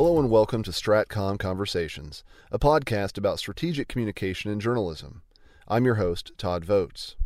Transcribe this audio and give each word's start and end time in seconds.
Hello 0.00 0.18
and 0.18 0.30
welcome 0.30 0.62
to 0.62 0.70
Stratcom 0.70 1.38
Conversations, 1.38 2.24
a 2.50 2.58
podcast 2.58 3.18
about 3.18 3.38
strategic 3.38 3.86
communication 3.86 4.50
and 4.50 4.58
journalism. 4.58 5.20
I'm 5.68 5.84
your 5.84 5.96
host, 5.96 6.32
Todd 6.38 6.64
Vogts. 6.64 7.16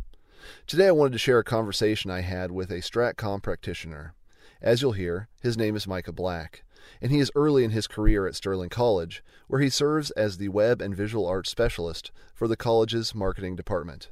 Today 0.66 0.88
I 0.88 0.90
wanted 0.90 1.12
to 1.12 1.20
share 1.20 1.38
a 1.38 1.44
conversation 1.44 2.10
I 2.10 2.22
had 2.22 2.50
with 2.50 2.72
a 2.72 2.80
Stratcom 2.80 3.44
practitioner. 3.44 4.14
As 4.60 4.82
you'll 4.82 4.90
hear, 4.90 5.28
his 5.40 5.56
name 5.56 5.76
is 5.76 5.86
Micah 5.86 6.10
Black, 6.10 6.64
and 7.00 7.12
he 7.12 7.20
is 7.20 7.30
early 7.36 7.62
in 7.62 7.70
his 7.70 7.86
career 7.86 8.26
at 8.26 8.34
Sterling 8.34 8.70
College, 8.70 9.22
where 9.46 9.60
he 9.60 9.70
serves 9.70 10.10
as 10.10 10.38
the 10.38 10.48
web 10.48 10.82
and 10.82 10.96
visual 10.96 11.28
arts 11.28 11.50
specialist 11.50 12.10
for 12.34 12.48
the 12.48 12.56
college's 12.56 13.14
marketing 13.14 13.54
department. 13.54 14.10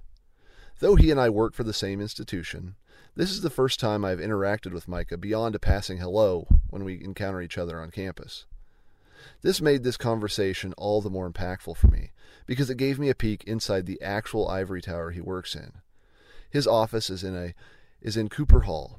Though 0.79 0.95
he 0.95 1.11
and 1.11 1.19
I 1.19 1.31
work 1.31 1.55
for 1.55 1.65
the 1.65 1.73
same 1.73 2.01
institution, 2.01 2.77
this 3.17 3.33
is 3.33 3.41
the 3.43 3.51
first 3.51 3.81
time 3.81 4.05
I've 4.05 4.21
interacted 4.21 4.73
with 4.73 4.87
Micah 4.87 5.19
beyond 5.19 5.57
a 5.57 5.59
passing 5.59 5.99
hello 5.99 6.47
when 6.71 6.85
we 6.85 7.03
encounter 7.03 7.43
each 7.43 7.59
other 7.59 7.81
on 7.81 7.91
campus. 7.91 8.47
This 9.43 9.61
made 9.61 9.83
this 9.83 9.97
conversation 9.97 10.73
all 10.77 11.01
the 11.01 11.11
more 11.11 11.31
impactful 11.31 11.77
for 11.77 11.89
me 11.89 12.11
because 12.47 12.71
it 12.71 12.77
gave 12.77 12.99
me 12.99 13.09
a 13.09 13.15
peek 13.15 13.45
inside 13.45 13.87
the 13.87 14.01
actual 14.03 14.49
ivory 14.49 14.83
tower 14.83 15.11
he 15.11 15.21
works 15.21 15.55
in. 15.55 15.73
His 16.51 16.67
office 16.67 17.09
is 17.11 17.25
in 17.25 17.35
a 17.37 17.55
is 18.01 18.17
in 18.17 18.29
Cooper 18.29 18.61
Hall. 18.61 18.99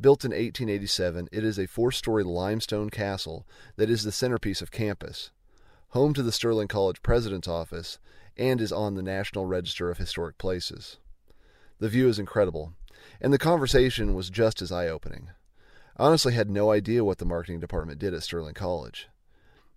Built 0.00 0.24
in 0.24 0.30
1887, 0.30 1.28
it 1.30 1.44
is 1.44 1.58
a 1.58 1.66
four-story 1.66 2.24
limestone 2.24 2.90
castle 2.90 3.46
that 3.76 3.90
is 3.90 4.02
the 4.02 4.12
centerpiece 4.12 4.60
of 4.62 4.70
campus, 4.70 5.30
home 5.90 6.14
to 6.14 6.22
the 6.22 6.32
Sterling 6.32 6.66
College 6.66 7.02
President's 7.02 7.46
office, 7.46 7.98
and 8.36 8.60
is 8.60 8.72
on 8.72 8.94
the 8.94 9.02
National 9.02 9.46
Register 9.46 9.90
of 9.90 9.98
Historic 9.98 10.38
Places. 10.38 10.98
The 11.78 11.88
view 11.88 12.08
is 12.08 12.18
incredible, 12.18 12.72
and 13.20 13.32
the 13.32 13.38
conversation 13.38 14.14
was 14.14 14.30
just 14.30 14.62
as 14.62 14.72
eye 14.72 14.88
opening. 14.88 15.30
I 15.96 16.06
honestly 16.06 16.34
had 16.34 16.50
no 16.50 16.70
idea 16.72 17.04
what 17.04 17.18
the 17.18 17.24
marketing 17.24 17.60
department 17.60 18.00
did 18.00 18.14
at 18.14 18.22
Sterling 18.22 18.54
College. 18.54 19.08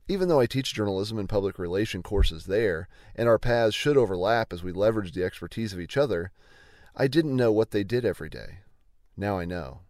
Even 0.08 0.30
though 0.30 0.39
I 0.39 0.45
teach 0.45 0.73
journalism 0.73 1.17
and 1.17 1.27
public 1.27 1.59
relation 1.59 2.02
courses 2.02 2.45
there, 2.45 2.88
and 3.16 3.27
our 3.27 3.38
paths 3.38 3.75
should 3.75 3.97
overlap 3.97 4.53
as 4.53 4.63
we 4.63 4.72
leverage 4.72 5.11
the 5.11 5.23
expertise 5.23 5.73
of 5.73 5.80
each 5.80 5.97
other, 5.97 6.31
I 6.95 7.08
didn't 7.08 7.36
know 7.36 7.52
what 7.52 7.72
they 7.72 7.83
did 7.83 8.05
every 8.05 8.30
day. 8.30 8.59
Now 9.17 9.38
I 9.38 9.45
know. 9.45 9.81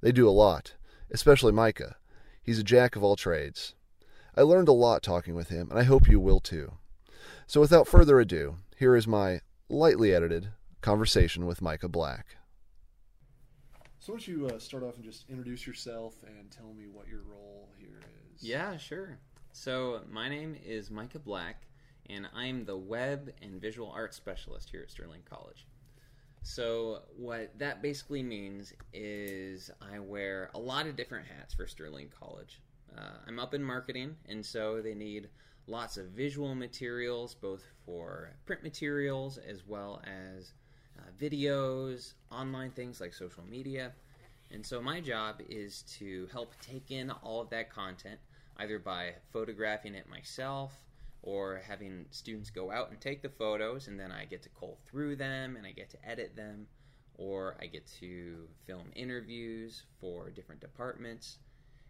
They 0.00 0.12
do 0.12 0.28
a 0.28 0.30
lot, 0.30 0.74
especially 1.10 1.52
Micah. 1.52 1.96
He's 2.42 2.58
a 2.58 2.64
jack 2.64 2.94
of 2.94 3.02
all 3.02 3.16
trades. 3.16 3.74
I 4.36 4.42
learned 4.42 4.68
a 4.68 4.72
lot 4.72 5.02
talking 5.02 5.34
with 5.34 5.48
him, 5.48 5.70
and 5.70 5.78
I 5.78 5.84
hope 5.84 6.08
you 6.08 6.20
will 6.20 6.40
too. 6.40 6.74
So 7.46 7.60
without 7.60 7.88
further 7.88 8.20
ado, 8.20 8.58
here 8.76 8.94
is 8.94 9.06
my 9.06 9.40
lightly 9.68 10.14
edited 10.14 10.50
conversation 10.82 11.46
with 11.46 11.62
Micah 11.62 11.88
Black. 11.88 12.36
So, 13.98 14.12
why 14.12 14.18
don't 14.18 14.28
you 14.28 14.46
uh, 14.48 14.58
start 14.58 14.82
off 14.82 14.96
and 14.96 15.04
just 15.04 15.24
introduce 15.30 15.66
yourself 15.66 16.14
and 16.26 16.50
tell 16.50 16.74
me 16.74 16.84
what 16.92 17.08
your 17.08 17.22
role 17.22 17.70
here 17.78 18.02
is? 18.34 18.42
Yeah, 18.42 18.76
sure. 18.76 19.18
So, 19.56 20.00
my 20.10 20.28
name 20.28 20.56
is 20.66 20.90
Micah 20.90 21.20
Black, 21.20 21.62
and 22.10 22.26
I'm 22.34 22.64
the 22.64 22.76
Web 22.76 23.32
and 23.40 23.60
Visual 23.60 23.88
Arts 23.88 24.16
Specialist 24.16 24.68
here 24.68 24.82
at 24.82 24.90
Sterling 24.90 25.22
College. 25.30 25.68
So, 26.42 27.02
what 27.16 27.56
that 27.60 27.80
basically 27.80 28.24
means 28.24 28.72
is 28.92 29.70
I 29.80 30.00
wear 30.00 30.50
a 30.54 30.58
lot 30.58 30.88
of 30.88 30.96
different 30.96 31.28
hats 31.28 31.54
for 31.54 31.68
Sterling 31.68 32.08
College. 32.18 32.60
Uh, 32.98 33.12
I'm 33.28 33.38
up 33.38 33.54
in 33.54 33.62
marketing, 33.62 34.16
and 34.28 34.44
so 34.44 34.82
they 34.82 34.92
need 34.92 35.28
lots 35.68 35.98
of 35.98 36.06
visual 36.06 36.56
materials, 36.56 37.34
both 37.34 37.62
for 37.86 38.30
print 38.46 38.64
materials 38.64 39.38
as 39.38 39.64
well 39.64 40.02
as 40.04 40.52
uh, 40.98 41.02
videos, 41.18 42.14
online 42.32 42.72
things 42.72 43.00
like 43.00 43.14
social 43.14 43.44
media. 43.48 43.92
And 44.50 44.66
so 44.66 44.82
my 44.82 45.00
job 45.00 45.42
is 45.48 45.82
to 45.98 46.28
help 46.32 46.54
take 46.60 46.90
in 46.90 47.12
all 47.12 47.40
of 47.40 47.50
that 47.50 47.70
content, 47.70 48.18
either 48.56 48.78
by 48.78 49.14
photographing 49.32 49.94
it 49.94 50.08
myself 50.08 50.72
or 51.22 51.62
having 51.66 52.06
students 52.10 52.50
go 52.50 52.70
out 52.70 52.90
and 52.90 53.00
take 53.00 53.22
the 53.22 53.28
photos, 53.28 53.88
and 53.88 53.98
then 53.98 54.12
I 54.12 54.26
get 54.26 54.42
to 54.42 54.48
cull 54.50 54.78
through 54.86 55.16
them 55.16 55.56
and 55.56 55.66
I 55.66 55.72
get 55.72 55.90
to 55.90 56.08
edit 56.08 56.36
them, 56.36 56.66
or 57.16 57.56
I 57.60 57.66
get 57.66 57.86
to 58.00 58.46
film 58.66 58.90
interviews 58.94 59.84
for 60.00 60.30
different 60.30 60.60
departments. 60.60 61.38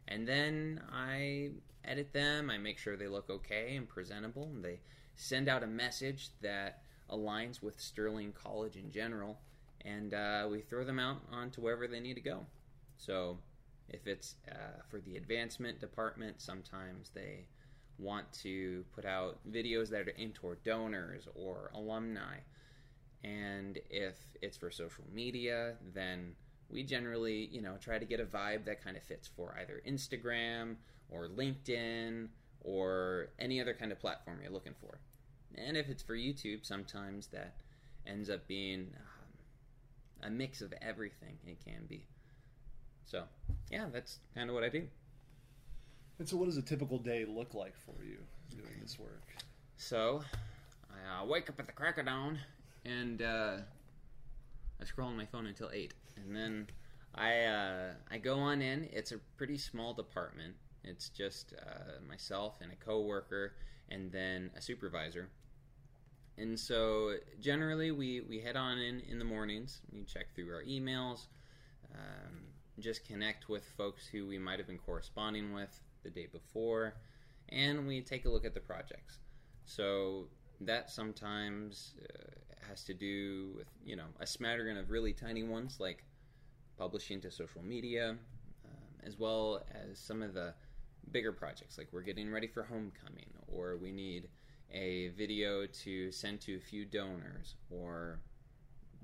And 0.07 0.29
then 0.29 0.83
I 0.93 1.51
edit 1.85 2.13
them, 2.13 2.51
I 2.51 2.59
make 2.59 2.79
sure 2.79 2.97
they 2.97 3.09
look 3.09 3.31
okay 3.31 3.77
and 3.77 3.89
presentable, 3.89 4.51
and 4.55 4.65
they 4.65 4.81
send 5.17 5.49
out 5.49 5.63
a 5.63 5.67
message 5.67 6.31
that 6.43 6.83
aligns 7.11 7.63
with 7.63 7.81
Sterling 7.81 8.33
College 8.33 8.77
in 8.77 8.91
general, 8.91 9.41
and 9.85 10.15
uh, 10.15 10.47
we 10.51 10.61
throw 10.61 10.85
them 10.85 10.99
out 10.99 11.23
onto 11.33 11.61
wherever 11.61 11.87
they 11.87 12.01
need 12.01 12.15
to 12.15 12.21
go. 12.21 12.47
So, 12.99 13.39
if 13.89 14.07
it's 14.07 14.37
uh, 14.51 14.83
for 14.91 15.01
the 15.01 15.17
advancement 15.17 15.81
department, 15.81 16.41
sometimes 16.41 17.11
they 17.15 17.47
want 17.99 18.33
to 18.33 18.85
put 18.95 19.05
out 19.05 19.39
videos 19.51 19.89
that 19.91 20.09
are 20.09 20.13
aimed 20.19 20.35
toward 20.35 20.63
donors 20.65 21.29
or 21.35 21.71
alumni. 21.75 22.37
And 23.23 23.79
if 23.91 24.17
it's 24.43 24.57
for 24.57 24.71
social 24.71 25.05
media, 25.13 25.75
then 25.95 26.35
we 26.69 26.83
generally, 26.83 27.49
you 27.53 27.63
know, 27.63 27.77
try 27.81 27.99
to 27.99 28.05
get 28.05 28.21
a 28.21 28.25
vibe 28.25 28.65
that 28.65 28.83
kind 28.83 28.97
of 28.97 29.03
fits 29.03 29.29
for 29.29 29.57
either 29.61 29.81
Instagram 29.87 30.77
or 31.11 31.29
LinkedIn 31.29 32.29
or 32.63 33.29
any 33.39 33.61
other 33.61 33.75
kind 33.75 33.93
of 33.93 34.01
platform 34.01 34.39
you're 34.43 34.53
looking 34.53 34.75
for. 34.81 34.99
And 35.57 35.77
if 35.77 35.89
it's 35.89 36.03
for 36.03 36.17
YouTube, 36.17 36.67
sometimes 36.67 37.29
that 37.29 37.55
ends 38.07 38.29
up 38.29 38.47
being 38.49 38.91
um, 38.97 40.29
a 40.29 40.31
mix 40.31 40.61
of 40.61 40.75
everything. 40.83 41.39
It 41.47 41.65
can 41.65 41.87
be. 41.89 42.07
So, 43.07 43.25
yeah, 43.71 43.87
that's 43.93 44.19
kind 44.35 44.49
of 44.49 44.55
what 44.55 44.65
I 44.65 44.69
do. 44.69 44.87
And 46.19 46.29
so, 46.29 46.37
what 46.37 46.47
does 46.47 46.57
a 46.57 46.63
typical 46.63 46.99
day 46.99 47.25
look 47.25 47.55
like 47.55 47.75
for 47.77 48.05
you 48.05 48.19
doing 48.51 48.79
this 48.81 48.99
work? 48.99 49.23
So, 49.77 50.23
I 50.91 51.23
uh, 51.23 51.27
wake 51.27 51.49
up 51.49 51.59
at 51.59 51.67
the 51.67 51.73
crack 51.73 51.99
of 51.99 52.07
dawn 52.07 52.39
and 52.85 53.23
uh, 53.23 53.57
I 54.81 54.85
scroll 54.85 55.09
on 55.09 55.17
my 55.17 55.27
phone 55.27 55.47
until 55.47 55.71
8. 55.73 55.93
And 56.17 56.35
then 56.35 56.67
I, 57.15 57.43
uh, 57.43 57.93
I 58.11 58.19
go 58.19 58.39
on 58.39 58.63
in. 58.63 58.89
It's 58.93 59.13
a 59.13 59.19
pretty 59.37 59.59
small 59.59 59.93
department. 59.93 60.55
It's 60.85 61.09
just 61.09 61.55
uh, 61.59 62.01
myself 62.09 62.59
and 62.61 62.71
a 62.73 62.77
coworker 62.77 63.55
and 63.91 64.11
then 64.13 64.51
a 64.57 64.61
supervisor. 64.61 65.29
And 66.37 66.59
so 66.59 67.15
generally, 67.41 67.91
we, 67.91 68.21
we 68.21 68.41
head 68.41 68.57
on 68.57 68.79
in 68.79 69.01
in 69.09 69.19
the 69.19 69.25
mornings. 69.25 69.81
We 69.93 70.03
check 70.03 70.35
through 70.35 70.53
our 70.53 70.65
emails, 70.65 71.27
um, 71.95 72.41
just 72.79 73.07
connect 73.07 73.49
with 73.49 73.65
folks 73.77 74.07
who 74.07 74.27
we 74.27 74.39
might 74.39 74.59
have 74.59 74.67
been 74.67 74.79
corresponding 74.79 75.53
with 75.53 75.81
the 76.03 76.11
day 76.11 76.27
before, 76.31 76.95
and 77.49 77.87
we 77.87 78.01
take 78.01 78.25
a 78.25 78.29
look 78.29 78.45
at 78.45 78.55
the 78.55 78.61
projects. 78.61 79.19
So 79.65 80.27
that 80.61 80.91
sometimes 80.91 81.95
uh, 82.03 82.67
has 82.69 82.85
to 82.85 82.95
do 82.95 83.53
with 83.57 83.69
you 83.85 83.97
know 83.97 84.07
a 84.21 84.27
smattering 84.27 84.77
of 84.77 84.91
really 84.91 85.13
tiny 85.13 85.43
ones 85.43 85.77
like 85.79 86.05
publishing 86.79 87.21
to 87.21 87.31
social 87.31 87.63
media, 87.63 88.11
um, 88.11 89.07
as 89.07 89.19
well 89.19 89.63
as 89.73 89.99
some 89.99 90.23
of 90.23 90.35
the 90.35 90.55
bigger 91.13 91.33
projects 91.33 91.77
like 91.77 91.87
we're 91.93 92.01
getting 92.01 92.33
ready 92.33 92.47
for 92.47 92.63
homecoming 92.63 93.27
or 93.47 93.77
we 93.77 93.93
need 93.93 94.27
a 94.73 95.09
video 95.17 95.67
to 95.67 96.11
send 96.11 96.41
to 96.41 96.57
a 96.57 96.61
few 96.61 96.85
donors 96.85 97.55
or 97.71 98.19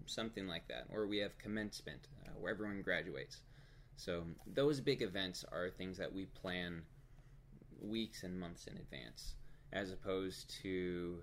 something 0.06 0.46
like 0.46 0.66
that, 0.68 0.86
or 0.90 1.06
we 1.06 1.18
have 1.18 1.36
commencement 1.38 2.08
uh, 2.26 2.30
where 2.38 2.52
everyone 2.52 2.82
graduates. 2.82 3.40
So 4.00 4.24
those 4.46 4.80
big 4.80 5.02
events 5.02 5.44
are 5.52 5.68
things 5.68 5.98
that 5.98 6.10
we 6.10 6.24
plan 6.24 6.82
weeks 7.82 8.22
and 8.22 8.40
months 8.40 8.66
in 8.66 8.78
advance, 8.78 9.34
as 9.74 9.92
opposed 9.92 10.48
to 10.62 11.18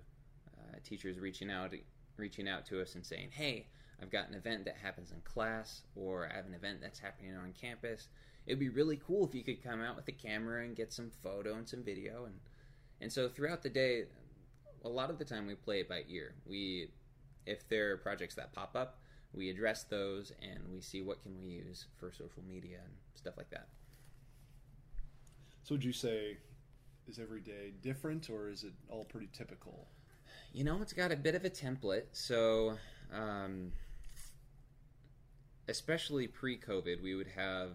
uh, 0.56 0.76
teachers 0.84 1.18
reaching 1.18 1.50
out 1.50 1.74
reaching 2.16 2.48
out 2.48 2.66
to 2.66 2.80
us 2.80 2.94
and 2.94 3.04
saying, 3.04 3.30
"Hey, 3.32 3.66
I've 4.00 4.10
got 4.10 4.28
an 4.28 4.34
event 4.34 4.64
that 4.66 4.76
happens 4.76 5.10
in 5.10 5.20
class, 5.22 5.82
or 5.96 6.28
I 6.30 6.36
have 6.36 6.46
an 6.46 6.54
event 6.54 6.80
that's 6.80 7.00
happening 7.00 7.34
on 7.34 7.52
campus. 7.52 8.08
It'd 8.46 8.60
be 8.60 8.68
really 8.68 8.96
cool 8.96 9.26
if 9.26 9.34
you 9.34 9.42
could 9.42 9.62
come 9.62 9.82
out 9.82 9.96
with 9.96 10.06
a 10.06 10.12
camera 10.12 10.64
and 10.64 10.76
get 10.76 10.92
some 10.92 11.10
photo 11.10 11.54
and 11.54 11.68
some 11.68 11.82
video." 11.82 12.26
And 12.26 12.38
and 13.00 13.12
so 13.12 13.28
throughout 13.28 13.62
the 13.62 13.70
day, 13.70 14.04
a 14.84 14.88
lot 14.88 15.10
of 15.10 15.18
the 15.18 15.24
time 15.24 15.48
we 15.48 15.56
play 15.56 15.80
it 15.80 15.88
by 15.88 16.04
ear. 16.08 16.34
We, 16.46 16.92
if 17.44 17.68
there 17.68 17.92
are 17.92 17.96
projects 17.96 18.36
that 18.36 18.52
pop 18.52 18.76
up, 18.76 19.00
we 19.32 19.50
address 19.50 19.84
those 19.84 20.32
and 20.42 20.60
we 20.72 20.80
see 20.80 21.02
what 21.02 21.22
can 21.22 21.36
we 21.38 21.44
use 21.44 21.86
for 21.98 22.10
social 22.10 22.42
media 22.48 22.78
and 22.84 22.94
stuff 23.14 23.34
like 23.36 23.50
that. 23.50 23.68
So 25.62 25.74
would 25.74 25.84
you 25.84 25.92
say 25.92 26.38
is 27.08 27.18
every 27.18 27.40
day 27.40 27.72
different 27.82 28.28
or 28.30 28.48
is 28.48 28.64
it 28.64 28.72
all 28.88 29.04
pretty 29.04 29.28
typical? 29.32 29.88
You 30.52 30.64
know, 30.64 30.80
it's 30.80 30.92
got 30.92 31.12
a 31.12 31.16
bit 31.16 31.34
of 31.34 31.44
a 31.44 31.50
template. 31.50 32.04
So, 32.12 32.78
um, 33.12 33.72
especially 35.68 36.26
pre-COVID, 36.26 37.02
we 37.02 37.14
would 37.14 37.28
have 37.28 37.72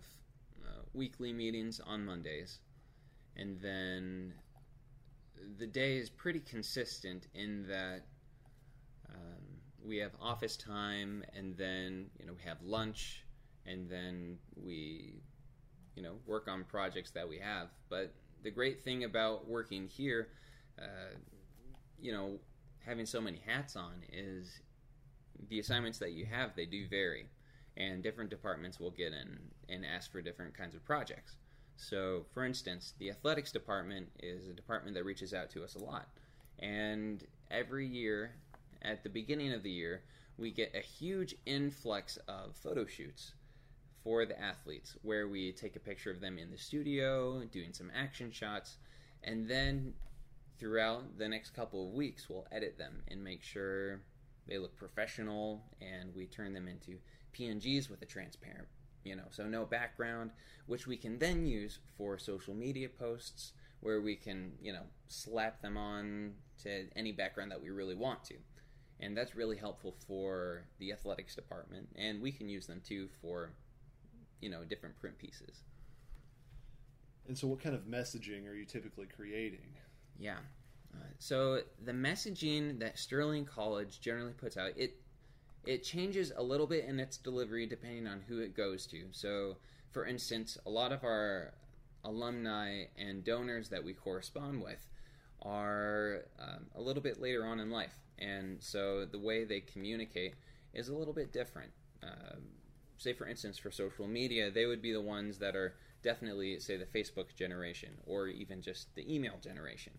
uh, 0.64 0.82
weekly 0.94 1.34
meetings 1.34 1.80
on 1.86 2.06
Mondays, 2.06 2.60
and 3.36 3.60
then 3.62 4.34
the 5.60 5.68
day 5.68 5.98
is 5.98 6.10
pretty 6.10 6.40
consistent 6.40 7.28
in 7.34 7.68
that 7.68 8.06
we 9.86 9.98
have 9.98 10.12
office 10.22 10.56
time 10.58 11.24
and 11.36 11.56
then 11.58 12.08
you 12.20 12.26
know 12.26 12.34
we 12.34 12.42
have 12.48 12.58
lunch 12.64 13.24
and 13.66 13.90
then 13.90 14.38
we 14.56 15.22
you 15.96 16.04
know 16.04 16.14
work 16.26 16.48
on 16.48 16.64
projects 16.64 17.12
that 17.12 17.28
we 17.28 17.38
have 17.38 17.70
but 17.90 18.14
the 18.44 18.52
great 18.52 18.82
thing 18.84 19.06
about 19.06 19.48
working 19.48 19.88
here, 19.88 20.30
uh, 20.78 21.16
you 22.00 22.12
know, 22.12 22.38
having 22.86 23.06
so 23.06 23.22
many 23.22 23.42
hats 23.46 23.76
on 23.76 24.04
is 24.12 24.60
the 25.50 25.60
assignments 25.60 25.98
that 26.00 26.12
you 26.12 26.26
have 26.26 26.56
they 26.56 26.66
do 26.66 26.88
vary, 26.88 27.28
and 27.78 28.04
different 28.04 28.30
departments 28.30 28.80
will 28.80 28.92
get 28.92 29.14
in 29.14 29.40
and 29.70 29.86
ask 29.86 30.12
for 30.12 30.22
different 30.22 30.56
kinds 30.56 30.76
of 30.76 30.86
projects. 30.86 31.38
So, 31.76 32.26
for 32.34 32.46
instance, 32.46 32.94
the 33.00 33.10
athletics 33.10 33.52
department 33.52 34.10
is 34.22 34.48
a 34.48 34.54
department 34.54 34.96
that 34.96 35.06
reaches 35.06 35.34
out 35.34 35.50
to 35.52 35.64
us 35.64 35.76
a 35.76 35.80
lot, 35.80 36.08
and 36.60 37.24
every 37.50 37.88
year 37.88 38.36
at 38.84 39.04
the 39.04 39.10
beginning 39.10 39.54
of 39.54 39.64
the 39.64 39.72
year 39.72 40.04
we 40.38 40.52
get 40.52 40.74
a 40.76 40.80
huge 40.80 41.36
influx 41.46 42.18
of 42.28 42.56
photo 42.56 42.86
shoots 42.86 43.34
for 44.04 44.26
the 44.26 44.40
athletes 44.40 44.96
where 45.02 45.28
we 45.28 45.52
take 45.52 45.76
a 45.76 45.80
picture 45.80 46.12
of 46.12 46.20
them 46.20 46.38
in 46.38 46.52
the 46.52 46.58
studio 46.58 47.44
doing 47.52 47.72
some 47.72 47.92
action 47.96 48.32
shots 48.32 48.78
and 49.24 49.48
then 49.48 49.94
throughout 50.60 51.18
the 51.18 51.28
next 51.28 51.52
couple 51.52 51.88
of 51.88 51.94
weeks 51.94 52.30
we'll 52.30 52.48
edit 52.52 52.78
them 52.78 53.02
and 53.08 53.24
make 53.24 53.44
sure 53.44 54.02
they 54.48 54.58
look 54.58 54.76
professional 54.76 55.64
and 55.82 56.14
we 56.16 56.26
turn 56.26 56.54
them 56.54 56.68
into 56.68 56.98
pngs 57.34 57.90
with 57.90 58.02
a 58.02 58.06
transparent 58.06 58.68
you 59.04 59.16
know 59.16 59.24
so 59.30 59.46
no 59.46 59.66
background 59.66 60.32
which 60.66 60.88
we 60.88 60.98
can 60.98 61.18
then 61.20 61.46
use 61.46 61.80
for 61.98 62.18
social 62.18 62.54
media 62.54 62.90
posts 62.90 63.54
where 63.80 64.02
we 64.02 64.16
can 64.16 64.52
you 64.62 64.72
know 64.72 64.84
slap 65.08 65.62
them 65.62 65.78
on 65.78 66.34
to 66.62 66.86
any 66.96 67.12
background 67.12 67.52
that 67.52 67.62
we 67.62 67.70
really 67.70 67.96
want 67.96 68.24
to 68.24 68.36
and 69.04 69.18
that's 69.18 69.36
really 69.36 69.58
helpful 69.58 69.94
for 70.08 70.64
the 70.80 70.92
athletics 70.92 71.36
department 71.36 71.88
and 71.96 72.22
we 72.22 72.32
can 72.32 72.48
use 72.48 72.66
them 72.66 72.82
too 72.88 73.10
for 73.22 73.52
you 74.42 74.50
know 74.50 74.64
different 74.64 74.96
print 75.00 75.18
pieces. 75.18 75.64
And 77.28 77.38
so 77.38 77.48
what 77.48 77.62
kind 77.62 77.76
of 77.76 77.84
messaging 77.84 78.48
are 78.50 78.54
you 78.54 78.66
typically 78.66 79.06
creating? 79.06 79.76
Yeah. 80.20 80.38
Uh, 80.94 81.06
so 81.20 81.62
the 81.84 81.92
messaging 81.92 82.80
that 82.80 83.00
sterling 83.00 83.46
college 83.46 84.02
generally 84.02 84.34
puts 84.34 84.58
out 84.58 84.72
it 84.76 84.96
it 85.66 85.84
changes 85.84 86.34
a 86.36 86.44
little 86.44 86.68
bit 86.68 86.86
in 86.86 87.00
its 87.00 87.18
delivery 87.18 87.66
depending 87.66 88.08
on 88.08 88.22
who 88.28 88.40
it 88.40 88.56
goes 88.56 88.86
to. 88.88 89.06
So 89.12 89.58
for 89.92 90.06
instance 90.06 90.58
a 90.66 90.70
lot 90.70 90.92
of 90.92 91.04
our 91.04 91.54
alumni 92.06 92.84
and 92.98 93.24
donors 93.24 93.70
that 93.70 93.84
we 93.84 93.94
correspond 93.94 94.62
with 94.62 94.90
are 95.42 96.26
um, 96.40 96.66
a 96.76 96.82
little 96.82 97.04
bit 97.04 97.22
later 97.22 97.46
on 97.46 97.60
in 97.60 97.70
life 97.70 98.03
and 98.20 98.62
so 98.62 99.06
the 99.06 99.20
way 99.20 99.44
they 99.44 99.60
communicate 99.60 100.36
is 100.74 100.90
a 100.90 100.96
little 100.96 101.14
bit 101.14 101.32
different. 101.32 101.72
Um, 102.02 102.42
say, 102.98 103.14
for 103.14 103.28
instance, 103.28 103.58
for 103.58 103.72
social 103.72 104.08
media, 104.08 104.52
they 104.52 104.66
would 104.66 104.82
be 104.82 104.94
the 104.94 105.02
ones 105.02 105.38
that 105.40 105.56
are 105.56 105.76
definitely, 106.04 106.60
say, 106.60 106.78
the 106.78 106.86
Facebook 106.86 107.36
generation 107.36 107.92
or 108.06 108.28
even 108.28 108.62
just 108.62 108.94
the 108.96 109.14
email 109.14 109.38
generation. 109.42 109.94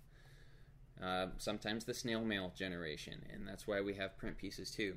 Uh, 1.02 1.26
sometimes 1.38 1.84
the 1.84 1.94
snail 1.94 2.24
mail 2.24 2.52
generation, 2.56 3.24
and 3.32 3.46
that's 3.46 3.66
why 3.66 3.80
we 3.80 3.94
have 3.94 4.16
print 4.16 4.38
pieces 4.38 4.70
too. 4.70 4.94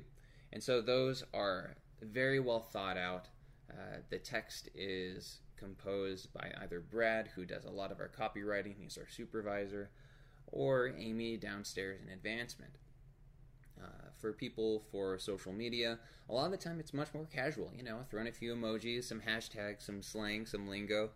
And 0.52 0.62
so 0.62 0.80
those 0.80 1.24
are 1.34 1.74
very 2.00 2.40
well 2.40 2.60
thought 2.60 2.96
out. 2.96 3.26
Uh, 3.70 3.98
the 4.08 4.18
text 4.18 4.68
is 4.74 5.40
composed 5.56 6.32
by 6.32 6.52
either 6.62 6.80
Brad, 6.80 7.28
who 7.34 7.44
does 7.44 7.64
a 7.64 7.70
lot 7.70 7.90
of 7.90 8.00
our 8.00 8.08
copywriting, 8.08 8.74
he's 8.78 8.96
our 8.96 9.08
supervisor, 9.08 9.90
or 10.46 10.92
Amy 10.96 11.36
downstairs 11.36 12.00
in 12.00 12.12
advancement. 12.12 12.72
Uh, 13.82 13.86
for 14.18 14.32
people 14.32 14.82
for 14.90 15.18
social 15.18 15.52
media, 15.52 15.98
a 16.28 16.34
lot 16.34 16.46
of 16.46 16.50
the 16.50 16.56
time 16.56 16.80
it's 16.80 16.92
much 16.92 17.14
more 17.14 17.26
casual. 17.32 17.70
You 17.76 17.84
know, 17.84 18.00
throwing 18.10 18.26
a 18.26 18.32
few 18.32 18.54
emojis, 18.54 19.04
some 19.04 19.20
hashtags, 19.20 19.82
some 19.82 20.02
slang, 20.02 20.46
some 20.46 20.66
lingo, 20.66 21.10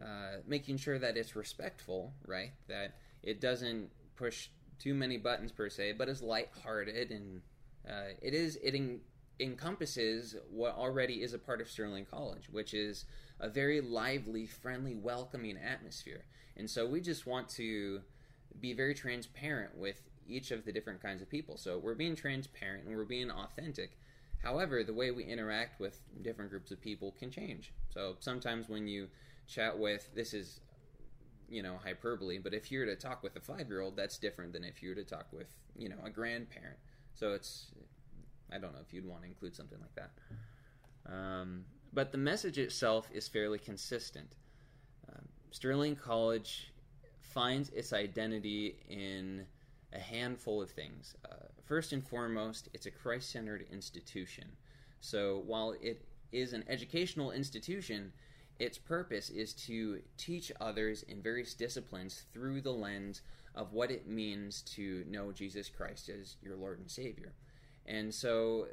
uh, 0.00 0.38
making 0.46 0.78
sure 0.78 0.98
that 0.98 1.16
it's 1.16 1.36
respectful, 1.36 2.12
right? 2.26 2.52
That 2.68 2.96
it 3.22 3.40
doesn't 3.40 3.90
push 4.16 4.48
too 4.78 4.94
many 4.94 5.16
buttons 5.16 5.52
per 5.52 5.68
se, 5.68 5.92
but 5.92 6.08
is 6.08 6.22
lighthearted 6.22 7.10
and 7.10 7.40
uh, 7.88 8.14
it 8.20 8.34
is 8.34 8.56
it 8.62 8.74
en- 8.74 9.00
encompasses 9.38 10.34
what 10.50 10.74
already 10.74 11.22
is 11.22 11.34
a 11.34 11.38
part 11.38 11.60
of 11.60 11.68
Sterling 11.68 12.06
College, 12.06 12.48
which 12.50 12.74
is 12.74 13.04
a 13.38 13.48
very 13.48 13.80
lively, 13.80 14.46
friendly, 14.46 14.94
welcoming 14.94 15.56
atmosphere. 15.56 16.24
And 16.56 16.68
so 16.68 16.86
we 16.86 17.00
just 17.00 17.26
want 17.26 17.48
to 17.50 18.00
be 18.60 18.72
very 18.72 18.94
transparent 18.94 19.76
with 19.76 20.00
each 20.28 20.50
of 20.50 20.64
the 20.64 20.72
different 20.72 21.02
kinds 21.02 21.22
of 21.22 21.30
people. 21.30 21.56
So 21.56 21.78
we're 21.78 21.94
being 21.94 22.16
transparent 22.16 22.86
and 22.86 22.96
we're 22.96 23.04
being 23.04 23.30
authentic. 23.30 23.98
However, 24.42 24.84
the 24.84 24.94
way 24.94 25.10
we 25.10 25.24
interact 25.24 25.80
with 25.80 26.00
different 26.22 26.50
groups 26.50 26.70
of 26.70 26.80
people 26.80 27.12
can 27.18 27.30
change. 27.30 27.72
So 27.92 28.16
sometimes 28.20 28.68
when 28.68 28.86
you 28.86 29.08
chat 29.48 29.78
with, 29.78 30.08
this 30.14 30.34
is, 30.34 30.60
you 31.48 31.62
know, 31.62 31.78
hyperbole, 31.82 32.38
but 32.38 32.54
if 32.54 32.70
you're 32.70 32.86
to 32.86 32.96
talk 32.96 33.22
with 33.22 33.36
a 33.36 33.40
five 33.40 33.68
year 33.68 33.80
old, 33.80 33.96
that's 33.96 34.18
different 34.18 34.52
than 34.52 34.64
if 34.64 34.82
you 34.82 34.90
were 34.90 34.94
to 34.96 35.04
talk 35.04 35.26
with, 35.32 35.48
you 35.76 35.88
know, 35.88 35.96
a 36.04 36.10
grandparent. 36.10 36.76
So 37.14 37.32
it's, 37.32 37.66
I 38.52 38.58
don't 38.58 38.72
know 38.72 38.80
if 38.86 38.92
you'd 38.92 39.06
want 39.06 39.22
to 39.22 39.28
include 39.28 39.56
something 39.56 39.78
like 39.80 39.94
that. 39.94 41.12
Um, 41.12 41.64
but 41.92 42.12
the 42.12 42.18
message 42.18 42.58
itself 42.58 43.08
is 43.12 43.26
fairly 43.26 43.58
consistent. 43.58 44.34
Um, 45.08 45.22
Sterling 45.50 45.96
College 45.96 46.72
finds 47.20 47.70
its 47.70 47.92
identity 47.92 48.76
in 48.88 49.46
a 49.96 50.00
handful 50.00 50.62
of 50.62 50.70
things. 50.70 51.14
Uh, 51.24 51.46
first 51.64 51.92
and 51.92 52.06
foremost, 52.06 52.68
it's 52.74 52.86
a 52.86 52.90
Christ 52.90 53.30
centered 53.30 53.66
institution. 53.72 54.44
So 55.00 55.42
while 55.46 55.74
it 55.80 56.04
is 56.32 56.52
an 56.52 56.64
educational 56.68 57.32
institution, 57.32 58.12
its 58.58 58.78
purpose 58.78 59.30
is 59.30 59.52
to 59.54 60.00
teach 60.16 60.52
others 60.60 61.02
in 61.02 61.22
various 61.22 61.54
disciplines 61.54 62.24
through 62.32 62.60
the 62.60 62.72
lens 62.72 63.22
of 63.54 63.72
what 63.72 63.90
it 63.90 64.06
means 64.06 64.62
to 64.62 65.04
know 65.08 65.32
Jesus 65.32 65.68
Christ 65.68 66.10
as 66.10 66.36
your 66.42 66.56
Lord 66.56 66.78
and 66.78 66.90
Savior. 66.90 67.32
And 67.86 68.14
so, 68.14 68.66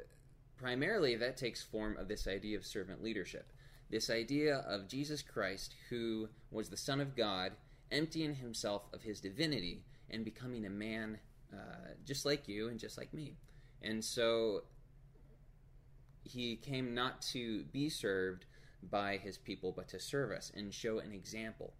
primarily, 0.56 1.16
that 1.16 1.36
takes 1.36 1.62
form 1.62 1.96
of 1.96 2.08
this 2.08 2.26
idea 2.26 2.56
of 2.56 2.66
servant 2.66 3.02
leadership. 3.02 3.50
This 3.90 4.10
idea 4.10 4.58
of 4.68 4.88
Jesus 4.88 5.22
Christ, 5.22 5.74
who 5.88 6.28
was 6.50 6.68
the 6.68 6.76
Son 6.76 7.00
of 7.00 7.16
God, 7.16 7.52
emptying 7.90 8.34
himself 8.34 8.82
of 8.92 9.02
his 9.02 9.20
divinity 9.20 9.84
and 10.10 10.24
becoming 10.24 10.66
a 10.66 10.70
man 10.70 11.18
uh, 11.52 11.94
just 12.04 12.24
like 12.24 12.48
you 12.48 12.68
and 12.68 12.78
just 12.78 12.98
like 12.98 13.12
me. 13.12 13.36
And 13.82 14.04
so 14.04 14.62
he 16.24 16.56
came 16.56 16.94
not 16.94 17.20
to 17.32 17.64
be 17.64 17.88
served 17.88 18.46
by 18.90 19.16
his 19.16 19.38
people, 19.38 19.72
but 19.72 19.88
to 19.88 20.00
serve 20.00 20.30
us 20.30 20.50
and 20.54 20.72
show 20.72 20.98
an 20.98 21.12
example. 21.12 21.74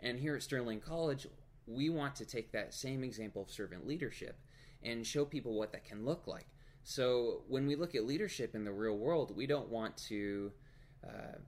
And 0.00 0.18
here 0.18 0.36
at 0.36 0.42
Sterling 0.42 0.80
College, 0.80 1.26
we 1.66 1.90
want 1.90 2.16
to 2.16 2.24
take 2.24 2.52
that 2.52 2.74
same 2.74 3.04
example 3.04 3.42
of 3.42 3.50
servant 3.50 3.86
leadership 3.86 4.38
and 4.82 5.06
show 5.06 5.24
people 5.24 5.54
what 5.54 5.72
that 5.72 5.84
can 5.84 6.04
look 6.04 6.26
like. 6.26 6.46
So 6.84 7.42
when 7.48 7.66
we 7.66 7.76
look 7.76 7.94
at 7.94 8.04
leadership 8.04 8.54
in 8.54 8.64
the 8.64 8.72
real 8.72 8.96
world, 8.96 9.36
we 9.36 9.46
don't 9.46 9.68
want 9.68 9.96
to 10.08 10.50
uh, 11.06 11.38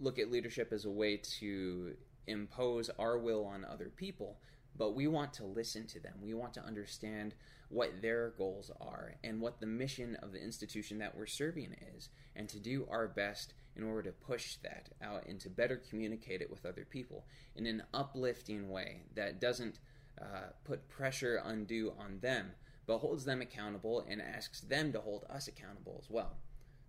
look 0.00 0.18
at 0.18 0.30
leadership 0.30 0.72
as 0.72 0.86
a 0.86 0.90
way 0.90 1.18
to 1.40 1.94
impose 2.26 2.88
our 2.98 3.18
will 3.18 3.44
on 3.44 3.64
other 3.64 3.90
people, 3.94 4.38
but 4.76 4.94
we 4.94 5.06
want 5.06 5.32
to 5.34 5.44
listen 5.44 5.86
to 5.86 6.00
them. 6.00 6.14
We 6.22 6.34
want 6.34 6.54
to 6.54 6.64
understand 6.64 7.34
what 7.68 8.02
their 8.02 8.34
goals 8.36 8.70
are 8.80 9.14
and 9.24 9.40
what 9.40 9.60
the 9.60 9.66
mission 9.66 10.16
of 10.22 10.32
the 10.32 10.42
institution 10.42 10.98
that 10.98 11.16
we're 11.16 11.26
serving 11.26 11.74
is, 11.96 12.08
and 12.36 12.48
to 12.48 12.58
do 12.58 12.86
our 12.90 13.08
best 13.08 13.54
in 13.76 13.82
order 13.82 14.02
to 14.02 14.12
push 14.12 14.56
that 14.62 14.88
out 15.02 15.26
and 15.26 15.40
to 15.40 15.50
better 15.50 15.80
communicate 15.88 16.40
it 16.40 16.50
with 16.50 16.66
other 16.66 16.86
people 16.88 17.24
in 17.56 17.66
an 17.66 17.82
uplifting 17.92 18.68
way 18.68 19.02
that 19.14 19.40
doesn't 19.40 19.80
uh, 20.20 20.50
put 20.64 20.88
pressure 20.88 21.42
undue 21.44 21.92
on 21.98 22.18
them, 22.20 22.52
but 22.86 22.98
holds 22.98 23.24
them 23.24 23.40
accountable 23.40 24.04
and 24.08 24.22
asks 24.22 24.60
them 24.60 24.92
to 24.92 25.00
hold 25.00 25.24
us 25.28 25.48
accountable 25.48 25.98
as 26.00 26.08
well. 26.08 26.36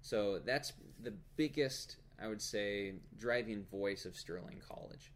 So 0.02 0.40
that's 0.46 0.74
the 1.02 1.14
biggest, 1.36 1.98
I 2.22 2.28
would 2.28 2.42
say, 2.42 2.94
driving 3.18 3.66
voice 3.72 4.06
of 4.06 4.16
Sterling 4.16 4.62
College 4.68 5.12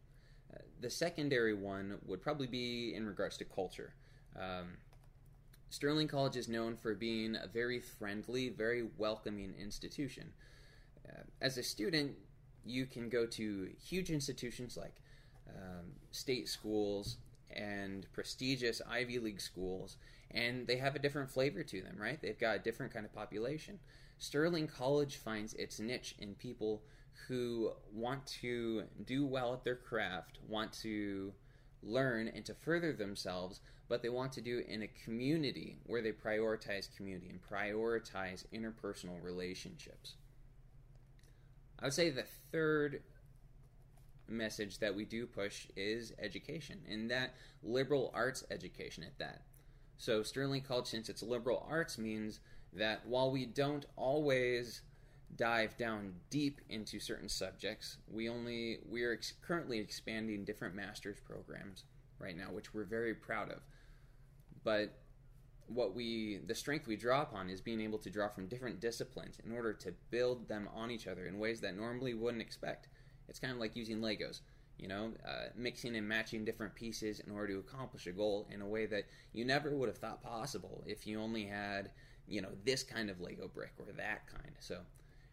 the 0.82 0.90
secondary 0.90 1.54
one 1.54 1.98
would 2.06 2.22
probably 2.22 2.48
be 2.48 2.94
in 2.96 3.06
regards 3.06 3.38
to 3.38 3.46
culture. 3.46 3.94
Um, 4.40 4.78
Sterling 5.70 6.08
College 6.08 6.36
is 6.36 6.48
known 6.48 6.76
for 6.76 6.96
being 6.96 7.36
a 7.36 7.48
very 7.48 7.80
friendly, 7.80 8.50
very 8.50 8.88
welcoming 8.98 9.54
institution. 9.60 10.32
Uh, 11.08 11.22
as 11.42 11.58
a 11.58 11.64
student, 11.64 12.16
you 12.66 12.86
can 12.86 13.10
go 13.10 13.26
to 13.26 13.70
huge 13.80 14.10
institutions 14.10 14.78
like 14.78 14.96
um, 15.48 15.92
state 16.12 16.48
schools 16.48 17.18
and 17.52 18.06
prestigious 18.14 18.82
Ivy 18.90 19.20
League 19.20 19.42
schools, 19.42 19.98
and 20.32 20.66
they 20.68 20.78
have 20.78 20.96
a 20.96 21.00
different 21.00 21.30
flavor 21.30 21.64
to 21.64 21.82
them, 21.82 21.98
right? 22.00 22.22
They've 22.22 22.40
got 22.40 22.56
a 22.56 22.60
different 22.60 22.94
kind 22.94 23.06
of 23.06 23.14
population. 23.14 23.80
Sterling 24.18 24.68
College 24.68 25.18
finds 25.18 25.54
its 25.54 25.80
niche 25.80 26.16
in 26.20 26.36
people 26.36 26.82
who 27.28 27.72
want 27.94 28.26
to 28.42 28.84
do 29.06 29.26
well 29.26 29.54
at 29.54 29.64
their 29.64 29.76
craft, 29.76 30.40
want 30.48 30.74
to 30.82 31.34
learn 31.82 32.28
and 32.28 32.46
to 32.46 32.54
further 32.54 32.94
themselves, 32.94 33.62
but 33.88 34.02
they 34.02 34.10
want 34.10 34.32
to 34.34 34.42
do 34.42 34.64
in 34.68 34.84
a 34.84 34.90
community 35.04 35.78
where 35.86 36.02
they 36.02 36.12
prioritize 36.12 36.96
community 36.96 37.30
and 37.30 37.40
prioritize 37.42 38.46
interpersonal 38.54 39.24
relationships. 39.24 40.16
I 41.80 41.86
would 41.86 41.94
say 41.94 42.10
the 42.10 42.26
third 42.52 43.02
message 44.28 44.80
that 44.80 44.96
we 44.96 45.06
do 45.06 45.26
push 45.26 45.68
is 45.76 46.14
education, 46.20 46.82
and 46.90 47.10
that 47.10 47.34
liberal 47.64 48.12
arts 48.14 48.44
education 48.52 49.04
at 49.04 49.18
that. 49.18 49.42
So, 49.98 50.24
Sterling 50.24 50.62
College, 50.62 50.88
since 50.88 51.10
it's 51.10 51.24
liberal 51.24 51.66
arts, 51.70 51.98
means 51.98 52.40
that 52.74 53.06
while 53.06 53.32
we 53.32 53.46
don't 53.46 53.86
always 53.96 54.82
dive 55.36 55.78
down 55.78 56.14
deep 56.30 56.62
into 56.70 57.00
certain 57.00 57.30
subjects, 57.30 57.98
we 58.12 58.30
only 58.30 58.80
we 58.90 59.04
are 59.04 59.14
ex- 59.14 59.34
currently 59.42 59.80
expanding 59.80 60.44
different 60.44 60.76
master's 60.76 61.20
programs 61.20 61.84
right 62.20 62.36
now, 62.36 62.52
which 62.52 62.74
we're 62.74 62.84
very 62.84 63.14
proud 63.14 63.50
of. 63.50 63.60
But 64.64 64.94
what 65.68 65.96
we 65.96 66.40
the 66.48 66.56
strength 66.56 66.88
we 66.88 66.96
draw 66.96 67.22
upon 67.22 67.50
is 67.50 67.62
being 67.62 67.80
able 67.82 68.00
to 68.00 68.10
draw 68.10 68.28
from 68.28 68.48
different 68.48 68.80
disciplines 68.80 69.40
in 69.46 69.52
order 69.52 69.74
to 69.74 69.94
build 70.10 70.48
them 70.48 70.68
on 70.74 70.92
each 70.92 71.08
other 71.08 71.26
in 71.28 71.40
ways 71.40 71.62
that 71.62 71.78
normally 71.78 72.14
wouldn't 72.14 72.42
expect. 72.42 72.88
It's 73.28 73.40
kind 73.40 73.54
of 73.54 73.60
like 73.60 73.76
using 73.76 74.00
Legos, 74.00 74.42
you 74.80 74.88
know, 74.88 75.12
uh, 75.28 75.50
mixing 75.56 75.96
and 75.96 76.08
matching 76.08 76.44
different 76.44 76.74
pieces 76.74 77.20
in 77.20 77.32
order 77.32 77.54
to 77.54 77.60
accomplish 77.60 78.08
a 78.08 78.12
goal 78.12 78.48
in 78.52 78.62
a 78.62 78.68
way 78.68 78.88
that 78.88 79.04
you 79.34 79.46
never 79.46 79.76
would 79.76 79.88
have 79.88 80.00
thought 80.00 80.24
possible 80.24 80.84
if 80.88 81.06
you 81.06 81.20
only 81.20 81.46
had, 81.46 81.92
you 82.28 82.42
know, 82.42 82.50
this 82.66 82.82
kind 82.82 83.10
of 83.10 83.22
Lego 83.22 83.48
brick 83.48 83.74
or 83.78 83.94
that 83.94 84.28
kind. 84.28 84.56
So, 84.60 84.80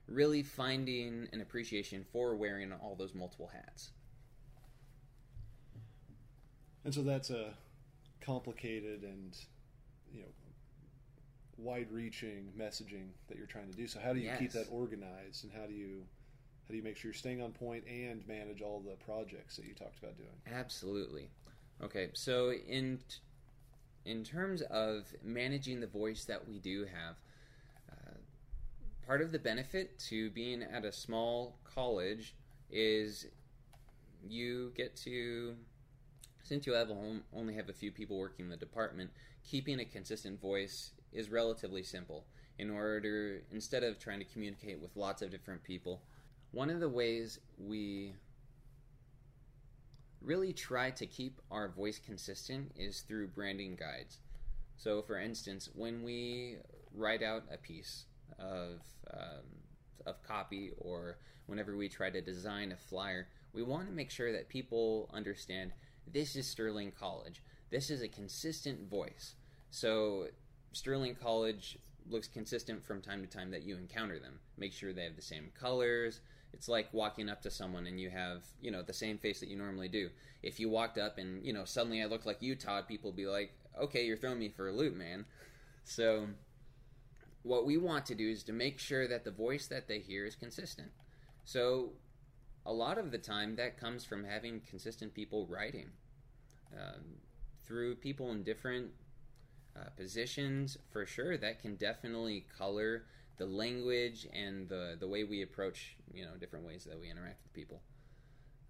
really 0.09 0.43
finding 0.43 1.29
an 1.33 1.41
appreciation 1.41 2.05
for 2.13 2.37
wearing 2.37 2.73
all 2.73 2.95
those 2.95 3.15
multiple 3.15 3.51
hats. 3.53 3.91
And 6.85 6.95
so 6.95 7.03
that's 7.03 7.31
a 7.31 7.55
complicated 8.21 9.03
and 9.03 9.37
you 10.13 10.21
know 10.21 10.27
wide-reaching 11.59 12.53
messaging 12.59 13.09
that 13.29 13.37
you're 13.37 13.47
trying 13.47 13.71
to 13.71 13.77
do. 13.77 13.87
So 13.87 13.99
how 13.99 14.13
do 14.13 14.19
you 14.19 14.27
yes. 14.27 14.39
keep 14.39 14.53
that 14.53 14.67
organized, 14.71 15.45
and 15.45 15.53
how 15.53 15.67
do 15.67 15.73
you 15.73 16.03
how 16.67 16.73
do 16.73 16.77
you 16.77 16.83
make 16.83 16.97
sure 16.97 17.09
you're 17.09 17.15
staying 17.15 17.43
on 17.43 17.53
point 17.53 17.85
and 17.89 18.27
manage 18.27 18.61
all 18.61 18.81
the 18.81 18.97
projects 19.05 19.57
that 19.57 19.65
you 19.65 19.75
talked 19.75 19.99
about 19.99 20.17
doing? 20.17 20.29
Absolutely. 20.53 21.29
Okay, 21.83 22.11
so 22.13 22.53
in 22.53 23.01
in 24.05 24.23
terms 24.23 24.63
of 24.63 25.13
managing 25.23 25.81
the 25.81 25.87
voice 25.87 26.25
that 26.25 26.47
we 26.47 26.59
do 26.59 26.85
have, 26.85 27.17
part 29.07 29.23
of 29.23 29.33
the 29.33 29.39
benefit 29.39 29.99
to 29.99 30.31
being 30.31 30.63
at 30.63 30.85
a 30.85 30.93
small 30.93 31.57
college 31.65 32.35
is 32.71 33.27
you 34.29 34.73
get 34.77 34.97
to 34.97 35.55
since 36.43 36.65
you 36.65 36.75
have 36.75 36.89
home, 36.89 37.23
only 37.35 37.55
have 37.55 37.69
a 37.69 37.73
few 37.73 37.91
people 37.91 38.17
working 38.17 38.45
in 38.45 38.51
the 38.51 38.57
department, 38.57 39.11
keeping 39.43 39.81
a 39.81 39.85
consistent 39.85 40.41
voice 40.41 40.93
is 41.13 41.29
relatively 41.29 41.83
simple. 41.83 42.25
In 42.59 42.71
order, 42.71 43.43
instead 43.51 43.83
of 43.83 43.99
trying 43.99 44.21
to 44.21 44.25
communicate 44.25 44.81
with 44.81 44.95
lots 44.95 45.23
of 45.23 45.31
different 45.31 45.65
people, 45.65 46.03
one 46.53 46.71
of 46.71 46.79
the 46.79 46.89
ways 46.89 47.41
we 47.59 48.13
really 50.23 50.53
try 50.53 50.91
to 50.91 51.05
keep 51.05 51.41
our 51.51 51.69
voice 51.69 51.99
consistent 51.99 52.71
is 52.77 53.01
through 53.01 53.27
branding 53.29 53.75
guides. 53.75 54.19
So, 54.77 55.03
for 55.03 55.19
instance, 55.19 55.69
when 55.75 56.05
we 56.05 56.59
write 56.95 57.25
out 57.25 57.43
a 57.53 57.57
piece 57.57 58.05
of 58.39 58.81
um, 59.13 59.45
of 60.07 60.23
copy, 60.23 60.73
or 60.79 61.19
whenever 61.47 61.77
we 61.77 61.89
try 61.89 62.11
to 62.11 62.21
design 62.21 62.73
a 62.73 62.77
flyer, 62.77 63.29
we 63.53 63.63
want 63.63 63.87
to 63.87 63.93
make 63.93 64.11
sure 64.11 64.33
that 64.33 64.49
people 64.49 65.11
understand 65.13 65.73
this 66.13 66.37
is 66.37 66.47
Sterling 66.47 66.93
College. 66.99 67.43
This 67.71 67.91
is 67.91 68.03
a 68.03 68.09
consistent 68.09 68.89
voice. 68.89 69.35
So 69.71 70.29
Sterling 70.73 71.17
College 71.17 71.79
looks 72.09 72.29
consistent 72.29 72.85
from 72.85 73.01
time 73.03 73.21
to 73.23 73.27
time 73.27 73.51
that 73.51 73.63
you 73.63 73.77
encounter 73.77 74.19
them. 74.19 74.39
Make 74.57 74.73
sure 74.73 74.93
they 74.93 75.05
have 75.05 75.17
the 75.17 75.23
same 75.23 75.51
colors. 75.59 76.21
It's 76.53 76.69
like 76.69 76.89
walking 76.93 77.29
up 77.29 77.43
to 77.43 77.51
someone 77.51 77.87
and 77.87 78.01
you 78.01 78.09
have, 78.11 78.43
you 78.61 78.71
know, 78.71 78.83
the 78.83 78.93
same 78.93 79.19
face 79.19 79.41
that 79.41 79.49
you 79.49 79.57
normally 79.57 79.89
do. 79.89 80.11
If 80.43 80.61
you 80.61 80.69
walked 80.71 80.97
up 80.97 81.19
and, 81.19 81.45
you 81.45 81.53
know, 81.53 81.65
suddenly 81.65 82.03
I 82.03 82.07
looked 82.07 82.27
like 82.27 82.41
you, 82.41 82.55
Todd, 82.55 82.87
people 82.87 83.11
would 83.11 83.17
be 83.17 83.27
like, 83.27 83.53
okay, 83.81 84.07
you're 84.07 84.17
throwing 84.17 84.39
me 84.39 84.49
for 84.49 84.69
a 84.69 84.73
loop, 84.73 84.95
man. 84.95 85.25
So 85.85 86.29
what 87.47 87.65
we 87.65 87.77
want 87.77 88.05
to 88.07 88.15
do 88.15 88.29
is 88.29 88.43
to 88.43 88.53
make 88.53 88.79
sure 88.79 89.07
that 89.07 89.25
the 89.25 89.31
voice 89.31 89.69
that 89.69 89.87
they 89.87 90.01
hear 90.01 90.27
is 90.27 90.35
consistent. 90.35 90.91
So 91.45 91.91
a 92.67 92.73
lot 92.73 92.99
of 92.99 93.13
the 93.13 93.19
time 93.19 93.55
that 93.57 93.79
comes 93.79 94.05
from 94.05 94.25
having 94.25 94.61
consistent 94.69 95.15
people 95.15 95.47
writing 95.47 95.91
um, 96.73 97.03
through 97.65 97.95
people 97.97 98.33
in 98.33 98.43
different 98.43 98.89
uh, 99.77 99.91
positions 99.97 100.77
for 100.91 101.07
sure 101.07 101.37
that 101.37 101.63
can 101.63 101.77
definitely 101.77 102.45
color 102.59 103.05
the 103.37 103.47
language 103.47 104.27
and 104.33 104.69
the, 104.69 104.97
the 104.99 105.07
way 105.07 105.23
we 105.23 105.43
approach 105.43 105.97
you 106.13 106.25
know 106.25 106.33
different 106.41 106.67
ways 106.67 106.85
that 106.85 106.99
we 106.99 107.11
interact 107.11 107.43
with 107.45 107.53
people 107.53 107.81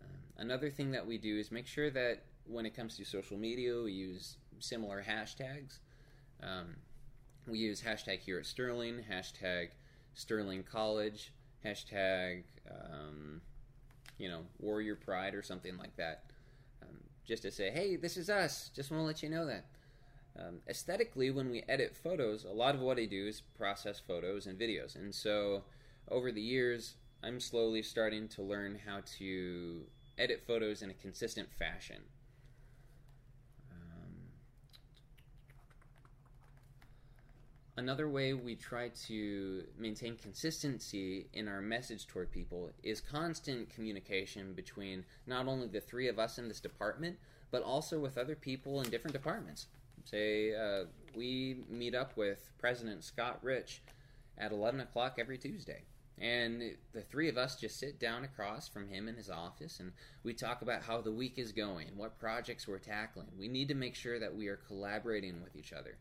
um, 0.03 0.19
another 0.39 0.69
thing 0.69 0.91
that 0.91 1.07
we 1.07 1.17
do 1.17 1.39
is 1.39 1.53
make 1.53 1.67
sure 1.67 1.91
that 1.91 2.25
when 2.45 2.67
it 2.67 2.75
comes 2.75 2.97
to 2.97 3.05
social 3.05 3.37
media 3.37 3.81
we 3.81 3.93
use 3.93 4.37
similar 4.59 5.05
hashtags 5.07 5.79
um, 6.43 6.75
we 7.49 7.59
use 7.59 7.83
hashtag 7.83 8.21
here 8.21 8.39
at 8.39 8.47
sterling 8.47 9.05
hashtag 9.11 9.69
sterling 10.15 10.63
college 10.63 11.33
hashtag 11.65 12.45
um, 12.71 13.41
you 14.19 14.29
know, 14.29 14.43
Warrior 14.59 14.97
Pride 14.97 15.35
or 15.35 15.43
something 15.43 15.77
like 15.77 15.97
that. 15.97 16.25
Um, 16.83 16.97
just 17.25 17.43
to 17.43 17.51
say, 17.51 17.71
hey, 17.71 17.97
this 17.97 18.17
is 18.17 18.31
us. 18.31 18.71
Just 18.75 18.91
want 18.91 19.03
to 19.03 19.07
let 19.07 19.23
you 19.23 19.29
know 19.29 19.47
that. 19.47 19.67
Um, 20.39 20.61
aesthetically, 20.69 21.31
when 21.31 21.51
we 21.51 21.65
edit 21.69 21.97
photos, 21.97 22.45
a 22.45 22.51
lot 22.51 22.75
of 22.75 22.81
what 22.81 22.99
I 22.99 23.07
do 23.07 23.27
is 23.27 23.41
process 23.41 24.01
photos 24.01 24.47
and 24.47 24.59
videos. 24.59 24.97
And 24.97 25.15
so 25.15 25.65
over 26.11 26.31
the 26.31 26.43
years, 26.43 26.95
I'm 27.23 27.41
slowly 27.41 27.83
starting 27.83 28.29
to 28.29 28.43
learn 28.43 28.79
how 28.87 29.01
to 29.19 29.83
edit 30.19 30.45
photos 30.47 30.83
in 30.83 30.91
a 30.91 30.95
consistent 30.95 31.49
fashion. 31.59 32.03
Another 37.79 38.09
way 38.09 38.33
we 38.33 38.55
try 38.55 38.89
to 39.07 39.65
maintain 39.79 40.17
consistency 40.17 41.27
in 41.35 41.47
our 41.47 41.61
message 41.61 42.07
toward 42.07 42.33
people 42.33 42.71
is 42.83 43.03
constant 43.03 43.69
communication 43.69 44.55
between 44.55 45.05
not 45.27 45.47
only 45.47 45.67
the 45.69 45.81
three 45.81 46.09
of 46.09 46.19
us 46.19 46.39
in 46.39 46.49
this 46.49 46.61
department, 46.61 47.19
but 47.51 47.63
also 47.63 47.99
with 47.99 48.17
other 48.17 48.35
people 48.35 48.81
in 48.81 48.89
different 48.89 49.13
departments. 49.13 49.67
Say, 50.05 50.55
uh, 50.55 50.87
we 51.15 51.65
meet 51.69 51.95
up 51.95 52.17
with 52.17 52.51
President 52.59 53.05
Scott 53.05 53.41
Rich 53.43 53.83
at 54.39 54.53
11 54.53 54.81
o'clock 54.81 55.17
every 55.19 55.37
Tuesday. 55.37 55.83
And 56.19 56.77
the 56.95 57.03
three 57.03 57.29
of 57.29 57.37
us 57.37 57.57
just 57.57 57.79
sit 57.79 58.01
down 58.01 58.25
across 58.25 58.69
from 58.69 58.89
him 58.89 59.07
in 59.07 59.17
his 59.17 59.29
office 59.29 59.81
and 59.81 59.93
we 60.23 60.33
talk 60.33 60.63
about 60.63 60.83
how 60.83 61.03
the 61.03 61.13
week 61.13 61.39
is 61.39 61.53
going, 61.53 61.89
what 61.95 62.19
projects 62.19 62.67
we're 62.67 62.79
tackling. 62.79 63.29
We 63.39 63.49
need 63.49 63.69
to 63.69 63.75
make 63.75 63.95
sure 63.95 64.19
that 64.19 64.35
we 64.35 64.49
are 64.49 64.57
collaborating 64.57 65.43
with 65.43 65.55
each 65.55 65.75
other. 65.75 65.99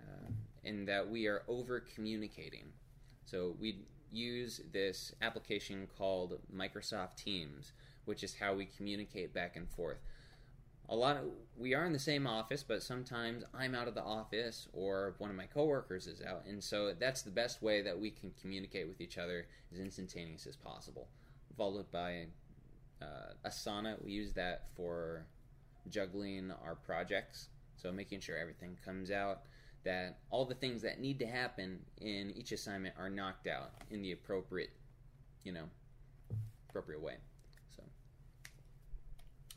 Uh, 0.00 0.30
in 0.64 0.84
that 0.86 1.08
we 1.08 1.26
are 1.26 1.42
over 1.48 1.80
communicating. 1.80 2.72
So 3.24 3.54
we 3.60 3.80
use 4.12 4.60
this 4.72 5.14
application 5.22 5.86
called 5.96 6.38
Microsoft 6.54 7.16
Teams, 7.16 7.72
which 8.04 8.22
is 8.22 8.34
how 8.34 8.54
we 8.54 8.66
communicate 8.66 9.32
back 9.32 9.56
and 9.56 9.68
forth. 9.68 9.98
A 10.88 10.96
lot 10.96 11.16
of 11.16 11.22
we 11.56 11.74
are 11.74 11.84
in 11.84 11.92
the 11.92 12.00
same 12.00 12.26
office, 12.26 12.64
but 12.66 12.82
sometimes 12.82 13.44
I'm 13.54 13.76
out 13.76 13.86
of 13.86 13.94
the 13.94 14.02
office 14.02 14.66
or 14.72 15.14
one 15.18 15.30
of 15.30 15.36
my 15.36 15.46
coworkers 15.46 16.08
is 16.08 16.20
out, 16.20 16.44
and 16.48 16.62
so 16.62 16.92
that's 16.98 17.22
the 17.22 17.30
best 17.30 17.62
way 17.62 17.80
that 17.82 17.98
we 17.98 18.10
can 18.10 18.32
communicate 18.40 18.88
with 18.88 19.00
each 19.00 19.16
other 19.16 19.46
as 19.72 19.78
instantaneous 19.78 20.46
as 20.46 20.56
possible. 20.56 21.06
Followed 21.56 21.90
by 21.92 22.26
uh, 23.00 23.34
Asana, 23.48 24.02
we 24.04 24.10
use 24.10 24.32
that 24.32 24.66
for 24.74 25.26
juggling 25.88 26.52
our 26.64 26.74
projects, 26.74 27.50
so 27.76 27.92
making 27.92 28.18
sure 28.18 28.36
everything 28.36 28.76
comes 28.84 29.12
out 29.12 29.42
that 29.84 30.18
all 30.30 30.44
the 30.44 30.54
things 30.54 30.82
that 30.82 31.00
need 31.00 31.18
to 31.18 31.26
happen 31.26 31.80
in 32.00 32.30
each 32.36 32.52
assignment 32.52 32.94
are 32.98 33.08
knocked 33.08 33.46
out 33.46 33.72
in 33.90 34.02
the 34.02 34.12
appropriate, 34.12 34.70
you 35.44 35.52
know, 35.52 35.64
appropriate 36.68 37.00
way. 37.00 37.14
So. 37.76 37.82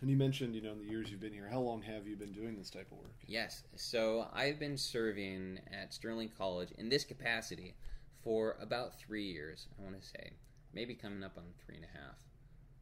And 0.01 0.09
you 0.09 0.15
mentioned, 0.15 0.55
you 0.55 0.61
know, 0.61 0.71
in 0.71 0.79
the 0.79 0.85
years 0.85 1.11
you've 1.11 1.19
been 1.19 1.33
here, 1.33 1.49
how 1.49 1.59
long 1.59 1.81
have 1.81 2.07
you 2.07 2.15
been 2.15 2.31
doing 2.31 2.57
this 2.57 2.69
type 2.69 2.87
of 2.91 2.97
work? 2.99 3.15
Yes. 3.27 3.63
So 3.75 4.27
I've 4.33 4.59
been 4.59 4.77
serving 4.77 5.59
at 5.71 5.93
Sterling 5.93 6.31
College 6.37 6.71
in 6.77 6.89
this 6.89 7.03
capacity 7.03 7.75
for 8.23 8.57
about 8.61 8.97
three 8.99 9.25
years, 9.25 9.67
I 9.77 9.83
want 9.83 9.99
to 10.01 10.07
say. 10.07 10.31
Maybe 10.73 10.95
coming 10.95 11.23
up 11.23 11.37
on 11.37 11.43
three 11.65 11.75
and 11.75 11.85
a 11.85 11.97
half. 11.97 12.15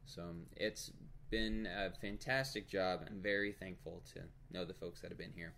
So 0.06 0.24
it's 0.56 0.92
been 1.30 1.68
a 1.68 1.90
fantastic 2.00 2.70
job. 2.70 3.02
I'm 3.08 3.22
very 3.22 3.52
thankful 3.54 4.04
to 4.14 4.22
know 4.52 4.66
the 4.66 4.74
folks 4.74 5.02
that 5.02 5.10
have 5.10 5.18
been 5.18 5.34
here. 5.36 5.54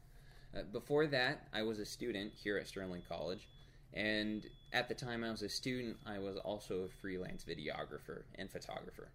Uh, 0.56 0.62
before 0.72 1.08
that, 1.08 1.48
I 1.54 1.64
was 1.64 1.80
a 1.80 1.86
student 1.86 2.34
here 2.36 2.58
at 2.58 2.68
Sterling 2.68 3.02
College, 3.08 3.48
and 3.94 4.46
at 4.72 4.88
the 4.88 4.94
time 4.94 5.24
I 5.24 5.32
was 5.32 5.42
a 5.42 5.50
student, 5.50 5.98
I 6.06 6.20
was 6.20 6.38
also 6.38 6.82
a 6.82 6.90
freelance 6.90 7.44
videographer 7.44 8.24
and 8.36 8.52
photographer. 8.52 9.10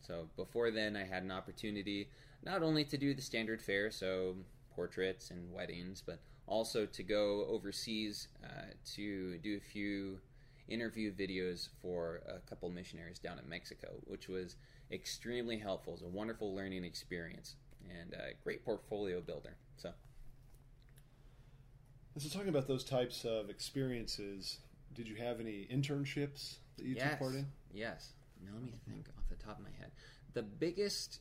So 0.00 0.28
before 0.36 0.70
then, 0.70 0.96
I 0.96 1.04
had 1.04 1.22
an 1.22 1.30
opportunity 1.30 2.08
not 2.44 2.62
only 2.62 2.84
to 2.84 2.96
do 2.96 3.14
the 3.14 3.22
standard 3.22 3.60
fare, 3.60 3.90
so 3.90 4.36
portraits 4.74 5.30
and 5.30 5.52
weddings, 5.52 6.02
but 6.06 6.20
also 6.46 6.86
to 6.86 7.02
go 7.02 7.44
overseas 7.48 8.28
uh, 8.44 8.72
to 8.94 9.38
do 9.38 9.56
a 9.56 9.60
few 9.60 10.20
interview 10.68 11.12
videos 11.12 11.68
for 11.82 12.20
a 12.28 12.38
couple 12.48 12.70
missionaries 12.70 13.18
down 13.18 13.38
in 13.38 13.48
Mexico, 13.48 13.88
which 14.04 14.28
was 14.28 14.56
extremely 14.92 15.58
helpful. 15.58 15.94
It 15.94 15.96
was 15.96 16.02
a 16.02 16.16
wonderful 16.16 16.54
learning 16.54 16.84
experience 16.84 17.56
and 17.88 18.12
a 18.14 18.34
great 18.42 18.64
portfolio 18.64 19.20
builder. 19.20 19.56
So, 19.76 19.90
so 22.18 22.28
talking 22.28 22.48
about 22.48 22.66
those 22.68 22.84
types 22.84 23.24
of 23.24 23.50
experiences, 23.50 24.58
did 24.94 25.08
you 25.08 25.16
have 25.16 25.40
any 25.40 25.66
internships 25.72 26.56
that 26.76 26.84
you 26.84 26.94
yes, 26.94 27.10
took 27.10 27.18
part 27.18 27.34
in? 27.34 27.46
Yes. 27.72 28.12
Now 28.44 28.52
let 28.54 28.62
me 28.62 28.72
think 28.88 29.08
off 29.16 29.28
the 29.28 29.36
top 29.36 29.58
of 29.58 29.64
my 29.64 29.70
head. 29.78 29.90
The 30.34 30.42
biggest 30.42 31.20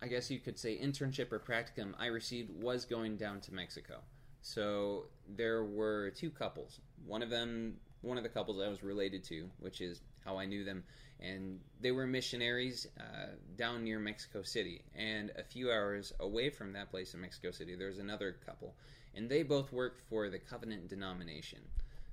I 0.00 0.06
guess 0.06 0.30
you 0.30 0.38
could 0.38 0.58
say 0.58 0.78
internship 0.78 1.32
or 1.32 1.40
practicum 1.40 1.94
I 1.98 2.06
received 2.06 2.50
was 2.62 2.84
going 2.84 3.16
down 3.16 3.40
to 3.42 3.54
Mexico. 3.54 3.98
So 4.42 5.06
there 5.28 5.64
were 5.64 6.10
two 6.10 6.30
couples. 6.30 6.80
One 7.04 7.22
of 7.22 7.30
them, 7.30 7.74
one 8.02 8.16
of 8.16 8.22
the 8.22 8.28
couples 8.28 8.62
I 8.64 8.68
was 8.68 8.82
related 8.82 9.24
to, 9.24 9.50
which 9.58 9.80
is 9.80 10.00
how 10.24 10.38
I 10.38 10.46
knew 10.46 10.64
them, 10.64 10.84
and 11.20 11.60
they 11.80 11.90
were 11.90 12.06
missionaries 12.06 12.86
uh, 12.98 13.28
down 13.56 13.84
near 13.84 13.98
Mexico 13.98 14.42
City. 14.42 14.82
And 14.94 15.30
a 15.36 15.42
few 15.42 15.70
hours 15.70 16.12
away 16.20 16.50
from 16.50 16.72
that 16.74 16.90
place 16.90 17.14
in 17.14 17.20
Mexico 17.20 17.50
City, 17.50 17.74
there 17.74 17.88
was 17.88 17.98
another 17.98 18.36
couple, 18.44 18.74
and 19.14 19.28
they 19.28 19.42
both 19.42 19.72
worked 19.72 20.00
for 20.08 20.28
the 20.28 20.38
Covenant 20.38 20.88
denomination, 20.88 21.60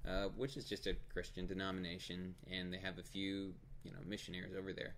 uh, 0.08 0.30
which 0.36 0.58
is 0.58 0.66
just 0.66 0.88
a 0.88 0.96
Christian 1.14 1.46
denomination, 1.46 2.36
and 2.52 2.74
they 2.74 2.80
have 2.80 2.98
a 2.98 3.04
few, 3.04 3.54
you 3.84 3.92
know, 3.92 4.00
missionaries 4.08 4.56
over 4.58 4.74
there. 4.74 4.96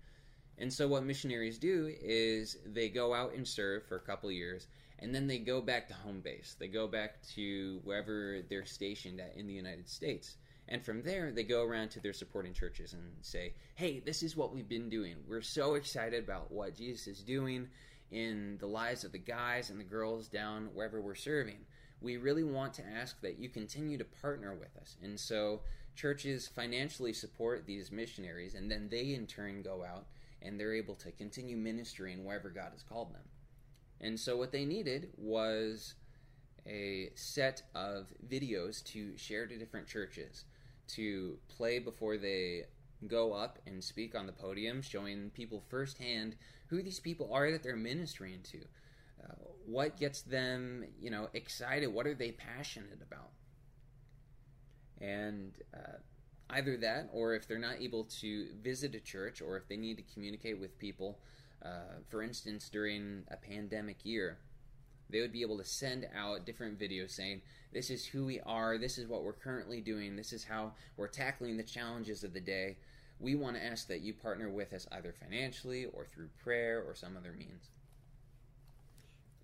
And 0.57 0.73
so 0.73 0.87
what 0.87 1.03
missionaries 1.03 1.59
do 1.59 1.93
is 2.01 2.57
they 2.65 2.89
go 2.89 3.13
out 3.13 3.33
and 3.33 3.47
serve 3.47 3.85
for 3.85 3.95
a 3.95 4.01
couple 4.01 4.31
years 4.31 4.67
and 4.99 5.13
then 5.13 5.27
they 5.27 5.37
go 5.37 5.61
back 5.61 5.87
to 5.87 5.93
home 5.93 6.21
base. 6.21 6.55
They 6.57 6.67
go 6.67 6.87
back 6.87 7.21
to 7.35 7.79
wherever 7.83 8.41
they're 8.49 8.65
stationed 8.65 9.19
at 9.19 9.35
in 9.35 9.47
the 9.47 9.53
United 9.53 9.87
States. 9.87 10.37
And 10.69 10.83
from 10.83 11.01
there, 11.01 11.31
they 11.31 11.43
go 11.43 11.63
around 11.63 11.89
to 11.91 12.01
their 12.01 12.13
supporting 12.13 12.53
churches 12.53 12.93
and 12.93 13.03
say, 13.21 13.53
hey, 13.75 13.99
this 13.99 14.21
is 14.21 14.35
what 14.35 14.53
we've 14.53 14.67
been 14.67 14.89
doing. 14.89 15.15
We're 15.27 15.41
so 15.41 15.75
excited 15.75 16.23
about 16.23 16.51
what 16.51 16.75
Jesus 16.75 17.07
is 17.07 17.23
doing 17.23 17.67
in 18.11 18.57
the 18.59 18.67
lives 18.67 19.03
of 19.03 19.11
the 19.11 19.17
guys 19.17 19.69
and 19.69 19.79
the 19.79 19.85
girls 19.85 20.27
down 20.27 20.69
wherever 20.73 21.01
we're 21.01 21.15
serving. 21.15 21.59
We 22.01 22.17
really 22.17 22.43
want 22.43 22.73
to 22.75 22.85
ask 22.85 23.19
that 23.21 23.39
you 23.39 23.49
continue 23.49 23.97
to 23.97 24.05
partner 24.05 24.53
with 24.53 24.75
us. 24.79 24.97
And 25.01 25.19
so 25.19 25.61
churches 25.95 26.47
financially 26.47 27.13
support 27.13 27.65
these 27.65 27.91
missionaries, 27.91 28.53
and 28.53 28.69
then 28.69 28.87
they 28.89 29.13
in 29.13 29.25
turn 29.25 29.61
go 29.61 29.83
out 29.83 30.05
and 30.41 30.59
they're 30.59 30.75
able 30.75 30.95
to 30.95 31.11
continue 31.11 31.57
ministering 31.57 32.23
wherever 32.23 32.49
God 32.49 32.69
has 32.73 32.83
called 32.83 33.13
them. 33.13 33.23
And 33.99 34.19
so 34.19 34.37
what 34.37 34.51
they 34.51 34.65
needed 34.65 35.09
was 35.17 35.95
a 36.67 37.09
set 37.15 37.63
of 37.73 38.07
videos 38.29 38.83
to 38.83 39.17
share 39.17 39.47
to 39.47 39.57
different 39.57 39.87
churches 39.87 40.45
to 40.89 41.37
play 41.47 41.79
before 41.79 42.17
they 42.17 42.63
go 43.07 43.33
up 43.33 43.59
and 43.67 43.83
speak 43.83 44.15
on 44.15 44.25
the 44.25 44.31
podium, 44.31 44.81
showing 44.81 45.29
people 45.31 45.63
firsthand 45.69 46.35
who 46.67 46.81
these 46.81 46.99
people 46.99 47.31
are 47.33 47.51
that 47.51 47.63
they're 47.63 47.75
ministering 47.75 48.41
to. 48.43 48.59
Uh, 49.23 49.33
what 49.65 49.97
gets 49.97 50.21
them, 50.21 50.85
you 50.99 51.09
know, 51.09 51.29
excited? 51.33 51.87
What 51.87 52.07
are 52.07 52.13
they 52.13 52.31
passionate 52.31 53.01
about? 53.01 53.31
And 54.99 55.53
uh, 55.73 55.97
either 56.49 56.77
that 56.77 57.09
or 57.13 57.35
if 57.35 57.47
they're 57.47 57.59
not 57.59 57.81
able 57.81 58.05
to 58.05 58.47
visit 58.61 58.95
a 58.95 58.99
church 58.99 59.41
or 59.41 59.57
if 59.57 59.67
they 59.67 59.77
need 59.77 59.97
to 59.97 60.03
communicate 60.13 60.59
with 60.59 60.77
people 60.79 61.19
uh, 61.63 61.99
for 62.09 62.21
instance 62.21 62.69
during 62.69 63.23
a 63.29 63.37
pandemic 63.37 63.97
year 64.03 64.37
they 65.09 65.21
would 65.21 65.31
be 65.31 65.41
able 65.41 65.57
to 65.57 65.63
send 65.63 66.07
out 66.15 66.45
different 66.45 66.79
videos 66.79 67.11
saying 67.11 67.41
this 67.73 67.89
is 67.89 68.05
who 68.05 68.25
we 68.25 68.39
are 68.41 68.77
this 68.77 68.97
is 68.97 69.07
what 69.07 69.23
we're 69.23 69.33
currently 69.33 69.81
doing 69.81 70.15
this 70.15 70.33
is 70.33 70.43
how 70.43 70.71
we're 70.95 71.07
tackling 71.07 71.57
the 71.57 71.63
challenges 71.63 72.23
of 72.23 72.33
the 72.33 72.39
day 72.39 72.77
we 73.19 73.35
want 73.35 73.55
to 73.55 73.65
ask 73.65 73.87
that 73.87 74.01
you 74.01 74.13
partner 74.13 74.49
with 74.49 74.73
us 74.73 74.87
either 74.91 75.13
financially 75.13 75.85
or 75.85 76.05
through 76.05 76.29
prayer 76.43 76.83
or 76.85 76.93
some 76.93 77.17
other 77.17 77.33
means 77.37 77.69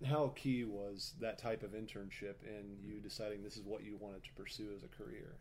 how 0.06 0.32
key 0.36 0.64
was 0.64 1.14
that 1.20 1.38
type 1.38 1.62
of 1.62 1.70
internship 1.70 2.34
in 2.44 2.76
you 2.82 3.00
deciding 3.00 3.42
this 3.42 3.56
is 3.56 3.64
what 3.64 3.84
you 3.84 3.96
wanted 4.00 4.22
to 4.22 4.32
pursue 4.32 4.70
as 4.76 4.82
a 4.82 4.88
career 4.88 5.36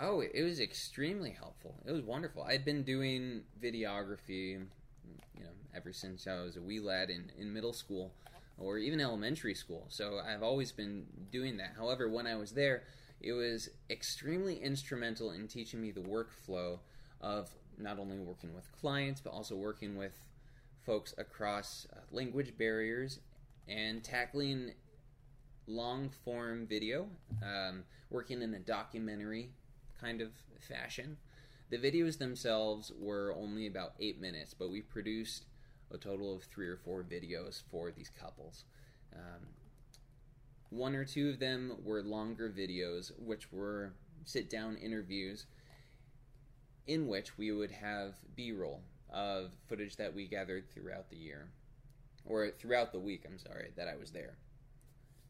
Oh, 0.00 0.20
it 0.20 0.44
was 0.44 0.60
extremely 0.60 1.30
helpful. 1.30 1.74
It 1.84 1.90
was 1.90 2.02
wonderful. 2.02 2.44
I'd 2.44 2.64
been 2.64 2.84
doing 2.84 3.42
videography, 3.60 4.64
you 5.34 5.42
know, 5.42 5.50
ever 5.74 5.92
since 5.92 6.28
I 6.28 6.40
was 6.40 6.56
a 6.56 6.62
wee 6.62 6.78
lad 6.78 7.10
in, 7.10 7.32
in 7.36 7.52
middle 7.52 7.72
school 7.72 8.12
or 8.58 8.78
even 8.78 9.00
elementary 9.00 9.54
school. 9.54 9.86
So 9.88 10.20
I've 10.26 10.42
always 10.42 10.72
been 10.72 11.06
doing 11.30 11.56
that. 11.58 11.74
However, 11.76 12.08
when 12.08 12.26
I 12.26 12.36
was 12.36 12.52
there, 12.52 12.84
it 13.20 13.32
was 13.32 13.68
extremely 13.90 14.56
instrumental 14.56 15.30
in 15.30 15.48
teaching 15.48 15.80
me 15.80 15.90
the 15.90 16.00
workflow 16.00 16.78
of 17.20 17.50
not 17.78 17.98
only 17.98 18.18
working 18.18 18.54
with 18.54 18.70
clients, 18.80 19.20
but 19.20 19.32
also 19.32 19.56
working 19.56 19.96
with 19.96 20.12
folks 20.84 21.14
across 21.18 21.86
uh, 21.92 22.00
language 22.12 22.56
barriers 22.56 23.20
and 23.66 24.02
tackling 24.02 24.72
long 25.66 26.10
form 26.24 26.66
video, 26.66 27.08
um, 27.42 27.84
working 28.10 28.42
in 28.42 28.54
a 28.54 28.58
documentary 28.58 29.50
kind 30.00 30.20
of 30.20 30.30
fashion. 30.60 31.16
The 31.70 31.78
videos 31.78 32.18
themselves 32.18 32.90
were 32.98 33.34
only 33.36 33.66
about 33.66 33.92
eight 34.00 34.20
minutes, 34.20 34.54
but 34.54 34.70
we 34.70 34.80
produced 34.80 35.44
a 35.90 35.98
total 35.98 36.36
of 36.36 36.42
three 36.44 36.68
or 36.68 36.76
four 36.76 37.02
videos 37.02 37.62
for 37.70 37.90
these 37.90 38.10
couples. 38.10 38.64
Um, 39.14 39.46
one 40.70 40.94
or 40.94 41.04
two 41.04 41.30
of 41.30 41.38
them 41.38 41.76
were 41.82 42.02
longer 42.02 42.50
videos, 42.50 43.10
which 43.18 43.52
were 43.52 43.92
sit 44.24 44.50
down 44.50 44.76
interviews 44.76 45.46
in 46.86 47.06
which 47.06 47.38
we 47.38 47.52
would 47.52 47.70
have 47.70 48.14
B 48.34 48.52
roll 48.52 48.82
of 49.10 49.52
footage 49.68 49.96
that 49.96 50.14
we 50.14 50.26
gathered 50.26 50.70
throughout 50.70 51.08
the 51.08 51.16
year, 51.16 51.48
or 52.26 52.50
throughout 52.50 52.92
the 52.92 52.98
week, 52.98 53.24
I'm 53.26 53.38
sorry, 53.38 53.72
that 53.76 53.88
I 53.88 53.96
was 53.96 54.10
there. 54.10 54.36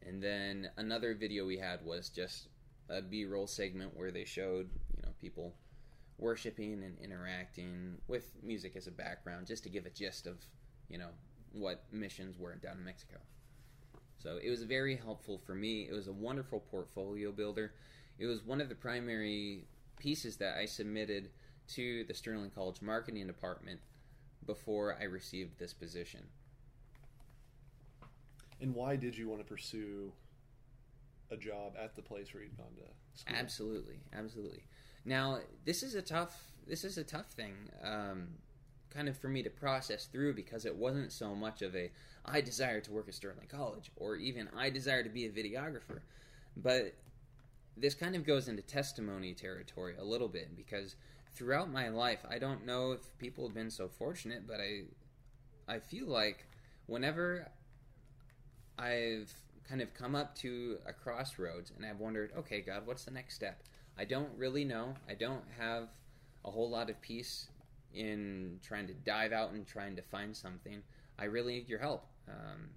And 0.06 0.22
then 0.22 0.70
another 0.76 1.14
video 1.14 1.46
we 1.46 1.58
had 1.58 1.84
was 1.84 2.08
just 2.08 2.48
a 2.88 3.02
B-roll 3.02 3.46
segment 3.46 3.96
where 3.96 4.10
they 4.10 4.24
showed 4.24 4.70
you 4.96 5.02
know 5.02 5.10
people 5.20 5.54
worshiping 6.18 6.82
and 6.84 6.98
interacting 6.98 7.98
with 8.08 8.32
music 8.42 8.76
as 8.76 8.86
a 8.86 8.90
background, 8.90 9.46
just 9.46 9.62
to 9.64 9.68
give 9.68 9.86
a 9.86 9.90
gist 9.90 10.26
of 10.26 10.36
you 10.88 10.98
know 10.98 11.10
what 11.52 11.84
missions 11.92 12.38
were 12.38 12.54
down 12.56 12.78
in 12.78 12.84
Mexico. 12.84 13.16
So 14.18 14.38
it 14.42 14.50
was 14.50 14.62
very 14.62 14.96
helpful 14.96 15.38
for 15.38 15.54
me. 15.54 15.88
It 15.88 15.92
was 15.92 16.08
a 16.08 16.12
wonderful 16.12 16.60
portfolio 16.60 17.30
builder. 17.30 17.74
It 18.18 18.26
was 18.26 18.44
one 18.44 18.60
of 18.60 18.68
the 18.68 18.74
primary 18.74 19.64
pieces 19.98 20.36
that 20.38 20.56
I 20.58 20.66
submitted 20.66 21.30
to 21.74 22.04
the 22.04 22.14
Sterling 22.14 22.50
College 22.50 22.82
marketing 22.82 23.26
department 23.26 23.80
before 24.44 24.96
I 25.00 25.04
received 25.04 25.58
this 25.58 25.72
position. 25.72 26.24
And 28.60 28.74
why 28.74 28.96
did 28.96 29.16
you 29.16 29.28
want 29.28 29.40
to 29.40 29.46
pursue 29.46 30.12
a 31.30 31.36
job 31.36 31.74
at 31.82 31.94
the 31.94 32.02
place 32.02 32.32
where 32.32 32.42
you'd 32.42 32.56
gone 32.56 32.74
to 32.76 33.18
school. 33.18 33.36
Absolutely, 33.36 34.00
absolutely. 34.12 34.64
Now, 35.04 35.38
this 35.64 35.82
is 35.82 35.94
a 35.94 36.02
tough 36.02 36.48
this 36.68 36.84
is 36.84 36.98
a 36.98 37.04
tough 37.04 37.30
thing, 37.30 37.54
um, 37.82 38.28
kind 38.90 39.08
of 39.08 39.16
for 39.16 39.28
me 39.28 39.42
to 39.42 39.50
process 39.50 40.06
through 40.06 40.34
because 40.34 40.66
it 40.66 40.76
wasn't 40.76 41.10
so 41.12 41.34
much 41.34 41.62
of 41.62 41.74
a 41.74 41.90
I 42.24 42.42
desire 42.42 42.80
to 42.82 42.92
work 42.92 43.08
at 43.08 43.14
Sterling 43.14 43.48
College 43.48 43.90
or 43.96 44.16
even 44.16 44.48
I 44.56 44.70
desire 44.70 45.02
to 45.02 45.08
be 45.08 45.24
a 45.24 45.30
videographer, 45.30 46.00
but 46.56 46.94
this 47.76 47.94
kind 47.94 48.14
of 48.16 48.26
goes 48.26 48.48
into 48.48 48.62
testimony 48.62 49.32
territory 49.34 49.94
a 49.98 50.04
little 50.04 50.28
bit 50.28 50.56
because 50.56 50.96
throughout 51.32 51.70
my 51.70 51.88
life, 51.88 52.20
I 52.28 52.38
don't 52.38 52.66
know 52.66 52.92
if 52.92 53.16
people 53.18 53.46
have 53.46 53.54
been 53.54 53.70
so 53.70 53.88
fortunate, 53.88 54.46
but 54.46 54.60
I 54.60 54.82
I 55.66 55.78
feel 55.78 56.06
like 56.06 56.46
whenever 56.86 57.48
I've 58.78 59.32
kind 59.68 59.80
of 59.80 59.92
come 59.94 60.14
up 60.14 60.34
to 60.36 60.78
a 60.86 60.92
crossroads 60.92 61.72
and 61.76 61.84
I've 61.84 61.98
wondered, 61.98 62.32
okay, 62.38 62.60
God, 62.60 62.86
what's 62.86 63.04
the 63.04 63.10
next 63.10 63.34
step? 63.34 63.62
I 63.98 64.04
don't 64.04 64.30
really 64.36 64.64
know. 64.64 64.94
I 65.08 65.14
don't 65.14 65.44
have 65.58 65.88
a 66.44 66.50
whole 66.50 66.70
lot 66.70 66.88
of 66.88 67.00
peace 67.00 67.48
in 67.92 68.60
trying 68.62 68.86
to 68.86 68.94
dive 68.94 69.32
out 69.32 69.52
and 69.52 69.66
trying 69.66 69.96
to 69.96 70.02
find 70.02 70.36
something. 70.36 70.82
I 71.18 71.24
really 71.24 71.54
need 71.54 71.68
your 71.68 71.80
help. 71.80 72.06
Um, 72.28 72.70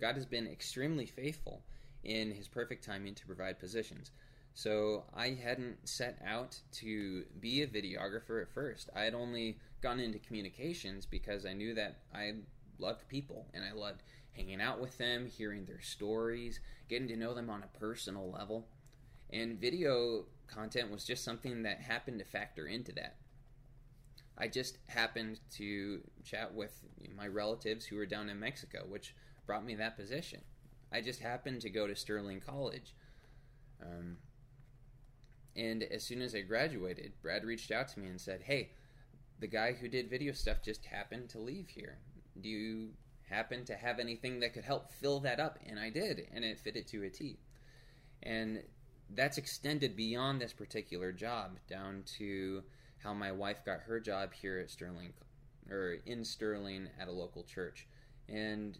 God 0.00 0.16
has 0.16 0.26
been 0.26 0.46
extremely 0.46 1.06
faithful 1.06 1.62
in 2.02 2.32
His 2.32 2.48
perfect 2.48 2.84
timing 2.84 3.14
to 3.14 3.26
provide 3.26 3.60
positions. 3.60 4.10
So 4.54 5.04
I 5.14 5.30
hadn't 5.42 5.88
set 5.88 6.18
out 6.26 6.58
to 6.72 7.24
be 7.40 7.62
a 7.62 7.66
videographer 7.66 8.42
at 8.42 8.52
first. 8.52 8.90
I 8.94 9.02
had 9.02 9.14
only 9.14 9.58
gone 9.80 10.00
into 10.00 10.18
communications 10.18 11.06
because 11.06 11.46
I 11.46 11.52
knew 11.52 11.74
that 11.74 12.00
I 12.14 12.34
loved 12.78 13.08
people 13.08 13.46
and 13.54 13.64
I 13.64 13.72
loved 13.72 14.02
hanging 14.32 14.60
out 14.60 14.80
with 14.80 14.98
them, 14.98 15.26
hearing 15.26 15.64
their 15.64 15.80
stories, 15.80 16.60
getting 16.88 17.08
to 17.08 17.16
know 17.16 17.34
them 17.34 17.48
on 17.48 17.62
a 17.62 17.78
personal 17.78 18.30
level. 18.30 18.66
And 19.32 19.58
video 19.58 20.26
content 20.46 20.90
was 20.90 21.04
just 21.04 21.24
something 21.24 21.62
that 21.62 21.80
happened 21.80 22.18
to 22.18 22.24
factor 22.24 22.66
into 22.66 22.92
that. 22.92 23.16
I 24.36 24.48
just 24.48 24.78
happened 24.88 25.40
to 25.56 26.00
chat 26.24 26.54
with 26.54 26.80
my 27.16 27.26
relatives 27.26 27.86
who 27.86 27.96
were 27.96 28.06
down 28.06 28.28
in 28.28 28.38
Mexico, 28.38 28.84
which 28.88 29.14
brought 29.46 29.64
me 29.64 29.74
that 29.76 29.96
position. 29.96 30.40
I 30.90 31.00
just 31.00 31.20
happened 31.20 31.62
to 31.62 31.70
go 31.70 31.86
to 31.86 31.96
Sterling 31.96 32.40
College. 32.40 32.94
Um, 33.80 34.18
and 35.56 35.82
as 35.82 36.02
soon 36.02 36.22
as 36.22 36.34
I 36.34 36.40
graduated, 36.40 37.12
Brad 37.22 37.44
reached 37.44 37.70
out 37.70 37.88
to 37.88 38.00
me 38.00 38.08
and 38.08 38.20
said, 38.20 38.42
"Hey, 38.42 38.72
the 39.38 39.46
guy 39.46 39.72
who 39.72 39.88
did 39.88 40.08
video 40.08 40.32
stuff 40.32 40.62
just 40.62 40.86
happened 40.86 41.28
to 41.30 41.38
leave 41.38 41.68
here. 41.68 41.98
Do 42.40 42.48
you 42.48 42.94
happen 43.28 43.64
to 43.66 43.74
have 43.74 43.98
anything 43.98 44.40
that 44.40 44.54
could 44.54 44.64
help 44.64 44.92
fill 44.92 45.20
that 45.20 45.40
up?" 45.40 45.58
And 45.64 45.78
I 45.78 45.90
did, 45.90 46.28
and 46.32 46.44
it 46.44 46.58
fitted 46.58 46.86
to 46.88 47.04
a 47.04 47.10
T. 47.10 47.38
And 48.22 48.62
that's 49.14 49.38
extended 49.38 49.96
beyond 49.96 50.40
this 50.40 50.52
particular 50.52 51.12
job 51.12 51.58
down 51.68 52.02
to 52.18 52.62
how 53.02 53.12
my 53.12 53.32
wife 53.32 53.64
got 53.64 53.80
her 53.80 54.00
job 54.00 54.32
here 54.32 54.58
at 54.58 54.70
Sterling 54.70 55.12
or 55.70 55.96
in 56.06 56.24
Sterling 56.24 56.88
at 57.00 57.08
a 57.08 57.12
local 57.12 57.42
church. 57.42 57.86
And 58.28 58.78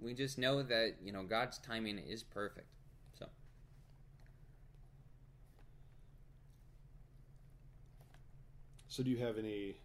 we 0.00 0.14
just 0.14 0.38
know 0.38 0.62
that, 0.62 0.96
you 1.02 1.12
know, 1.12 1.22
God's 1.22 1.58
timing 1.58 1.98
is 1.98 2.22
perfect. 2.22 2.68
So 3.18 3.26
So 8.88 9.02
do 9.02 9.10
you 9.10 9.18
have 9.18 9.38
any 9.38 9.76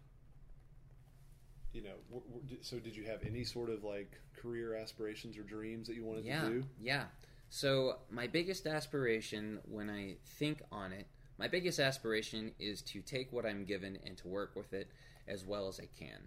you 1.72 1.82
know, 1.82 2.22
so 2.62 2.78
did 2.78 2.96
you 2.96 3.04
have 3.04 3.20
any 3.24 3.44
sort 3.44 3.70
of 3.70 3.84
like 3.84 4.20
career 4.36 4.74
aspirations 4.74 5.38
or 5.38 5.42
dreams 5.42 5.86
that 5.86 5.94
you 5.94 6.04
wanted 6.04 6.24
yeah, 6.24 6.42
to 6.42 6.48
do? 6.48 6.64
Yeah. 6.80 7.04
So 7.50 7.96
my 8.08 8.28
biggest 8.28 8.66
aspiration 8.66 9.58
when 9.64 9.90
I 9.90 10.16
think 10.38 10.62
on 10.70 10.92
it, 10.92 11.06
my 11.36 11.48
biggest 11.48 11.80
aspiration 11.80 12.52
is 12.60 12.80
to 12.82 13.00
take 13.00 13.32
what 13.32 13.44
I'm 13.44 13.64
given 13.64 13.98
and 14.06 14.16
to 14.18 14.28
work 14.28 14.52
with 14.54 14.72
it 14.72 14.88
as 15.26 15.44
well 15.44 15.66
as 15.66 15.80
I 15.80 15.88
can. 15.98 16.20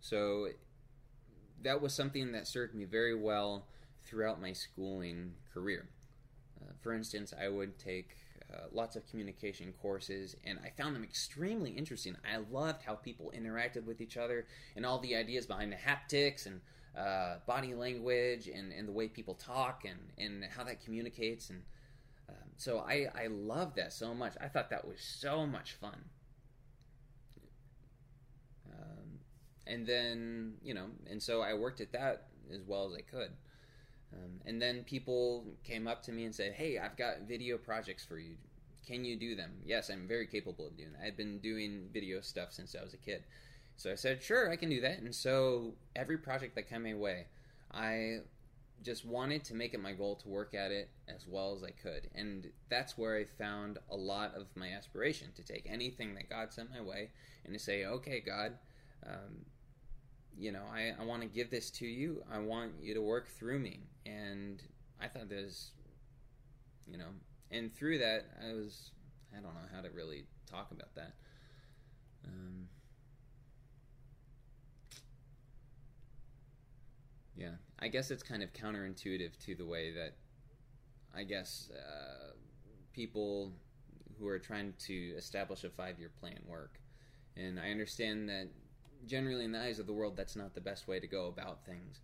So 0.00 0.48
that 1.62 1.80
was 1.80 1.94
something 1.94 2.32
that 2.32 2.48
served 2.48 2.74
me 2.74 2.84
very 2.84 3.14
well 3.14 3.66
throughout 4.02 4.42
my 4.42 4.52
schooling 4.52 5.34
career. 5.54 5.86
Uh, 6.60 6.72
for 6.80 6.92
instance, 6.92 7.32
I 7.40 7.48
would 7.48 7.78
take 7.78 8.16
uh, 8.52 8.66
lots 8.72 8.96
of 8.96 9.06
communication 9.06 9.72
courses, 9.80 10.36
and 10.44 10.58
I 10.64 10.70
found 10.70 10.96
them 10.96 11.04
extremely 11.04 11.70
interesting. 11.70 12.16
I 12.28 12.38
loved 12.50 12.82
how 12.82 12.94
people 12.94 13.32
interacted 13.36 13.84
with 13.84 14.00
each 14.00 14.16
other 14.16 14.46
and 14.74 14.84
all 14.84 14.98
the 14.98 15.14
ideas 15.14 15.46
behind 15.46 15.72
the 15.72 15.76
haptics 15.76 16.46
and 16.46 16.60
uh, 16.96 17.36
body 17.46 17.74
language 17.74 18.48
and, 18.48 18.72
and 18.72 18.86
the 18.86 18.92
way 18.92 19.08
people 19.08 19.34
talk 19.34 19.84
and, 19.84 19.98
and 20.18 20.44
how 20.44 20.64
that 20.64 20.84
communicates. 20.84 21.50
And 21.50 21.62
um, 22.28 22.50
so 22.56 22.78
I, 22.78 23.06
I 23.14 23.28
loved 23.28 23.76
that 23.76 23.92
so 23.92 24.14
much. 24.14 24.34
I 24.40 24.48
thought 24.48 24.70
that 24.70 24.86
was 24.86 25.00
so 25.00 25.46
much 25.46 25.72
fun. 25.72 26.04
Um, 28.70 29.20
and 29.66 29.86
then, 29.86 30.54
you 30.62 30.74
know, 30.74 30.86
and 31.08 31.22
so 31.22 31.40
I 31.42 31.54
worked 31.54 31.80
at 31.80 31.92
that 31.92 32.28
as 32.52 32.62
well 32.66 32.86
as 32.86 32.94
I 32.96 33.02
could. 33.02 33.30
Um, 34.12 34.40
and 34.44 34.60
then 34.60 34.84
people 34.84 35.44
came 35.64 35.86
up 35.86 36.02
to 36.02 36.12
me 36.12 36.24
and 36.24 36.34
said, 36.34 36.52
"Hey, 36.52 36.78
I've 36.78 36.96
got 36.96 37.22
video 37.22 37.56
projects 37.56 38.04
for 38.04 38.18
you. 38.18 38.36
Can 38.86 39.04
you 39.04 39.16
do 39.16 39.34
them?" 39.34 39.52
Yes, 39.64 39.88
I'm 39.88 40.06
very 40.06 40.26
capable 40.26 40.66
of 40.66 40.76
doing 40.76 40.92
that. 40.92 41.06
I've 41.06 41.16
been 41.16 41.38
doing 41.38 41.88
video 41.92 42.20
stuff 42.20 42.52
since 42.52 42.76
I 42.78 42.82
was 42.82 42.92
a 42.92 42.98
kid. 42.98 43.24
So 43.82 43.90
I 43.90 43.96
said, 43.96 44.22
"Sure, 44.22 44.48
I 44.48 44.54
can 44.54 44.70
do 44.70 44.80
that." 44.80 45.00
And 45.00 45.12
so 45.12 45.74
every 45.96 46.16
project 46.16 46.54
that 46.54 46.68
came 46.68 46.84
my 46.84 46.94
way, 46.94 47.26
I 47.72 48.20
just 48.80 49.04
wanted 49.04 49.42
to 49.46 49.54
make 49.54 49.74
it 49.74 49.80
my 49.80 49.92
goal 49.92 50.14
to 50.16 50.28
work 50.28 50.54
at 50.54 50.70
it 50.70 50.88
as 51.08 51.26
well 51.26 51.52
as 51.56 51.64
I 51.64 51.70
could. 51.70 52.08
And 52.14 52.52
that's 52.68 52.96
where 52.96 53.16
I 53.16 53.24
found 53.24 53.78
a 53.90 53.96
lot 53.96 54.36
of 54.36 54.46
my 54.54 54.68
aspiration 54.68 55.32
to 55.34 55.42
take 55.42 55.66
anything 55.68 56.14
that 56.14 56.30
God 56.30 56.52
sent 56.52 56.70
my 56.70 56.80
way 56.80 57.10
and 57.44 57.52
to 57.54 57.58
say, 57.58 57.84
"Okay, 57.84 58.20
God, 58.20 58.56
um, 59.04 59.46
you 60.38 60.52
know, 60.52 60.62
I, 60.72 60.92
I 61.00 61.04
want 61.04 61.22
to 61.22 61.28
give 61.28 61.50
this 61.50 61.68
to 61.72 61.86
you. 61.86 62.22
I 62.32 62.38
want 62.38 62.74
you 62.80 62.94
to 62.94 63.02
work 63.02 63.28
through 63.28 63.58
me. 63.58 63.80
And 64.06 64.62
I 65.00 65.08
thought 65.08 65.28
there's, 65.28 65.72
you 66.86 66.98
know, 66.98 67.10
and 67.50 67.74
through 67.74 67.98
that, 67.98 68.26
I 68.40 68.52
was, 68.52 68.92
I 69.32 69.40
don't 69.40 69.54
know 69.54 69.68
how 69.74 69.82
to 69.82 69.90
really 69.90 70.26
talk 70.48 70.70
about 70.70 70.94
that. 70.94 71.14
Um, 72.24 72.68
yeah, 77.36 77.52
I 77.78 77.88
guess 77.88 78.10
it's 78.10 78.22
kind 78.22 78.42
of 78.42 78.52
counterintuitive 78.52 79.38
to 79.46 79.54
the 79.54 79.64
way 79.64 79.92
that 79.92 80.14
I 81.14 81.24
guess 81.24 81.70
uh, 81.74 82.32
people 82.92 83.52
who 84.18 84.28
are 84.28 84.38
trying 84.38 84.74
to 84.86 84.94
establish 85.16 85.64
a 85.64 85.70
five 85.70 85.98
year 85.98 86.10
plan 86.20 86.38
work. 86.46 86.78
And 87.36 87.58
I 87.58 87.70
understand 87.70 88.28
that 88.28 88.48
generally 89.06 89.44
in 89.44 89.52
the 89.52 89.60
eyes 89.60 89.78
of 89.78 89.86
the 89.86 89.92
world, 89.92 90.16
that's 90.16 90.36
not 90.36 90.54
the 90.54 90.60
best 90.60 90.86
way 90.86 91.00
to 91.00 91.06
go 91.06 91.26
about 91.26 91.64
things. 91.64 92.00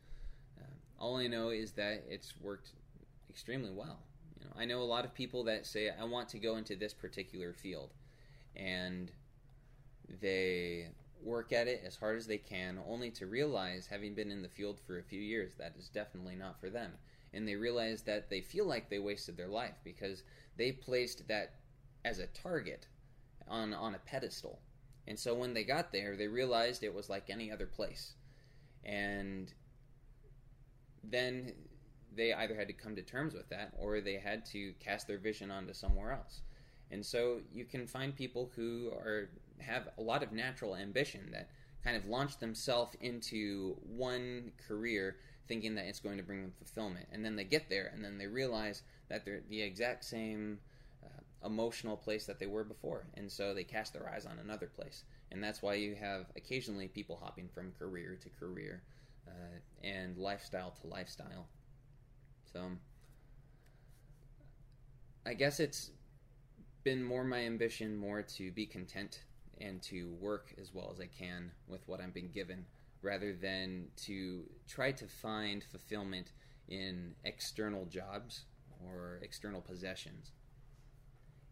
Uh, 0.58 0.64
all 0.98 1.16
I 1.16 1.26
know 1.26 1.50
is 1.50 1.72
that 1.72 2.04
it's 2.08 2.34
worked 2.40 2.70
extremely 3.30 3.70
well. 3.70 3.98
You 4.38 4.46
know, 4.46 4.52
I 4.56 4.64
know 4.64 4.80
a 4.80 4.84
lot 4.84 5.04
of 5.04 5.14
people 5.14 5.44
that 5.44 5.66
say, 5.66 5.90
"I 5.90 6.04
want 6.04 6.28
to 6.30 6.38
go 6.38 6.56
into 6.56 6.74
this 6.76 6.94
particular 6.94 7.52
field," 7.52 7.90
and 8.56 9.10
they 10.20 10.88
work 11.22 11.52
at 11.52 11.68
it 11.68 11.82
as 11.84 11.96
hard 11.96 12.16
as 12.16 12.26
they 12.26 12.38
can, 12.38 12.78
only 12.86 13.10
to 13.12 13.26
realize, 13.26 13.86
having 13.86 14.14
been 14.14 14.30
in 14.30 14.42
the 14.42 14.48
field 14.48 14.80
for 14.86 14.98
a 14.98 15.02
few 15.02 15.20
years, 15.20 15.54
that 15.58 15.74
is 15.78 15.88
definitely 15.88 16.36
not 16.36 16.60
for 16.60 16.70
them. 16.70 16.92
And 17.32 17.46
they 17.46 17.56
realize 17.56 18.02
that 18.02 18.30
they 18.30 18.40
feel 18.40 18.64
like 18.66 18.88
they 18.88 18.98
wasted 18.98 19.36
their 19.36 19.48
life 19.48 19.76
because 19.84 20.22
they 20.56 20.72
placed 20.72 21.28
that 21.28 21.54
as 22.04 22.18
a 22.18 22.26
target 22.28 22.86
on 23.46 23.74
on 23.74 23.94
a 23.94 23.98
pedestal 23.98 24.60
and 25.08 25.18
so 25.18 25.34
when 25.34 25.54
they 25.54 25.64
got 25.64 25.90
there, 25.90 26.16
they 26.16 26.28
realized 26.28 26.84
it 26.84 26.94
was 26.94 27.08
like 27.08 27.30
any 27.30 27.50
other 27.50 27.66
place. 27.66 28.12
And 28.84 29.50
then 31.02 31.54
they 32.14 32.34
either 32.34 32.54
had 32.54 32.68
to 32.68 32.74
come 32.74 32.94
to 32.94 33.02
terms 33.02 33.32
with 33.32 33.48
that 33.48 33.72
or 33.78 34.02
they 34.02 34.18
had 34.18 34.44
to 34.46 34.74
cast 34.80 35.08
their 35.08 35.18
vision 35.18 35.50
onto 35.50 35.72
somewhere 35.72 36.12
else. 36.12 36.42
And 36.90 37.04
so 37.04 37.40
you 37.50 37.64
can 37.64 37.86
find 37.86 38.14
people 38.14 38.50
who 38.54 38.90
are 38.92 39.30
have 39.60 39.88
a 39.98 40.02
lot 40.02 40.22
of 40.22 40.32
natural 40.32 40.76
ambition 40.76 41.30
that 41.32 41.48
kind 41.84 41.96
of 41.96 42.06
launch 42.06 42.38
themselves 42.38 42.96
into 43.00 43.76
one 43.82 44.52
career 44.66 45.16
thinking 45.46 45.74
that 45.74 45.86
it's 45.86 46.00
going 46.00 46.18
to 46.18 46.22
bring 46.22 46.42
them 46.42 46.52
fulfillment. 46.58 47.06
And 47.12 47.24
then 47.24 47.36
they 47.36 47.44
get 47.44 47.70
there 47.70 47.90
and 47.94 48.04
then 48.04 48.18
they 48.18 48.26
realize 48.26 48.82
that 49.08 49.24
they're 49.24 49.40
the 49.48 49.62
exact 49.62 50.04
same 50.04 50.58
emotional 51.44 51.96
place 51.96 52.26
that 52.26 52.38
they 52.38 52.46
were 52.46 52.64
before, 52.64 53.06
and 53.14 53.30
so 53.30 53.54
they 53.54 53.64
cast 53.64 53.92
their 53.92 54.08
eyes 54.08 54.26
on 54.26 54.38
another 54.38 54.66
place, 54.66 55.04
and 55.30 55.42
that's 55.42 55.62
why 55.62 55.74
you 55.74 55.94
have 55.94 56.26
occasionally 56.36 56.88
people 56.88 57.18
hopping 57.22 57.48
from 57.48 57.72
career 57.78 58.18
to 58.20 58.28
career 58.28 58.82
uh, 59.26 59.86
and 59.86 60.16
lifestyle 60.16 60.74
to 60.80 60.86
lifestyle. 60.88 61.46
So, 62.52 62.62
I 65.26 65.34
guess 65.34 65.60
it's 65.60 65.90
been 66.82 67.02
more 67.02 67.24
my 67.24 67.44
ambition, 67.44 67.96
more 67.96 68.22
to 68.22 68.50
be 68.50 68.66
content 68.66 69.22
and 69.60 69.82
to 69.82 70.14
work 70.20 70.54
as 70.60 70.72
well 70.72 70.90
as 70.92 71.00
I 71.00 71.06
can 71.06 71.50
with 71.66 71.86
what 71.86 72.00
I'm 72.00 72.10
being 72.10 72.30
given, 72.32 72.64
rather 73.02 73.32
than 73.32 73.86
to 74.04 74.44
try 74.68 74.92
to 74.92 75.06
find 75.06 75.62
fulfillment 75.62 76.32
in 76.68 77.14
external 77.24 77.86
jobs 77.86 78.44
or 78.84 79.18
external 79.22 79.60
possessions 79.60 80.32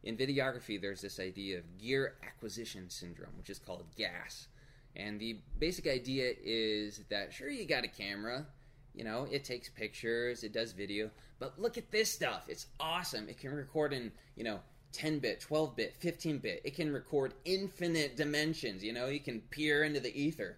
in 0.07 0.17
videography, 0.17 0.81
there's 0.81 1.01
this 1.03 1.19
idea 1.19 1.59
of 1.59 1.79
gear 1.79 2.15
acquisition 2.23 2.89
syndrome, 2.89 3.33
which 3.37 3.51
is 3.51 3.59
called 3.59 3.85
GAS. 3.97 4.47
And 4.95 5.21
the 5.21 5.41
basic 5.59 5.87
idea 5.89 6.33
is 6.43 7.03
that 7.11 7.35
sure, 7.35 7.51
you 7.51 7.67
got 7.67 7.85
a 7.85 7.89
camera, 7.89 8.47
you 8.95 9.05
know, 9.05 9.27
it 9.31 9.45
takes 9.45 9.69
pictures, 9.69 10.45
it 10.45 10.53
does 10.53 10.73
video, 10.73 11.11
but 11.39 11.61
look 11.61 11.77
at 11.77 11.91
this 11.91 12.11
stuff. 12.11 12.45
It's 12.49 12.69
awesome. 12.81 13.29
It 13.29 13.39
can 13.39 13.53
record 13.53 13.93
in, 13.93 14.13
you 14.37 14.45
know, 14.45 14.61
10 14.97 15.19
bit, 15.19 15.41
12 15.41 15.77
bit, 15.77 15.95
15 15.99 16.39
bit. 16.39 16.63
It 16.65 16.75
can 16.75 16.93
record 16.93 17.35
infinite 17.45 18.17
dimensions, 18.17 18.83
you 18.83 18.93
know, 18.93 19.07
you 19.07 19.21
can 19.21 19.41
peer 19.51 19.85
into 19.85 20.01
the 20.01 20.19
ether. 20.19 20.57